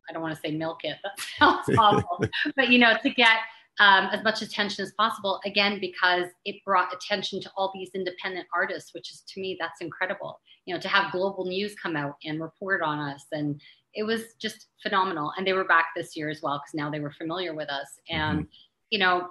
I 0.09 0.13
don't 0.13 0.23
want 0.23 0.35
to 0.35 0.41
say 0.41 0.55
milk 0.55 0.85
it, 0.85 0.97
that 1.05 1.21
sounds 1.39 1.69
awful, 1.79 2.25
but 2.57 2.71
you 2.71 2.79
know, 2.79 2.97
to 3.03 3.11
get 3.11 3.39
um, 3.81 4.09
as 4.13 4.23
much 4.23 4.43
attention 4.43 4.85
as 4.85 4.93
possible. 4.93 5.41
Again, 5.45 5.79
because 5.81 6.27
it 6.45 6.65
brought 6.65 6.95
attention 6.95 7.41
to 7.41 7.51
all 7.57 7.73
these 7.75 7.91
independent 7.95 8.47
artists, 8.55 8.95
which 8.95 9.11
is 9.11 9.23
to 9.29 9.41
me 9.41 9.57
that's 9.59 9.81
incredible. 9.81 10.41
You 10.67 10.75
know, 10.75 10.81
to 10.81 10.89
have 10.89 11.13
global 11.13 11.45
news 11.45 11.75
come 11.75 11.97
out 11.97 12.17
and 12.25 12.41
report 12.41 12.83
on 12.83 12.99
us, 12.99 13.25
and 13.33 13.61
it 13.95 14.05
was 14.05 14.35
just 14.41 14.67
phenomenal. 14.83 15.33
And 15.37 15.47
they 15.47 15.53
were 15.53 15.65
back 15.65 15.89
this 15.97 16.17
year 16.17 16.29
as 16.29 16.41
well 16.43 16.59
because 16.59 16.75
now 16.75 16.91
they 16.91 17.01
were 17.01 17.13
familiar 17.13 17.55
with 17.55 17.69
us. 17.69 17.99
And 18.09 18.41
mm-hmm. 18.41 18.49
you 18.91 18.99
know, 19.01 19.29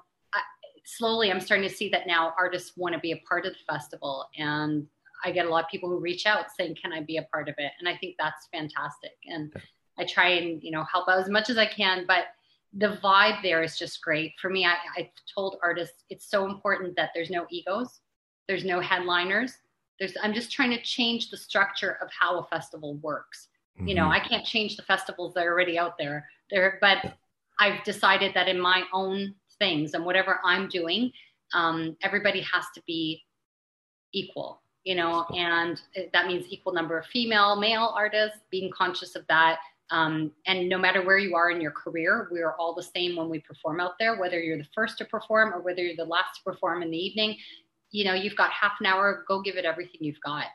slowly 0.84 1.32
I'm 1.32 1.40
starting 1.40 1.68
to 1.68 1.74
see 1.74 1.90
that 1.90 2.08
now 2.08 2.34
artists 2.38 2.78
want 2.78 2.94
to 2.94 3.00
be 3.00 3.12
a 3.12 3.22
part 3.28 3.46
of 3.46 3.54
the 3.54 3.74
festival. 3.74 4.28
And 4.38 4.88
I 5.24 5.32
get 5.32 5.46
a 5.46 5.50
lot 5.50 5.64
of 5.64 5.70
people 5.70 5.90
who 5.90 6.00
reach 6.00 6.26
out 6.26 6.46
saying, 6.58 6.76
Can 6.82 6.94
I 6.94 7.02
be 7.02 7.18
a 7.18 7.24
part 7.24 7.50
of 7.50 7.56
it? 7.58 7.72
And 7.80 7.88
I 7.88 7.98
think 7.98 8.16
that's 8.20 8.48
fantastic. 8.52 9.14
And 9.26 9.52
yeah. 9.56 9.62
I 9.98 10.06
try 10.06 10.30
and, 10.30 10.62
you 10.62 10.72
know, 10.72 10.84
help 10.92 11.08
out 11.08 11.20
as 11.20 11.30
much 11.30 11.50
as 11.50 11.58
I 11.58 11.66
can. 11.66 12.06
But 12.08 12.26
the 12.74 12.98
vibe 13.04 13.42
there 13.42 13.64
is 13.64 13.78
just 13.78 14.02
great. 14.02 14.34
For 14.42 14.50
me, 14.50 14.66
I, 14.66 14.76
I 14.98 15.12
told 15.34 15.58
artists 15.62 16.04
it's 16.10 16.30
so 16.30 16.46
important 16.46 16.96
that 16.96 17.12
there's 17.14 17.30
no 17.30 17.46
egos, 17.50 18.00
there's 18.48 18.66
no 18.66 18.80
headliners. 18.80 19.54
There's 20.00 20.14
I'm 20.22 20.34
just 20.34 20.52
trying 20.52 20.72
to 20.72 20.82
change 20.82 21.30
the 21.30 21.38
structure 21.38 21.98
of 22.02 22.10
how 22.18 22.40
a 22.40 22.44
festival 22.48 22.96
works. 22.96 23.48
Mm-hmm. 23.78 23.88
You 23.88 23.96
know, 23.96 24.04
mm-hmm. 24.04 24.12
I 24.12 24.20
can't 24.20 24.46
change 24.46 24.76
the 24.76 24.84
festivals 24.84 25.34
that 25.36 25.46
are 25.46 25.52
already 25.52 25.78
out 25.78 25.98
there. 25.98 26.28
There, 26.50 26.78
but 26.82 27.14
I've 27.60 27.84
decided 27.84 28.34
that 28.34 28.48
in 28.48 28.60
my 28.60 28.84
own 28.92 29.36
things 29.64 29.94
and 29.94 30.04
whatever 30.04 30.42
I'm 30.44 30.68
doing, 30.68 31.12
um, 31.54 31.96
everybody 32.02 32.42
has 32.42 32.66
to 32.76 32.82
be 32.86 33.24
equal, 34.12 34.62
you 34.84 34.96
know, 34.96 35.26
and 35.36 35.82
that 36.14 36.28
means 36.28 36.46
equal 36.50 36.74
number 36.74 36.98
of 36.98 37.06
female, 37.06 37.56
male 37.56 37.94
artists, 37.96 38.40
being 38.52 38.70
conscious 38.78 39.16
of 39.16 39.26
that. 39.28 39.60
Um, 39.90 40.32
and 40.48 40.68
no 40.68 40.78
matter 40.78 41.06
where 41.06 41.18
you 41.18 41.36
are 41.36 41.50
in 41.50 41.62
your 41.62 41.72
career, 41.72 42.28
we're 42.30 42.54
all 42.60 42.76
the 42.76 42.90
same 42.96 43.16
when 43.16 43.30
we 43.30 43.40
perform 43.40 43.80
out 43.80 43.94
there, 44.00 44.20
whether 44.20 44.40
you're 44.40 44.58
the 44.58 44.74
first 44.76 44.98
to 44.98 45.06
perform 45.06 45.54
or 45.54 45.62
whether 45.62 45.82
you're 45.82 45.96
the 45.96 46.04
last 46.04 46.38
to 46.38 46.52
perform 46.52 46.84
in 46.84 46.92
the 46.92 46.98
evening. 46.98 47.38
You 47.92 48.04
know, 48.06 48.14
you've 48.14 48.36
got 48.36 48.52
half 48.52 48.74
an 48.82 48.86
hour, 48.88 49.24
go 49.28 49.42
give 49.42 49.56
it 49.56 49.66
everything 49.66 50.02
you've 50.02 50.26
got. 50.26 50.48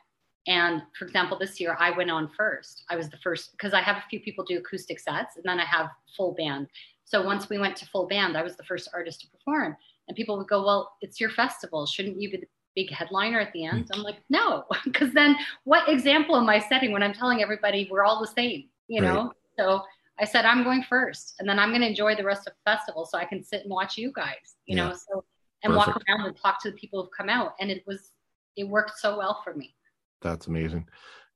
And 0.45 0.83
for 0.97 1.05
example, 1.05 1.37
this 1.39 1.59
year 1.59 1.75
I 1.79 1.95
went 1.97 2.11
on 2.11 2.29
first. 2.37 2.83
I 2.89 2.95
was 2.95 3.09
the 3.09 3.17
first 3.23 3.51
because 3.53 3.73
I 3.73 3.81
have 3.81 3.97
a 3.97 4.03
few 4.09 4.19
people 4.19 4.45
do 4.45 4.57
acoustic 4.57 4.99
sets 4.99 5.35
and 5.35 5.45
then 5.45 5.59
I 5.59 5.65
have 5.65 5.89
full 6.15 6.33
band. 6.33 6.67
So 7.09 7.23
once 7.23 7.49
we 7.49 7.57
went 7.57 7.75
to 7.77 7.87
full 7.87 8.07
band, 8.07 8.37
I 8.37 8.43
was 8.43 8.55
the 8.55 8.63
first 8.63 8.87
artist 8.93 9.21
to 9.21 9.27
perform. 9.29 9.75
And 10.07 10.15
people 10.15 10.37
would 10.37 10.47
go, 10.47 10.63
Well, 10.63 10.93
it's 11.01 11.19
your 11.19 11.31
festival. 11.31 11.85
Shouldn't 11.87 12.21
you 12.21 12.29
be 12.29 12.37
the 12.37 12.47
big 12.75 12.91
headliner 12.91 13.39
at 13.39 13.51
the 13.51 13.65
end? 13.65 13.89
I'm 13.91 14.03
like, 14.03 14.17
No, 14.29 14.65
because 14.85 15.11
then 15.13 15.35
what 15.63 15.89
example 15.89 16.37
am 16.37 16.47
I 16.47 16.59
setting 16.59 16.91
when 16.91 17.01
I'm 17.01 17.13
telling 17.13 17.41
everybody 17.41 17.87
we're 17.89 18.03
all 18.03 18.21
the 18.21 18.27
same, 18.27 18.65
you 18.87 19.01
know? 19.01 19.23
Right. 19.23 19.31
So 19.57 19.81
I 20.19 20.25
said, 20.25 20.45
I'm 20.45 20.63
going 20.63 20.83
first. 20.83 21.33
And 21.39 21.49
then 21.49 21.57
I'm 21.57 21.69
going 21.69 21.81
to 21.81 21.87
enjoy 21.87 22.15
the 22.15 22.23
rest 22.23 22.47
of 22.47 22.53
the 22.53 22.71
festival 22.71 23.05
so 23.05 23.17
I 23.17 23.25
can 23.25 23.43
sit 23.43 23.63
and 23.63 23.71
watch 23.71 23.97
you 23.97 24.11
guys, 24.11 24.55
you 24.67 24.77
yeah. 24.77 24.89
know? 24.89 24.93
So, 24.93 25.23
and 25.63 25.73
Perfect. 25.73 25.87
walk 25.87 26.03
around 26.07 26.27
and 26.27 26.37
talk 26.37 26.61
to 26.63 26.71
the 26.71 26.77
people 26.77 27.01
who've 27.01 27.11
come 27.17 27.29
out. 27.29 27.55
And 27.59 27.71
it 27.71 27.83
was, 27.87 28.11
it 28.55 28.65
worked 28.65 28.99
so 28.99 29.17
well 29.17 29.41
for 29.43 29.55
me. 29.55 29.73
That's 30.21 30.47
amazing. 30.47 30.87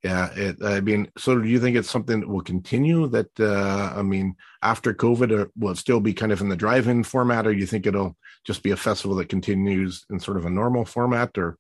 Yeah, 0.04 0.32
it, 0.36 0.58
I 0.62 0.82
mean, 0.82 1.10
so 1.18 1.40
do 1.40 1.48
you 1.48 1.62
think 1.62 1.78
it's 1.78 1.90
something 1.90 2.20
that 2.20 2.28
will 2.28 2.42
continue? 2.42 3.08
That 3.08 3.40
uh, 3.40 3.94
I 3.96 4.02
mean, 4.02 4.36
after 4.62 4.94
COVID, 4.94 5.32
or 5.32 5.52
will 5.58 5.72
it 5.72 5.78
still 5.78 6.02
be 6.02 6.14
kind 6.14 6.34
of 6.34 6.42
in 6.42 6.50
the 6.50 6.58
drive-in 6.58 7.06
format, 7.06 7.48
or 7.48 7.54
do 7.54 7.60
you 7.60 7.66
think 7.66 7.88
it'll 7.88 8.18
just 8.44 8.64
be 8.64 8.72
a 8.72 8.78
festival 8.78 9.16
that 9.18 9.30
continues 9.30 10.06
in 10.10 10.20
sort 10.20 10.36
of 10.36 10.46
a 10.46 10.50
normal 10.50 10.84
format, 10.84 11.38
or? 11.38 11.58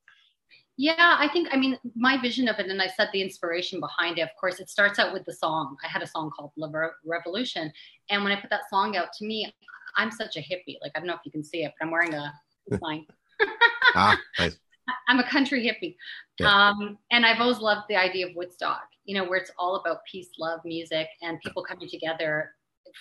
Yeah, 0.76 0.96
I 0.98 1.30
think 1.32 1.48
I 1.54 1.58
mean 1.58 1.78
my 1.96 2.18
vision 2.18 2.50
of 2.50 2.60
it, 2.60 2.68
and 2.68 2.82
I 2.82 2.88
said 2.88 3.10
the 3.14 3.22
inspiration 3.22 3.80
behind 3.80 4.18
it. 4.18 4.24
Of 4.24 4.32
course, 4.38 4.60
it 4.60 4.70
starts 4.70 5.00
out 5.00 5.14
with 5.14 5.24
the 5.24 5.34
song. 5.34 5.78
I 5.82 5.88
had 5.88 6.02
a 6.02 6.08
song 6.08 6.30
called 6.30 6.52
"Love 6.58 6.74
Revolution," 7.06 7.72
and 8.10 8.24
when 8.26 8.34
I 8.34 8.42
put 8.42 8.50
that 8.50 8.70
song 8.70 8.98
out, 8.98 9.14
to 9.20 9.26
me, 9.26 9.54
I'm 9.96 10.12
such 10.12 10.36
a 10.36 10.40
hippie. 10.40 10.80
Like 10.82 10.92
I 10.96 11.00
don't 11.00 11.08
know 11.08 11.14
if 11.14 11.22
you 11.24 11.32
can 11.32 11.46
see 11.46 11.64
it, 11.64 11.72
but 11.80 11.86
I'm 11.86 11.92
wearing 11.92 12.14
a 12.14 12.34
sign. 12.84 13.06
ah, 13.96 14.18
nice. 14.38 14.58
I'm 15.08 15.20
a 15.20 15.30
country 15.30 15.66
hippie. 15.66 15.96
Yeah. 16.40 16.70
Um, 16.70 16.98
and 17.12 17.26
I've 17.26 17.40
always 17.40 17.60
loved 17.60 17.84
the 17.90 17.96
idea 17.96 18.28
of 18.28 18.36
Woodstock, 18.36 18.88
you 19.06 19.16
know, 19.16 19.24
where 19.28 19.40
it's 19.40 19.52
all 19.58 19.76
about 19.76 20.00
peace, 20.10 20.30
love, 20.40 20.60
music, 20.66 21.08
and 21.22 21.40
people 21.42 21.64
coming 21.64 21.90
together 21.90 22.52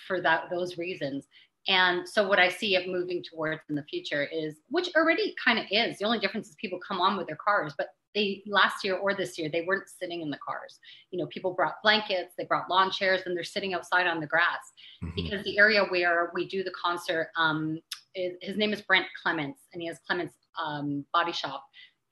for 0.07 0.21
that 0.21 0.45
those 0.51 0.79
reasons. 0.79 1.27
And 1.69 2.09
so 2.09 2.27
what 2.27 2.41
I 2.41 2.49
see 2.49 2.75
it 2.75 2.89
moving 2.89 3.23
towards 3.23 3.61
in 3.69 3.77
the 3.77 3.85
future 3.85 4.25
is, 4.25 4.57
which 4.69 4.91
already 4.97 5.35
kind 5.43 5.59
of 5.59 5.67
is. 5.71 5.99
The 5.99 6.05
only 6.05 6.19
difference 6.19 6.49
is 6.49 6.57
people 6.57 6.81
come 6.87 7.01
on 7.01 7.17
with 7.17 7.29
their 7.29 7.37
cars, 7.37 7.73
but 7.77 7.89
they 8.15 8.43
last 8.47 8.85
year 8.85 8.97
or 8.97 9.15
this 9.15 9.39
year 9.39 9.49
they 9.51 9.63
weren't 9.63 9.89
sitting 9.89 10.21
in 10.23 10.31
the 10.31 10.39
cars. 10.45 10.79
You 11.11 11.19
know, 11.19 11.27
people 11.29 11.55
brought 11.55 11.83
blankets, 11.83 12.35
they 12.37 12.45
brought 12.45 12.69
lawn 12.69 12.91
chairs, 12.91 13.23
and 13.27 13.37
they're 13.37 13.45
sitting 13.45 13.75
outside 13.75 14.07
on 14.07 14.21
the 14.21 14.27
grass 14.27 14.73
mm-hmm. 15.03 15.15
because 15.15 15.45
the 15.45 15.57
area 15.59 15.85
where 15.85 16.31
we 16.35 16.49
do 16.49 16.63
the 16.63 16.73
concert, 16.73 17.31
um, 17.37 17.79
is, 18.15 18.35
his 18.43 18.57
name 18.57 18.73
is 18.73 18.83
Brent 18.83 19.07
Clements, 19.23 19.61
and 19.73 19.81
he 19.81 19.89
has 19.89 19.99
Clements 20.07 20.35
um, 20.63 21.05
Body 21.13 21.33
Shop 21.33 21.65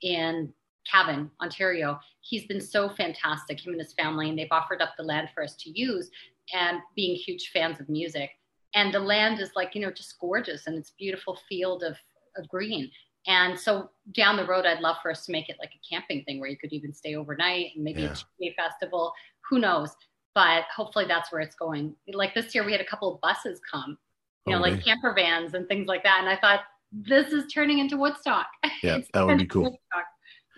in 0.03 0.53
Cabin, 0.91 1.31
Ontario. 1.43 1.99
He's 2.21 2.47
been 2.47 2.61
so 2.61 2.89
fantastic, 2.89 3.65
him 3.65 3.73
and 3.73 3.81
his 3.81 3.93
family, 3.93 4.29
and 4.29 4.39
they've 4.39 4.49
offered 4.51 4.83
up 4.83 4.95
the 4.97 5.05
land 5.05 5.29
for 5.35 5.43
us 5.43 5.57
to 5.57 5.71
use. 5.71 6.11
And 6.53 6.81
being 6.97 7.15
huge 7.15 7.51
fans 7.53 7.81
of 7.81 7.89
music, 7.89 8.31
and 8.75 8.93
the 8.93 8.99
land 8.99 9.41
is 9.41 9.51
like 9.55 9.75
you 9.75 9.81
know 9.81 9.91
just 9.91 10.19
gorgeous, 10.19 10.67
and 10.67 10.77
it's 10.77 10.91
beautiful 10.99 11.39
field 11.49 11.83
of 11.83 11.97
of 12.37 12.49
green. 12.49 12.91
And 13.27 13.59
so 13.59 13.91
down 14.13 14.37
the 14.37 14.47
road, 14.47 14.65
I'd 14.67 14.81
love 14.81 14.97
for 15.03 15.11
us 15.11 15.27
to 15.27 15.33
make 15.33 15.49
it 15.49 15.57
like 15.61 15.73
a 15.75 15.95
camping 15.95 16.25
thing 16.25 16.41
where 16.41 16.49
you 16.49 16.57
could 16.57 16.73
even 16.73 16.93
stay 16.93 17.15
overnight 17.15 17.73
and 17.75 17.85
maybe 17.85 18.03
yeah. 18.03 18.15
a 18.43 18.55
festival. 18.55 19.13
Who 19.49 19.59
knows? 19.59 19.95
But 20.35 20.65
hopefully 20.75 21.05
that's 21.07 21.31
where 21.31 21.43
it's 21.43 21.55
going. 21.55 21.95
Like 22.13 22.35
this 22.35 22.55
year, 22.55 22.65
we 22.65 22.73
had 22.73 22.81
a 22.81 22.87
couple 22.87 23.13
of 23.13 23.21
buses 23.21 23.61
come, 23.71 23.99
you 24.47 24.55
know, 24.55 24.61
like 24.61 24.83
camper 24.85 25.13
vans 25.13 25.55
and 25.55 25.69
things 25.69 25.87
like 25.87 26.03
that. 26.05 26.19
And 26.21 26.29
I 26.29 26.37
thought 26.37 26.61
this 26.93 27.33
is 27.33 27.47
turning 27.53 27.79
into 27.79 27.97
Woodstock. 27.97 28.47
Yeah, 28.83 28.99
that 29.13 29.27
would 29.27 29.39
be 29.39 29.47
cool. 29.47 29.65
Woodstock. 29.65 30.07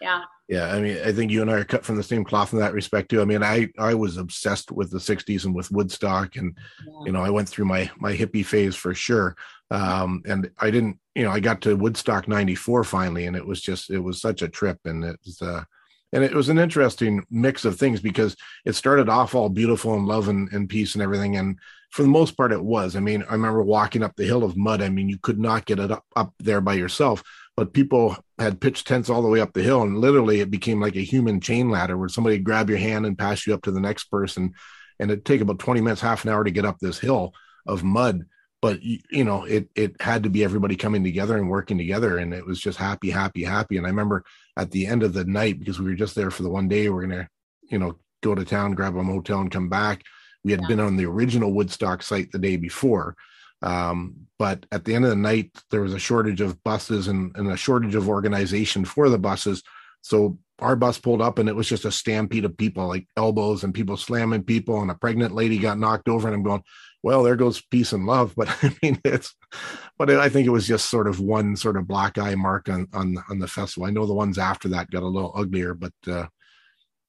Yeah. 0.00 0.22
Yeah, 0.48 0.72
I 0.72 0.80
mean, 0.80 0.98
I 1.04 1.12
think 1.12 1.30
you 1.30 1.40
and 1.40 1.50
I 1.50 1.54
are 1.54 1.64
cut 1.64 1.84
from 1.84 1.96
the 1.96 2.02
same 2.02 2.24
cloth 2.24 2.52
in 2.52 2.58
that 2.58 2.74
respect 2.74 3.08
too. 3.08 3.22
I 3.22 3.24
mean, 3.24 3.42
I 3.42 3.68
I 3.78 3.94
was 3.94 4.18
obsessed 4.18 4.70
with 4.70 4.90
the 4.90 4.98
'60s 4.98 5.44
and 5.44 5.54
with 5.54 5.70
Woodstock, 5.70 6.36
and 6.36 6.56
yeah. 6.86 6.92
you 7.06 7.12
know, 7.12 7.22
I 7.22 7.30
went 7.30 7.48
through 7.48 7.64
my 7.64 7.90
my 7.96 8.14
hippie 8.14 8.44
phase 8.44 8.76
for 8.76 8.94
sure. 8.94 9.34
Um, 9.70 10.22
and 10.26 10.50
I 10.58 10.70
didn't, 10.70 10.98
you 11.14 11.22
know, 11.22 11.30
I 11.30 11.40
got 11.40 11.62
to 11.62 11.76
Woodstock 11.76 12.28
'94 12.28 12.84
finally, 12.84 13.26
and 13.26 13.34
it 13.34 13.46
was 13.46 13.62
just 13.62 13.88
it 13.90 14.00
was 14.00 14.20
such 14.20 14.42
a 14.42 14.48
trip, 14.48 14.78
and 14.84 15.04
it 15.04 15.18
was 15.24 15.40
uh, 15.40 15.64
and 16.12 16.22
it 16.22 16.34
was 16.34 16.48
an 16.48 16.58
interesting 16.58 17.24
mix 17.30 17.64
of 17.64 17.76
things 17.76 18.00
because 18.00 18.36
it 18.64 18.74
started 18.74 19.08
off 19.08 19.34
all 19.34 19.48
beautiful 19.48 19.94
and 19.94 20.06
love 20.06 20.28
and, 20.28 20.52
and 20.52 20.68
peace 20.68 20.94
and 20.94 21.02
everything, 21.02 21.36
and 21.36 21.58
for 21.90 22.02
the 22.02 22.08
most 22.08 22.38
part, 22.38 22.52
it 22.52 22.64
was. 22.64 22.96
I 22.96 23.00
mean, 23.00 23.22
I 23.28 23.32
remember 23.32 23.62
walking 23.62 24.02
up 24.02 24.16
the 24.16 24.24
hill 24.24 24.44
of 24.44 24.56
mud. 24.56 24.80
I 24.80 24.88
mean, 24.88 25.10
you 25.10 25.18
could 25.18 25.38
not 25.38 25.66
get 25.66 25.78
it 25.78 25.90
up, 25.90 26.06
up 26.16 26.32
there 26.38 26.62
by 26.62 26.72
yourself 26.72 27.22
but 27.56 27.72
people 27.72 28.16
had 28.38 28.60
pitched 28.60 28.86
tents 28.86 29.10
all 29.10 29.22
the 29.22 29.28
way 29.28 29.40
up 29.40 29.52
the 29.52 29.62
hill 29.62 29.82
and 29.82 29.98
literally 29.98 30.40
it 30.40 30.50
became 30.50 30.80
like 30.80 30.96
a 30.96 31.00
human 31.00 31.40
chain 31.40 31.70
ladder 31.70 31.96
where 31.96 32.08
somebody 32.08 32.38
grab 32.38 32.68
your 32.68 32.78
hand 32.78 33.06
and 33.06 33.18
pass 33.18 33.46
you 33.46 33.54
up 33.54 33.62
to 33.62 33.70
the 33.70 33.80
next 33.80 34.04
person 34.04 34.52
and 34.98 35.10
it'd 35.10 35.24
take 35.24 35.40
about 35.40 35.58
20 35.58 35.80
minutes 35.80 36.00
half 36.00 36.24
an 36.24 36.30
hour 36.30 36.44
to 36.44 36.50
get 36.50 36.64
up 36.64 36.78
this 36.78 36.98
hill 36.98 37.32
of 37.66 37.84
mud 37.84 38.24
but 38.62 38.80
you, 38.82 39.24
know 39.24 39.44
it 39.44 39.68
it 39.74 40.00
had 40.00 40.22
to 40.22 40.30
be 40.30 40.42
everybody 40.44 40.76
coming 40.76 41.04
together 41.04 41.36
and 41.36 41.50
working 41.50 41.76
together 41.76 42.16
and 42.16 42.32
it 42.32 42.46
was 42.46 42.60
just 42.60 42.78
happy 42.78 43.10
happy 43.10 43.42
happy. 43.42 43.76
And 43.76 43.86
i 43.86 43.90
remember 43.90 44.24
at 44.56 44.70
the 44.70 44.86
end 44.86 45.02
of 45.02 45.12
the 45.12 45.24
night 45.24 45.58
because 45.58 45.78
we 45.78 45.90
were 45.90 45.96
just 45.96 46.14
there 46.14 46.30
for 46.30 46.42
the 46.44 46.48
one 46.48 46.68
day 46.68 46.88
we're 46.88 47.02
gonna 47.02 47.28
you 47.62 47.78
know 47.78 47.98
go 48.22 48.34
to 48.34 48.44
town 48.44 48.72
grab 48.72 48.96
a 48.96 49.02
motel 49.02 49.40
and 49.40 49.50
come 49.50 49.68
back. 49.68 50.02
We 50.44 50.52
had 50.52 50.62
yeah. 50.62 50.68
been 50.68 50.80
on 50.80 50.96
the 50.96 51.06
original 51.06 51.52
woodstock 51.52 52.02
site 52.02 52.32
the 52.32 52.38
day 52.38 52.56
before 52.56 53.16
um, 53.62 54.26
but 54.38 54.66
at 54.72 54.84
the 54.84 54.94
end 54.94 55.04
of 55.04 55.10
the 55.10 55.16
night 55.16 55.50
there 55.70 55.82
was 55.82 55.94
a 55.94 55.98
shortage 55.98 56.40
of 56.40 56.62
buses 56.64 57.08
and, 57.08 57.34
and 57.36 57.50
a 57.50 57.56
shortage 57.56 57.94
of 57.94 58.08
organization 58.08 58.84
for 58.84 59.08
the 59.08 59.18
buses. 59.18 59.62
So 60.00 60.38
our 60.58 60.76
bus 60.76 60.98
pulled 60.98 61.22
up 61.22 61.38
and 61.38 61.48
it 61.48 61.56
was 61.56 61.68
just 61.68 61.84
a 61.84 61.92
stampede 61.92 62.44
of 62.44 62.56
people 62.56 62.86
like 62.86 63.06
elbows 63.16 63.64
and 63.64 63.74
people 63.74 63.96
slamming 63.96 64.42
people 64.42 64.80
and 64.80 64.90
a 64.90 64.94
pregnant 64.94 65.34
lady 65.34 65.58
got 65.58 65.78
knocked 65.78 66.08
over 66.08 66.28
and 66.28 66.34
i'm 66.34 66.42
going 66.42 66.62
well, 67.02 67.22
there 67.22 67.36
goes 67.36 67.60
peace 67.60 67.92
and 67.92 68.06
love. 68.06 68.34
But 68.42 68.48
I 68.62 68.74
mean, 68.82 69.00
it's, 69.04 69.34
but 69.98 70.10
I 70.10 70.28
think 70.28 70.46
it 70.46 70.50
was 70.50 70.66
just 70.66 70.90
sort 70.90 71.08
of 71.08 71.20
one 71.20 71.56
sort 71.56 71.76
of 71.76 71.86
black 71.86 72.18
eye 72.18 72.34
mark 72.34 72.68
on 72.68 72.88
on 72.92 73.16
on 73.28 73.38
the 73.38 73.48
festival. 73.48 73.86
I 73.86 73.90
know 73.90 74.06
the 74.06 74.14
ones 74.14 74.38
after 74.38 74.68
that 74.70 74.90
got 74.90 75.02
a 75.02 75.08
little 75.08 75.32
uglier, 75.36 75.74
but 75.74 75.92
uh, 76.06 76.26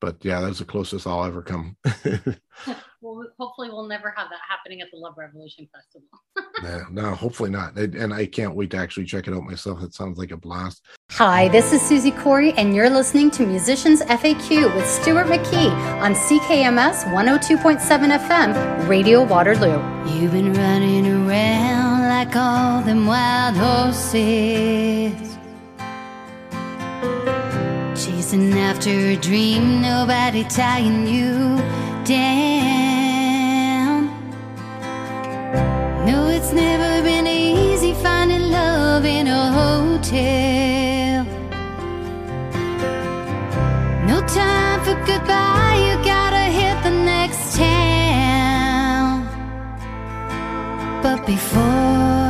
but 0.03 0.17
yeah, 0.21 0.41
that's 0.41 0.59
the 0.59 0.65
closest 0.65 1.07
I'll 1.07 1.23
ever 1.23 1.41
come. 1.41 1.77
well, 3.01 3.25
hopefully, 3.39 3.69
we'll 3.69 3.87
never 3.87 4.13
have 4.17 4.27
that 4.29 4.39
happening 4.49 4.81
at 4.81 4.89
the 4.91 4.97
Love 4.97 5.13
Revolution 5.17 5.65
Festival. 5.73 6.09
yeah, 6.61 6.83
no, 6.91 7.15
hopefully 7.15 7.49
not. 7.49 7.77
And 7.77 8.13
I 8.13 8.25
can't 8.25 8.53
wait 8.53 8.71
to 8.71 8.77
actually 8.77 9.05
check 9.05 9.29
it 9.29 9.33
out 9.33 9.43
myself. 9.43 9.81
It 9.81 9.93
sounds 9.93 10.17
like 10.17 10.31
a 10.31 10.37
blast. 10.37 10.83
Hi, 11.11 11.47
this 11.47 11.71
is 11.71 11.81
Susie 11.81 12.11
Corey, 12.11 12.51
and 12.57 12.75
you're 12.75 12.89
listening 12.89 13.31
to 13.31 13.45
Musicians 13.45 14.01
FAQ 14.01 14.75
with 14.75 14.85
Stuart 14.85 15.27
McKee 15.27 15.71
on 16.01 16.15
CKMS 16.15 17.05
102.7 17.05 17.79
FM, 18.27 18.89
Radio 18.89 19.23
Waterloo. 19.23 19.79
You've 20.13 20.33
been 20.33 20.51
running 20.51 21.07
around 21.07 22.09
like 22.09 22.35
all 22.35 22.81
them 22.81 23.05
wild 23.05 23.55
horses 23.55 25.32
chasing 28.33 28.57
after 28.57 28.89
a 28.89 29.15
dream, 29.15 29.81
nobody 29.81 30.43
tying 30.45 31.07
you 31.07 31.57
down. 32.03 32.47
No, 36.05 36.27
it's 36.27 36.51
never 36.51 37.03
been 37.03 37.27
easy 37.27 37.93
finding 37.93 38.49
love 38.51 39.05
in 39.05 39.27
a 39.27 39.51
hotel. 39.51 41.25
No 44.07 44.19
time 44.27 44.81
for 44.83 44.95
goodbye, 45.05 45.77
you 45.85 45.95
gotta 46.03 46.45
hit 46.59 46.83
the 46.83 46.91
next 46.91 47.55
town. 47.55 49.27
But 51.01 51.25
before 51.25 52.22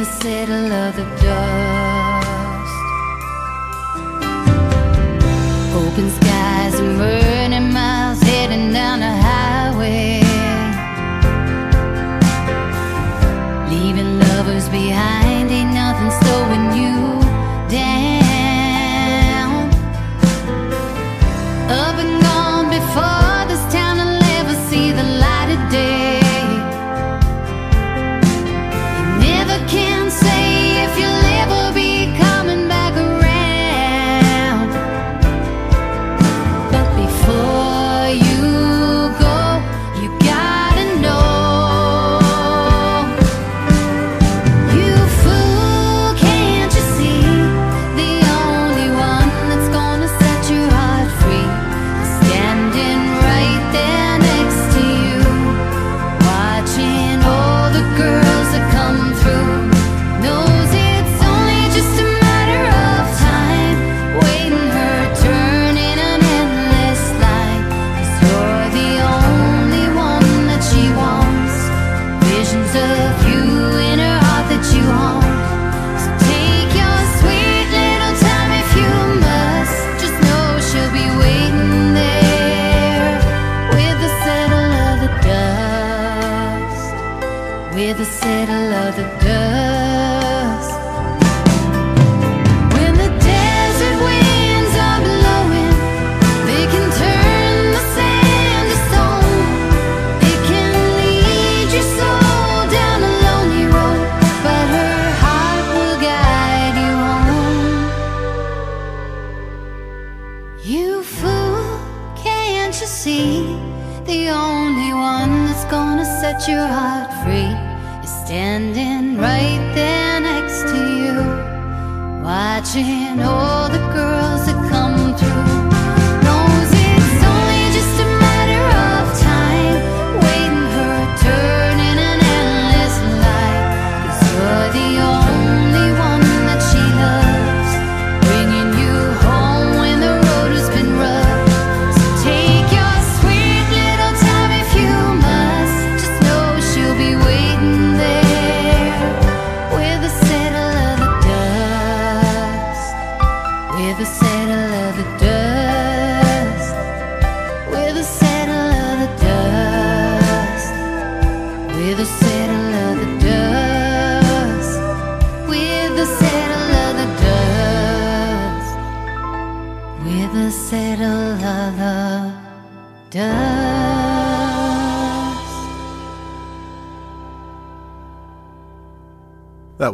opposite 0.00 0.48
of 0.48 0.96
the 0.96 1.04
dark. 1.22 1.69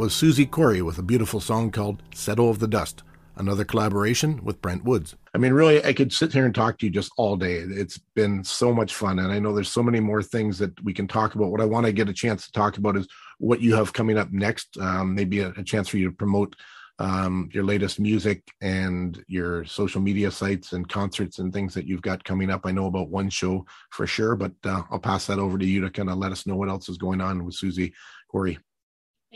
Susie 0.08 0.46
Corey 0.46 0.82
with 0.82 0.98
a 0.98 1.02
beautiful 1.02 1.40
song 1.40 1.70
called 1.70 2.02
Settle 2.14 2.50
of 2.50 2.58
the 2.58 2.68
Dust, 2.68 3.02
another 3.36 3.64
collaboration 3.64 4.44
with 4.44 4.60
Brent 4.60 4.84
Woods. 4.84 5.16
I 5.34 5.38
mean, 5.38 5.52
really, 5.52 5.84
I 5.84 5.92
could 5.92 6.12
sit 6.12 6.32
here 6.32 6.44
and 6.44 6.54
talk 6.54 6.78
to 6.78 6.86
you 6.86 6.92
just 6.92 7.12
all 7.16 7.36
day. 7.36 7.54
It's 7.54 7.98
been 8.14 8.42
so 8.44 8.72
much 8.72 8.94
fun. 8.94 9.18
And 9.18 9.32
I 9.32 9.38
know 9.38 9.54
there's 9.54 9.70
so 9.70 9.82
many 9.82 10.00
more 10.00 10.22
things 10.22 10.58
that 10.58 10.82
we 10.84 10.92
can 10.92 11.06
talk 11.06 11.34
about. 11.34 11.50
What 11.50 11.60
I 11.60 11.66
want 11.66 11.86
to 11.86 11.92
get 11.92 12.08
a 12.08 12.12
chance 12.12 12.46
to 12.46 12.52
talk 12.52 12.78
about 12.78 12.96
is 12.96 13.06
what 13.38 13.60
you 13.60 13.74
have 13.74 13.92
coming 13.92 14.18
up 14.18 14.32
next. 14.32 14.78
Um, 14.78 15.14
maybe 15.14 15.40
a, 15.40 15.50
a, 15.56 15.62
chance 15.62 15.88
for 15.88 15.98
you 15.98 16.08
to 16.08 16.16
promote 16.16 16.56
um, 16.98 17.50
your 17.52 17.64
latest 17.64 18.00
music 18.00 18.42
and 18.60 19.22
your 19.28 19.64
social 19.66 20.00
media 20.00 20.30
sites 20.30 20.72
and 20.72 20.88
concerts 20.88 21.38
and 21.38 21.52
things 21.52 21.74
that 21.74 21.86
you've 21.86 22.02
got 22.02 22.24
coming 22.24 22.50
up. 22.50 22.62
I 22.64 22.72
know 22.72 22.86
about 22.86 23.10
one 23.10 23.28
show 23.28 23.66
for 23.90 24.06
sure, 24.06 24.36
but 24.36 24.52
uh, 24.64 24.82
I'll 24.90 24.98
pass 24.98 25.26
that 25.26 25.38
over 25.38 25.58
to 25.58 25.66
you 25.66 25.80
to 25.82 25.90
kind 25.90 26.08
of 26.08 26.18
let 26.18 26.32
us 26.32 26.46
know 26.46 26.56
what 26.56 26.68
else 26.68 26.88
is 26.88 26.96
going 26.96 27.20
on 27.20 27.44
with 27.44 27.54
Susie 27.54 27.92
Corey. 28.30 28.58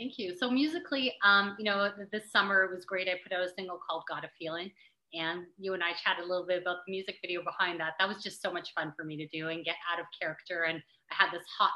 Thank 0.01 0.17
you. 0.17 0.35
So 0.35 0.49
musically, 0.49 1.13
um, 1.23 1.55
you 1.59 1.65
know, 1.65 1.91
this 2.11 2.31
summer 2.31 2.67
was 2.73 2.85
great. 2.85 3.07
I 3.07 3.19
put 3.21 3.31
out 3.37 3.45
a 3.45 3.53
single 3.55 3.77
called 3.87 4.01
"Got 4.09 4.25
a 4.25 4.29
Feeling," 4.39 4.71
and 5.13 5.45
you 5.59 5.75
and 5.75 5.83
I 5.83 5.91
chatted 5.91 6.25
a 6.25 6.27
little 6.27 6.47
bit 6.47 6.59
about 6.59 6.77
the 6.87 6.91
music 6.91 7.17
video 7.21 7.43
behind 7.43 7.79
that. 7.79 7.93
That 7.99 8.07
was 8.07 8.23
just 8.23 8.41
so 8.41 8.51
much 8.51 8.73
fun 8.73 8.93
for 8.97 9.05
me 9.05 9.15
to 9.17 9.27
do 9.27 9.49
and 9.49 9.63
get 9.63 9.75
out 9.93 9.99
of 9.99 10.07
character. 10.19 10.63
And 10.63 10.81
I 11.11 11.23
had 11.23 11.31
this 11.31 11.45
hot 11.55 11.69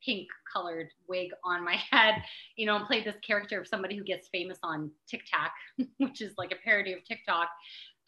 pink 0.00 0.28
colored 0.52 0.90
wig 1.08 1.30
on 1.44 1.64
my 1.64 1.74
head, 1.90 2.22
you 2.54 2.66
know, 2.66 2.76
and 2.76 2.86
played 2.86 3.04
this 3.04 3.18
character 3.26 3.60
of 3.60 3.66
somebody 3.66 3.96
who 3.96 4.04
gets 4.04 4.28
famous 4.28 4.58
on 4.62 4.92
TikTok, 5.10 5.50
which 5.98 6.22
is 6.22 6.34
like 6.38 6.52
a 6.52 6.62
parody 6.64 6.92
of 6.92 7.04
TikTok. 7.04 7.48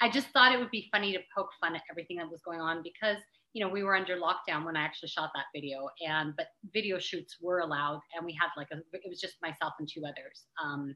I 0.01 0.09
just 0.09 0.29
thought 0.29 0.53
it 0.53 0.61
would 0.61 0.71
be 0.71 0.89
funny 0.93 1.13
to 1.15 1.19
poke 1.37 1.51
fun 1.61 1.75
at 1.75 1.83
everything 1.91 2.19
that 2.19 2.31
was 2.31 2.43
going 2.43 2.61
on 2.61 2.81
because 2.85 3.19
you 3.55 3.65
know, 3.65 3.73
we 3.73 3.85
were 3.85 3.95
under 3.95 4.17
lockdown 4.17 4.65
when 4.67 4.77
I 4.77 4.83
actually 4.83 5.09
shot 5.09 5.31
that 5.35 5.47
video, 5.55 5.89
and 6.07 6.35
but 6.37 6.49
video 6.73 6.99
shoots 6.99 7.37
were 7.41 7.61
allowed, 7.61 8.01
and 8.15 8.27
we 8.27 8.37
had 8.39 8.49
like 8.57 8.67
a, 8.73 8.79
it 8.93 9.09
was 9.09 9.21
just 9.21 9.37
myself 9.41 9.75
and 9.79 9.89
two 9.89 10.03
others, 10.05 10.47
um, 10.63 10.95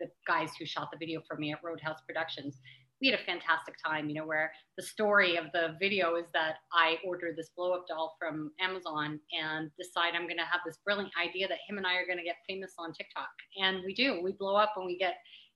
the 0.00 0.08
guys 0.26 0.50
who 0.58 0.66
shot 0.66 0.90
the 0.90 0.98
video 0.98 1.22
for 1.26 1.36
me 1.36 1.52
at 1.52 1.60
Roadhouse 1.62 2.00
Productions. 2.06 2.58
We 3.00 3.08
had 3.08 3.18
a 3.18 3.24
fantastic 3.24 3.76
time, 3.82 4.08
you 4.10 4.16
know, 4.16 4.26
where 4.26 4.52
the 4.76 4.82
story 4.82 5.36
of 5.36 5.46
the 5.54 5.76
video 5.80 6.16
is 6.16 6.26
that 6.34 6.56
I 6.72 6.98
ordered 7.06 7.36
this 7.36 7.48
blow 7.56 7.72
up 7.72 7.86
doll 7.88 8.14
from 8.18 8.50
Amazon 8.60 9.18
and 9.32 9.70
decide 9.78 10.14
I'm 10.14 10.26
going 10.26 10.36
to 10.36 10.42
have 10.42 10.60
this 10.66 10.78
brilliant 10.84 11.12
idea 11.18 11.48
that 11.48 11.58
him 11.66 11.78
and 11.78 11.86
I 11.86 11.94
are 11.94 12.04
going 12.04 12.18
to 12.18 12.24
get 12.24 12.36
famous 12.46 12.72
on 12.78 12.92
TikTok. 12.92 13.30
And 13.56 13.82
we 13.86 13.94
do. 13.94 14.20
We 14.22 14.32
blow 14.32 14.54
up 14.54 14.74
and 14.76 14.84
we 14.84 14.98
get 14.98 15.14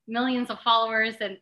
millions 0.09 0.49
of 0.49 0.59
followers 0.61 1.17
and 1.21 1.37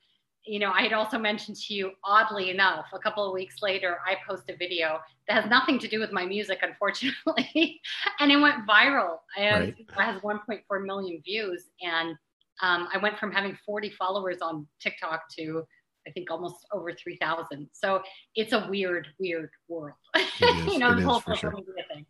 you 0.44 0.58
know, 0.58 0.72
I 0.72 0.82
had 0.82 0.92
also 0.92 1.18
mentioned 1.18 1.56
to 1.58 1.74
you, 1.74 1.92
oddly 2.04 2.50
enough, 2.50 2.86
a 2.92 2.98
couple 2.98 3.24
of 3.24 3.32
weeks 3.32 3.56
later, 3.62 3.98
I 4.06 4.16
post 4.28 4.50
a 4.50 4.56
video 4.56 4.98
that 5.28 5.40
has 5.40 5.50
nothing 5.50 5.78
to 5.80 5.88
do 5.88 6.00
with 6.00 6.12
my 6.12 6.26
music, 6.26 6.58
unfortunately, 6.62 7.80
and 8.20 8.32
it 8.32 8.36
went 8.36 8.66
viral. 8.66 9.18
Right. 9.38 9.74
it 9.78 9.86
has 9.96 10.20
1.4 10.20 10.84
million 10.84 11.22
views, 11.24 11.70
and 11.80 12.16
um, 12.60 12.88
I 12.92 12.98
went 12.98 13.18
from 13.18 13.32
having 13.32 13.56
40 13.64 13.90
followers 13.90 14.38
on 14.42 14.66
TikTok 14.80 15.28
to 15.36 15.64
I 16.06 16.10
think 16.10 16.30
almost 16.30 16.66
over 16.72 16.92
3,000. 16.92 17.68
So 17.72 18.02
it's 18.34 18.52
a 18.52 18.66
weird, 18.68 19.08
weird 19.18 19.50
world. 19.68 19.96
you 20.40 20.78
know, 20.78 20.94
the 20.94 21.02
whole 21.02 21.20
social 21.20 21.36
sure. 21.36 21.52
media 21.52 21.84
thing. 21.92 22.06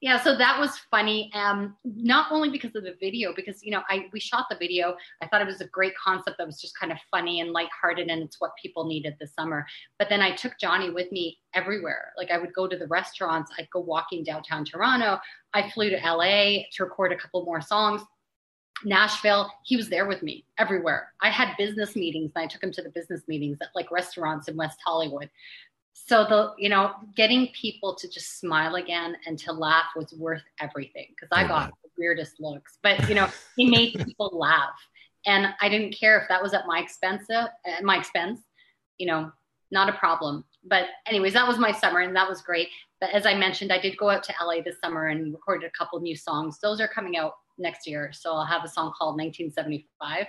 Yeah, 0.00 0.20
so 0.20 0.36
that 0.36 0.58
was 0.60 0.78
funny. 0.90 1.30
Um, 1.34 1.76
not 1.84 2.30
only 2.30 2.50
because 2.50 2.74
of 2.76 2.84
the 2.84 2.94
video, 3.00 3.32
because 3.34 3.62
you 3.62 3.70
know, 3.70 3.82
I 3.88 4.06
we 4.12 4.20
shot 4.20 4.46
the 4.50 4.56
video. 4.56 4.96
I 5.22 5.28
thought 5.28 5.40
it 5.40 5.46
was 5.46 5.60
a 5.60 5.68
great 5.68 5.94
concept 5.96 6.38
that 6.38 6.46
was 6.46 6.60
just 6.60 6.78
kind 6.78 6.92
of 6.92 6.98
funny 7.10 7.40
and 7.40 7.52
lighthearted, 7.52 8.08
and 8.08 8.22
it's 8.22 8.40
what 8.40 8.50
people 8.60 8.86
needed 8.86 9.14
this 9.20 9.34
summer. 9.34 9.66
But 9.98 10.08
then 10.08 10.20
I 10.20 10.34
took 10.34 10.58
Johnny 10.60 10.90
with 10.90 11.10
me 11.12 11.38
everywhere. 11.54 12.12
Like 12.16 12.30
I 12.30 12.38
would 12.38 12.52
go 12.52 12.66
to 12.66 12.76
the 12.76 12.86
restaurants, 12.88 13.50
I'd 13.58 13.70
go 13.70 13.80
walking 13.80 14.22
downtown 14.24 14.64
Toronto. 14.64 15.18
I 15.54 15.70
flew 15.70 15.88
to 15.88 15.96
LA 15.96 16.64
to 16.72 16.84
record 16.84 17.12
a 17.12 17.16
couple 17.16 17.44
more 17.44 17.62
songs 17.62 18.02
Nashville, 18.84 19.50
he 19.64 19.76
was 19.76 19.88
there 19.88 20.06
with 20.06 20.22
me 20.22 20.44
everywhere. 20.58 21.12
I 21.22 21.30
had 21.30 21.56
business 21.56 21.96
meetings 21.96 22.32
and 22.34 22.44
I 22.44 22.46
took 22.46 22.62
him 22.62 22.72
to 22.72 22.82
the 22.82 22.90
business 22.90 23.22
meetings 23.26 23.58
at 23.62 23.68
like 23.74 23.90
restaurants 23.90 24.48
in 24.48 24.56
West 24.56 24.78
Hollywood. 24.84 25.30
So 25.94 26.24
the, 26.24 26.52
you 26.58 26.68
know, 26.68 26.92
getting 27.16 27.48
people 27.48 27.94
to 27.94 28.08
just 28.08 28.38
smile 28.38 28.74
again 28.74 29.16
and 29.26 29.38
to 29.40 29.52
laugh 29.52 29.86
was 29.96 30.12
worth 30.18 30.42
everything 30.60 31.06
because 31.10 31.28
I 31.32 31.44
oh, 31.44 31.48
got 31.48 31.70
the 31.82 31.90
weirdest 31.98 32.38
looks, 32.38 32.78
but 32.82 33.08
you 33.08 33.14
know, 33.14 33.28
he 33.56 33.68
made 33.68 33.94
people 34.04 34.30
laugh. 34.32 34.78
And 35.24 35.48
I 35.60 35.68
didn't 35.68 35.98
care 35.98 36.20
if 36.20 36.28
that 36.28 36.42
was 36.42 36.54
at 36.54 36.66
my 36.66 36.78
expense, 36.78 37.28
at 37.30 37.48
my 37.82 37.96
expense, 37.96 38.40
you 38.98 39.06
know, 39.06 39.32
not 39.72 39.88
a 39.88 39.94
problem. 39.94 40.44
But 40.64 40.84
anyways, 41.06 41.32
that 41.32 41.48
was 41.48 41.58
my 41.58 41.72
summer 41.72 42.00
and 42.00 42.14
that 42.14 42.28
was 42.28 42.42
great. 42.42 42.68
But 43.00 43.10
as 43.10 43.26
I 43.26 43.34
mentioned, 43.34 43.72
I 43.72 43.80
did 43.80 43.96
go 43.96 44.10
out 44.10 44.22
to 44.24 44.34
LA 44.40 44.62
this 44.62 44.76
summer 44.84 45.06
and 45.08 45.32
recorded 45.32 45.66
a 45.66 45.78
couple 45.78 45.98
new 46.00 46.16
songs. 46.16 46.58
Those 46.60 46.80
are 46.80 46.88
coming 46.88 47.16
out 47.16 47.32
next 47.58 47.86
year. 47.86 48.10
So 48.12 48.32
I'll 48.34 48.44
have 48.44 48.64
a 48.64 48.68
song 48.68 48.92
called 48.96 49.14
1975, 49.18 50.26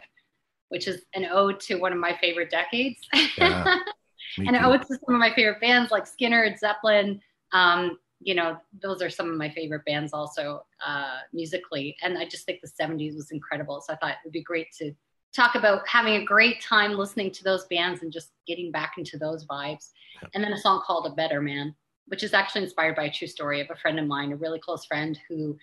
which 0.70 0.88
is 0.88 1.04
an 1.14 1.28
ode 1.32 1.60
to 1.62 1.76
one 1.76 1.94
of 1.94 2.00
my 2.00 2.18
favorite 2.20 2.50
decades. 2.50 3.00
Yeah, 3.38 3.78
and 4.38 4.56
an 4.56 4.64
ode 4.64 4.82
to 4.82 4.88
some 4.88 5.16
of 5.16 5.20
my 5.20 5.34
favorite 5.34 5.62
bands 5.62 5.92
like 5.92 6.06
Skynyrd, 6.06 6.58
Zeppelin. 6.60 7.22
Um, 7.54 7.98
you 8.20 8.34
know, 8.34 8.58
those 8.82 9.02
are 9.02 9.10
some 9.10 9.30
of 9.30 9.38
my 9.38 9.50
favorite 9.50 9.86
bands 9.86 10.12
also 10.14 10.66
uh, 10.86 11.20
musically. 11.34 11.96
And 12.02 12.18
I 12.18 12.26
just 12.26 12.46
think 12.46 12.62
the 12.62 12.84
70s 12.84 13.16
was 13.16 13.32
incredible. 13.32 13.82
So 13.82 13.94
I 13.94 13.98
thought 13.98 14.12
it 14.12 14.18
would 14.24 14.34
be 14.34 14.44
great 14.44 14.72
to 14.80 14.92
talk 15.36 15.56
about 15.56 15.88
having 15.88 16.16
a 16.16 16.26
great 16.26 16.62
time 16.62 16.94
listening 16.94 17.32
to 17.32 17.44
those 17.44 17.66
bands 17.66 18.02
and 18.02 18.12
just 18.12 18.32
getting 18.48 18.72
back 18.72 18.94
into 18.98 19.18
those 19.18 19.46
vibes. 19.46 19.92
And 20.34 20.44
then 20.44 20.54
a 20.54 20.58
song 20.58 20.82
called 20.86 21.06
A 21.06 21.16
Better 21.16 21.42
Man, 21.42 21.76
which 22.08 22.24
is 22.24 22.34
actually 22.34 22.64
inspired 22.64 22.96
by 22.96 23.04
a 23.04 23.12
true 23.12 23.28
story 23.28 23.62
of 23.62 23.68
a 23.70 23.76
friend 23.76 24.00
of 24.00 24.08
mine, 24.08 24.32
a 24.32 24.36
really 24.36 24.60
close 24.60 24.86
friend 24.86 25.20
who 25.30 25.56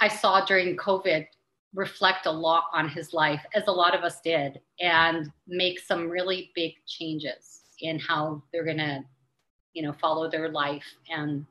I 0.00 0.08
saw 0.08 0.44
during 0.44 0.76
COVID 0.76 1.26
reflect 1.74 2.26
a 2.26 2.30
lot 2.30 2.64
on 2.72 2.88
his 2.88 3.12
life, 3.12 3.44
as 3.54 3.64
a 3.68 3.72
lot 3.72 3.94
of 3.94 4.02
us 4.02 4.20
did, 4.20 4.60
and 4.80 5.30
make 5.46 5.78
some 5.78 6.08
really 6.08 6.50
big 6.54 6.72
changes 6.86 7.60
in 7.80 7.98
how 7.98 8.42
they're 8.52 8.64
going 8.64 8.78
to, 8.78 9.04
you 9.74 9.82
know, 9.82 9.92
follow 9.92 10.30
their 10.30 10.48
life. 10.48 10.84
And 11.10 11.46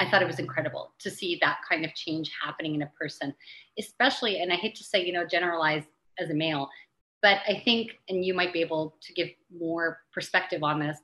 I 0.00 0.10
thought 0.10 0.22
it 0.22 0.26
was 0.26 0.40
incredible 0.40 0.92
to 0.98 1.10
see 1.10 1.38
that 1.40 1.58
kind 1.68 1.84
of 1.84 1.94
change 1.94 2.32
happening 2.42 2.74
in 2.74 2.82
a 2.82 2.90
person, 2.98 3.34
especially, 3.78 4.40
and 4.40 4.52
I 4.52 4.56
hate 4.56 4.74
to 4.76 4.84
say, 4.84 5.04
you 5.04 5.12
know, 5.12 5.24
generalize 5.24 5.84
as 6.18 6.30
a 6.30 6.34
male, 6.34 6.68
but 7.22 7.38
I 7.48 7.62
think, 7.64 7.92
and 8.08 8.24
you 8.24 8.34
might 8.34 8.52
be 8.52 8.60
able 8.60 8.96
to 9.02 9.12
give 9.12 9.28
more 9.56 10.00
perspective 10.12 10.62
on 10.62 10.80
this, 10.80 10.98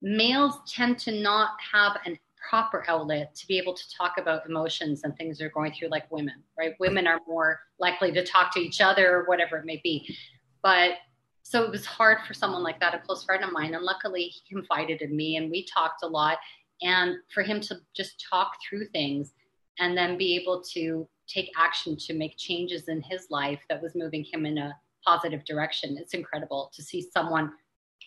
males 0.00 0.54
tend 0.66 0.98
to 1.00 1.12
not 1.20 1.50
have 1.72 1.98
an 2.06 2.18
proper 2.48 2.84
outlet 2.88 3.34
to 3.34 3.46
be 3.46 3.58
able 3.58 3.74
to 3.74 3.82
talk 3.96 4.14
about 4.18 4.46
emotions 4.46 5.02
and 5.04 5.16
things 5.16 5.38
they're 5.38 5.50
going 5.50 5.72
through 5.72 5.88
like 5.88 6.10
women 6.10 6.42
right? 6.58 6.74
Women 6.80 7.06
are 7.06 7.20
more 7.26 7.60
likely 7.78 8.12
to 8.12 8.24
talk 8.24 8.52
to 8.54 8.60
each 8.60 8.80
other 8.80 9.16
or 9.16 9.24
whatever 9.24 9.56
it 9.56 9.64
may 9.64 9.80
be. 9.82 10.16
But 10.62 10.94
so 11.42 11.62
it 11.62 11.70
was 11.70 11.86
hard 11.86 12.18
for 12.26 12.34
someone 12.34 12.62
like 12.62 12.80
that 12.80 12.94
a 12.94 12.98
close 12.98 13.24
friend 13.24 13.44
of 13.44 13.52
mine 13.52 13.74
and 13.74 13.84
luckily 13.84 14.24
he 14.24 14.40
confided 14.48 15.00
in 15.00 15.16
me 15.16 15.36
and 15.36 15.50
we 15.50 15.64
talked 15.64 16.02
a 16.02 16.06
lot. 16.06 16.38
And 16.82 17.16
for 17.32 17.42
him 17.42 17.60
to 17.62 17.76
just 17.96 18.24
talk 18.28 18.52
through 18.68 18.88
things 18.88 19.32
and 19.78 19.96
then 19.96 20.18
be 20.18 20.36
able 20.36 20.62
to 20.74 21.08
take 21.26 21.50
action 21.56 21.96
to 21.96 22.14
make 22.14 22.36
changes 22.36 22.88
in 22.88 23.00
his 23.02 23.26
life 23.30 23.60
that 23.68 23.82
was 23.82 23.94
moving 23.94 24.24
him 24.24 24.46
in 24.46 24.58
a 24.58 24.74
positive 25.06 25.44
direction 25.44 25.96
it's 25.98 26.12
incredible 26.12 26.70
to 26.74 26.82
see 26.82 27.08
someone 27.12 27.52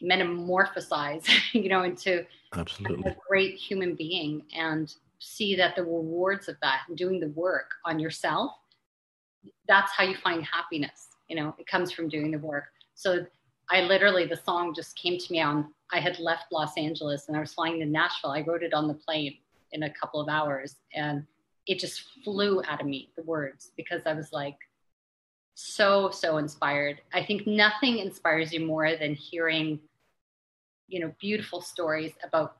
metamorphosize, 0.01 1.27
you 1.53 1.69
know, 1.69 1.83
into 1.83 2.25
absolutely 2.53 3.11
a 3.11 3.15
great 3.27 3.55
human 3.55 3.95
being 3.95 4.43
and 4.55 4.93
see 5.19 5.55
that 5.55 5.75
the 5.75 5.83
rewards 5.83 6.47
of 6.47 6.57
that 6.61 6.81
and 6.87 6.97
doing 6.97 7.19
the 7.19 7.29
work 7.29 7.71
on 7.85 7.99
yourself, 7.99 8.51
that's 9.67 9.91
how 9.91 10.03
you 10.03 10.15
find 10.15 10.43
happiness. 10.43 11.09
You 11.27 11.35
know, 11.35 11.55
it 11.57 11.67
comes 11.67 11.91
from 11.91 12.09
doing 12.09 12.31
the 12.31 12.39
work. 12.39 12.65
So 12.95 13.25
I 13.69 13.81
literally, 13.81 14.25
the 14.25 14.35
song 14.35 14.73
just 14.73 14.95
came 14.97 15.17
to 15.17 15.31
me 15.31 15.41
on, 15.41 15.71
I 15.91 15.99
had 15.99 16.19
left 16.19 16.51
Los 16.51 16.77
Angeles 16.77 17.27
and 17.27 17.37
I 17.37 17.39
was 17.39 17.53
flying 17.53 17.79
to 17.79 17.85
Nashville. 17.85 18.31
I 18.31 18.41
wrote 18.41 18.63
it 18.63 18.73
on 18.73 18.87
the 18.87 18.93
plane 18.93 19.37
in 19.71 19.83
a 19.83 19.93
couple 19.93 20.19
of 20.19 20.27
hours 20.27 20.75
and 20.93 21.25
it 21.67 21.79
just 21.79 22.03
flew 22.23 22.61
out 22.67 22.81
of 22.81 22.87
me, 22.87 23.11
the 23.15 23.23
words, 23.23 23.71
because 23.77 24.01
I 24.05 24.13
was 24.13 24.33
like, 24.33 24.57
so, 25.53 26.09
so 26.09 26.37
inspired. 26.37 27.01
I 27.13 27.23
think 27.23 27.45
nothing 27.45 27.99
inspires 27.99 28.51
you 28.51 28.65
more 28.65 28.95
than 28.95 29.13
hearing 29.13 29.79
you 30.87 30.99
know 30.99 31.13
beautiful 31.19 31.61
stories 31.61 32.13
about 32.23 32.57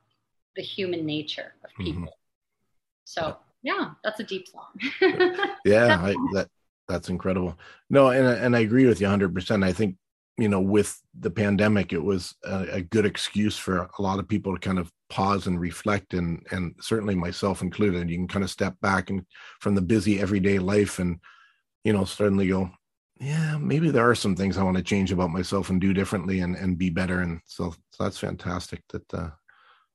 the 0.56 0.62
human 0.62 1.06
nature 1.06 1.54
of 1.64 1.70
mm-hmm. 1.72 1.84
people. 1.84 2.02
Mm-hmm. 2.04 3.06
So 3.06 3.38
yeah, 3.64 3.92
that's 4.04 4.20
a 4.20 4.24
deep 4.24 4.48
song. 4.48 4.72
yeah, 5.66 6.00
I, 6.02 6.16
that 6.34 6.48
that's 6.88 7.10
incredible. 7.10 7.58
No, 7.90 8.10
and 8.10 8.28
and 8.28 8.56
I 8.56 8.60
agree 8.60 8.86
with 8.86 9.00
you 9.00 9.06
100. 9.06 9.34
percent 9.34 9.64
I 9.64 9.74
think 9.74 9.96
you 10.38 10.50
know 10.50 10.62
with 10.62 11.00
the 11.20 11.30
pandemic, 11.30 11.94
it 11.94 12.04
was 12.04 12.36
a, 12.44 12.76
a, 12.76 12.82
good 12.82 13.06
excuse 13.06 13.58
for 13.58 13.90
a 13.98 14.02
lot 14.02 14.20
of 14.20 14.28
people 14.28 14.54
to 14.54 14.60
kind 14.60 14.80
of 14.80 14.92
pause 15.10 15.48
and 15.48 15.60
reflect, 15.60 16.14
and 16.14 16.46
and 16.52 16.76
certainly 16.80 17.16
myself 17.16 17.62
included. 17.62 18.10
You 18.10 18.18
can 18.18 18.28
kind 18.28 18.44
of 18.44 18.50
step 18.50 18.76
back 18.82 19.10
and 19.10 19.26
from 19.60 19.76
the 19.76 19.82
busy 19.82 20.20
everyday 20.20 20.60
life, 20.60 21.00
and 21.00 21.20
you 21.84 21.94
know 21.94 22.06
suddenly 22.06 22.48
go, 22.48 22.72
yeah, 23.22 23.56
maybe 23.60 23.92
there 23.92 24.10
are 24.10 24.16
some 24.16 24.36
things 24.36 24.58
I 24.58 24.64
want 24.64 24.78
to 24.78 24.84
change 24.84 25.12
about 25.12 25.30
myself 25.30 25.70
and 25.70 25.80
do 25.80 25.94
differently 25.94 26.40
and, 26.40 26.56
and 26.56 26.76
be 26.76 26.90
better. 26.90 27.22
And 27.22 27.40
so, 27.46 27.76
so 27.92 28.04
that's 28.04 28.18
fantastic 28.18 28.82
that, 28.90 29.14
uh, 29.14 29.30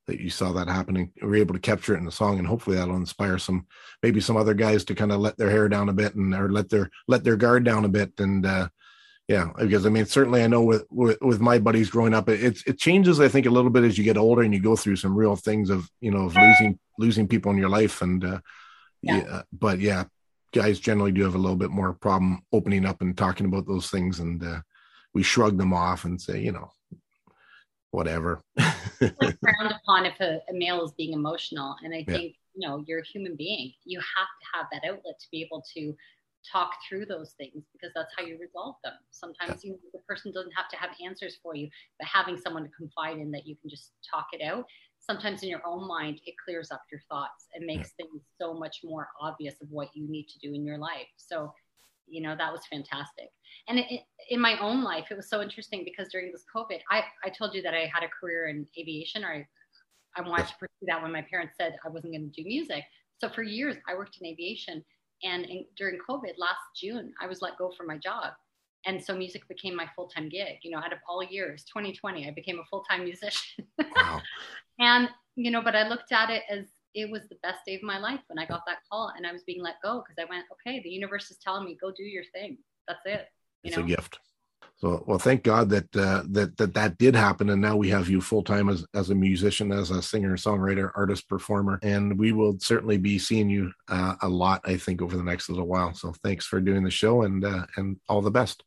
that 0.06 0.20
you 0.20 0.30
saw 0.30 0.52
that 0.52 0.68
happening. 0.68 1.10
We 1.20 1.28
were 1.28 1.36
able 1.36 1.54
to 1.54 1.60
capture 1.60 1.94
it 1.94 1.98
in 1.98 2.04
the 2.04 2.12
song, 2.12 2.38
and 2.38 2.46
hopefully 2.46 2.76
that'll 2.76 2.94
inspire 2.94 3.38
some 3.38 3.66
maybe 4.00 4.20
some 4.20 4.36
other 4.36 4.54
guys 4.54 4.84
to 4.84 4.94
kind 4.94 5.10
of 5.10 5.18
let 5.18 5.36
their 5.36 5.50
hair 5.50 5.68
down 5.68 5.88
a 5.88 5.92
bit 5.92 6.14
and 6.14 6.32
or 6.34 6.48
let 6.48 6.68
their 6.70 6.88
let 7.08 7.24
their 7.24 7.34
guard 7.36 7.64
down 7.64 7.84
a 7.84 7.88
bit 7.88 8.12
and 8.18 8.46
uh 8.46 8.68
yeah 9.26 9.50
because 9.58 9.84
i 9.84 9.88
mean 9.88 10.06
certainly 10.06 10.44
i 10.44 10.46
know 10.46 10.62
with 10.62 10.84
with, 10.90 11.18
with 11.20 11.40
my 11.40 11.58
buddies 11.58 11.90
growing 11.90 12.14
up 12.14 12.28
it, 12.28 12.62
it 12.66 12.78
changes 12.78 13.18
i 13.18 13.26
think 13.26 13.46
a 13.46 13.50
little 13.50 13.70
bit 13.70 13.82
as 13.82 13.98
you 13.98 14.04
get 14.04 14.16
older 14.16 14.42
and 14.42 14.54
you 14.54 14.60
go 14.60 14.76
through 14.76 14.94
some 14.94 15.16
real 15.16 15.34
things 15.34 15.70
of 15.70 15.90
you 16.00 16.12
know 16.12 16.26
of 16.26 16.36
losing 16.36 16.78
losing 16.98 17.26
people 17.26 17.50
in 17.50 17.58
your 17.58 17.68
life 17.68 18.02
and 18.02 18.24
uh 18.24 18.38
yeah, 19.02 19.16
yeah 19.16 19.42
but 19.52 19.80
yeah 19.80 20.04
guys 20.52 20.78
generally 20.78 21.12
do 21.12 21.22
have 21.22 21.34
a 21.34 21.38
little 21.38 21.56
bit 21.56 21.70
more 21.70 21.92
problem 21.94 22.42
opening 22.52 22.86
up 22.86 23.00
and 23.00 23.16
talking 23.16 23.46
about 23.46 23.66
those 23.66 23.90
things 23.90 24.20
and 24.20 24.42
uh 24.42 24.60
we 25.14 25.22
shrug 25.22 25.56
them 25.56 25.72
off 25.72 26.04
and 26.04 26.20
say 26.20 26.40
you 26.40 26.52
know 26.52 26.70
whatever 27.90 28.42
frowned 28.98 29.72
upon 29.82 30.04
if 30.04 30.20
a, 30.20 30.40
a, 30.50 30.52
male 30.52 30.84
is 30.84 30.92
being 30.92 31.12
emotional 31.12 31.76
and 31.82 31.94
i 31.94 32.04
think 32.04 32.34
yeah. 32.34 32.40
you 32.54 32.68
know 32.68 32.84
you're 32.86 33.00
a 33.00 33.06
human 33.06 33.34
being 33.36 33.72
you 33.84 33.98
have 33.98 34.28
to 34.40 34.46
have 34.54 34.66
that 34.70 34.86
outlet 34.88 35.18
to 35.18 35.26
be 35.30 35.42
able 35.42 35.62
to 35.74 35.94
talk 36.52 36.72
through 36.88 37.04
those 37.06 37.32
things 37.38 37.64
because 37.72 37.90
that's 37.94 38.12
how 38.16 38.24
you 38.24 38.38
resolve 38.40 38.76
them 38.84 38.92
sometimes 39.10 39.64
yeah. 39.64 39.70
you 39.70 39.72
know, 39.72 39.78
the 39.92 39.98
person 40.00 40.32
doesn't 40.32 40.52
have 40.52 40.68
to 40.68 40.76
have 40.76 40.90
answers 41.04 41.38
for 41.42 41.54
you 41.54 41.68
but 41.98 42.06
having 42.06 42.36
someone 42.36 42.62
to 42.62 42.70
confide 42.70 43.18
in 43.18 43.30
that 43.30 43.46
you 43.46 43.56
can 43.56 43.70
just 43.70 43.92
talk 44.08 44.26
it 44.32 44.42
out 44.42 44.64
sometimes 45.06 45.42
in 45.42 45.48
your 45.48 45.64
own 45.66 45.86
mind 45.86 46.20
it 46.26 46.34
clears 46.44 46.70
up 46.70 46.82
your 46.90 47.00
thoughts 47.08 47.46
and 47.54 47.64
makes 47.64 47.92
yeah. 47.98 48.06
things 48.06 48.22
so 48.40 48.54
much 48.54 48.80
more 48.84 49.08
obvious 49.20 49.54
of 49.62 49.68
what 49.70 49.88
you 49.94 50.08
need 50.08 50.26
to 50.28 50.38
do 50.38 50.54
in 50.54 50.64
your 50.64 50.78
life. 50.78 51.06
So 51.16 51.52
you 52.08 52.20
know 52.20 52.34
that 52.36 52.52
was 52.52 52.62
fantastic. 52.70 53.30
And 53.68 53.78
it, 53.78 53.86
it, 53.90 54.00
in 54.30 54.40
my 54.40 54.58
own 54.58 54.82
life 54.82 55.06
it 55.10 55.16
was 55.16 55.28
so 55.28 55.42
interesting 55.42 55.84
because 55.84 56.08
during 56.12 56.32
this 56.32 56.44
covid 56.54 56.80
i 56.90 57.02
i 57.24 57.28
told 57.28 57.54
you 57.54 57.62
that 57.62 57.74
i 57.74 57.90
had 57.92 58.02
a 58.02 58.08
career 58.20 58.48
in 58.48 58.66
aviation. 58.78 59.24
Or 59.24 59.32
i 59.32 59.46
i 60.16 60.28
wanted 60.28 60.48
to 60.48 60.54
pursue 60.58 60.86
that 60.86 61.02
when 61.02 61.12
my 61.12 61.22
parents 61.22 61.54
said 61.58 61.76
i 61.84 61.88
wasn't 61.88 62.12
going 62.12 62.30
to 62.30 62.42
do 62.42 62.46
music. 62.46 62.84
So 63.20 63.28
for 63.28 63.42
years 63.42 63.76
i 63.88 63.94
worked 63.94 64.18
in 64.20 64.26
aviation. 64.26 64.84
And 65.22 65.46
in, 65.46 65.64
during 65.76 65.98
covid 66.08 66.34
last 66.36 66.60
june 66.80 67.12
i 67.20 67.26
was 67.26 67.40
let 67.42 67.58
go 67.58 67.72
from 67.76 67.86
my 67.86 67.96
job 67.96 68.34
and 68.86 69.02
so 69.02 69.14
music 69.16 69.46
became 69.48 69.76
my 69.76 69.86
full-time 69.94 70.28
gig 70.28 70.58
you 70.62 70.70
know 70.70 70.78
out 70.78 70.92
of 70.92 70.98
all 71.08 71.22
years 71.22 71.64
2020 71.64 72.26
i 72.26 72.30
became 72.30 72.58
a 72.58 72.64
full-time 72.70 73.04
musician 73.04 73.66
wow. 73.96 74.20
and 74.80 75.08
you 75.34 75.50
know 75.50 75.60
but 75.60 75.76
i 75.76 75.86
looked 75.86 76.12
at 76.12 76.30
it 76.30 76.42
as 76.48 76.66
it 76.96 77.10
was 77.10 77.28
the 77.28 77.36
best 77.42 77.58
day 77.66 77.74
of 77.74 77.82
my 77.82 77.98
life 77.98 78.20
when 78.26 78.38
I 78.38 78.46
got 78.46 78.62
that 78.66 78.78
call 78.90 79.12
and 79.16 79.26
I 79.26 79.32
was 79.32 79.42
being 79.42 79.62
let 79.62 79.74
go 79.82 80.02
because 80.02 80.16
I 80.18 80.24
went, 80.28 80.46
okay, 80.52 80.80
the 80.82 80.88
universe 80.88 81.30
is 81.30 81.36
telling 81.36 81.66
me 81.66 81.76
go 81.78 81.92
do 81.94 82.02
your 82.02 82.24
thing. 82.32 82.56
That's 82.88 83.04
it. 83.04 83.28
You 83.62 83.68
it's 83.68 83.76
know? 83.76 83.84
a 83.84 83.86
gift. 83.86 84.18
So, 84.78 85.04
well, 85.06 85.18
thank 85.18 85.42
God 85.42 85.70
that 85.70 85.96
uh, 85.96 86.22
that 86.30 86.56
that 86.58 86.74
that 86.74 86.98
did 86.98 87.14
happen, 87.16 87.48
and 87.48 87.62
now 87.62 87.76
we 87.76 87.88
have 87.88 88.10
you 88.10 88.20
full 88.20 88.42
time 88.42 88.68
as 88.68 88.84
as 88.94 89.08
a 89.08 89.14
musician, 89.14 89.72
as 89.72 89.90
a 89.90 90.02
singer, 90.02 90.36
songwriter, 90.36 90.90
artist, 90.94 91.28
performer, 91.30 91.78
and 91.82 92.18
we 92.18 92.32
will 92.32 92.58
certainly 92.60 92.98
be 92.98 93.18
seeing 93.18 93.48
you 93.48 93.72
uh, 93.88 94.16
a 94.20 94.28
lot, 94.28 94.60
I 94.64 94.76
think, 94.76 95.00
over 95.00 95.16
the 95.16 95.22
next 95.22 95.48
little 95.48 95.66
while. 95.66 95.94
So, 95.94 96.12
thanks 96.22 96.44
for 96.44 96.60
doing 96.60 96.84
the 96.84 96.90
show, 96.90 97.22
and 97.22 97.42
uh, 97.42 97.64
and 97.76 97.96
all 98.06 98.20
the 98.20 98.30
best. 98.30 98.64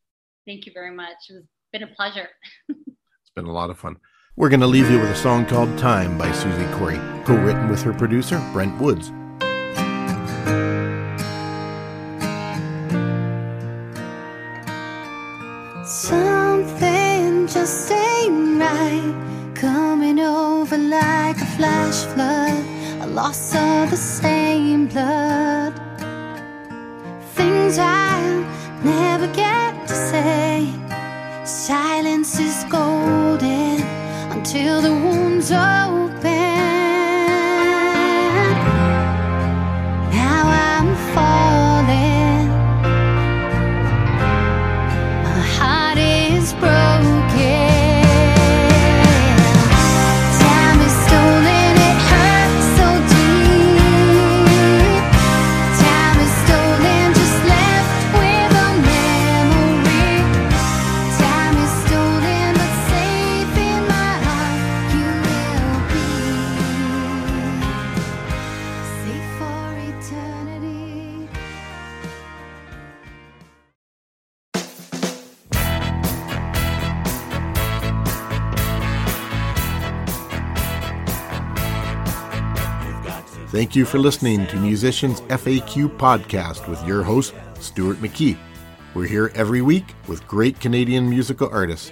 Thank 0.49 0.65
you 0.65 0.71
very 0.73 0.89
much. 0.89 1.29
It's 1.29 1.45
been 1.71 1.83
a 1.83 1.87
pleasure. 1.95 2.27
it's 2.69 3.31
been 3.35 3.45
a 3.45 3.51
lot 3.51 3.69
of 3.69 3.77
fun. 3.77 3.97
We're 4.35 4.49
going 4.49 4.61
to 4.61 4.65
leave 4.65 4.89
you 4.89 4.99
with 4.99 5.11
a 5.11 5.15
song 5.15 5.45
called 5.45 5.77
Time 5.77 6.17
by 6.17 6.31
Susie 6.31 6.65
Corey, 6.73 6.99
co 7.23 7.35
written 7.35 7.69
with 7.69 7.83
her 7.83 7.93
producer, 7.93 8.43
Brent 8.51 8.81
Woods. 8.81 9.09
Something 15.87 17.45
just 17.45 17.91
ain't 17.91 18.59
right, 18.59 19.51
coming 19.53 20.19
over 20.19 20.79
like 20.79 21.37
a 21.37 21.45
flash 21.57 22.05
flood, 22.15 23.03
a 23.03 23.05
loss 23.05 23.53
of 23.53 23.91
the 23.91 23.97
same 23.97 24.87
blood. 24.87 25.79
Things 27.35 27.77
I'll 27.77 28.41
never 28.83 29.27
get 29.35 29.68
to 29.68 29.68
say, 30.11 30.67
silence 31.45 32.39
is 32.39 32.63
golden 32.69 33.79
until 34.31 34.81
the 34.81 34.91
wounds 34.91 35.51
open. 35.51 36.28
Thank 83.59 83.75
you 83.75 83.83
for 83.83 83.99
listening 83.99 84.47
to 84.47 84.55
Musicians 84.55 85.19
FAQ 85.19 85.97
podcast 85.97 86.69
with 86.69 86.81
your 86.87 87.03
host, 87.03 87.33
Stuart 87.59 87.97
McKee. 87.97 88.37
We're 88.93 89.05
here 89.05 89.33
every 89.35 89.61
week 89.61 89.95
with 90.07 90.25
great 90.29 90.61
Canadian 90.61 91.09
musical 91.09 91.49
artists 91.51 91.91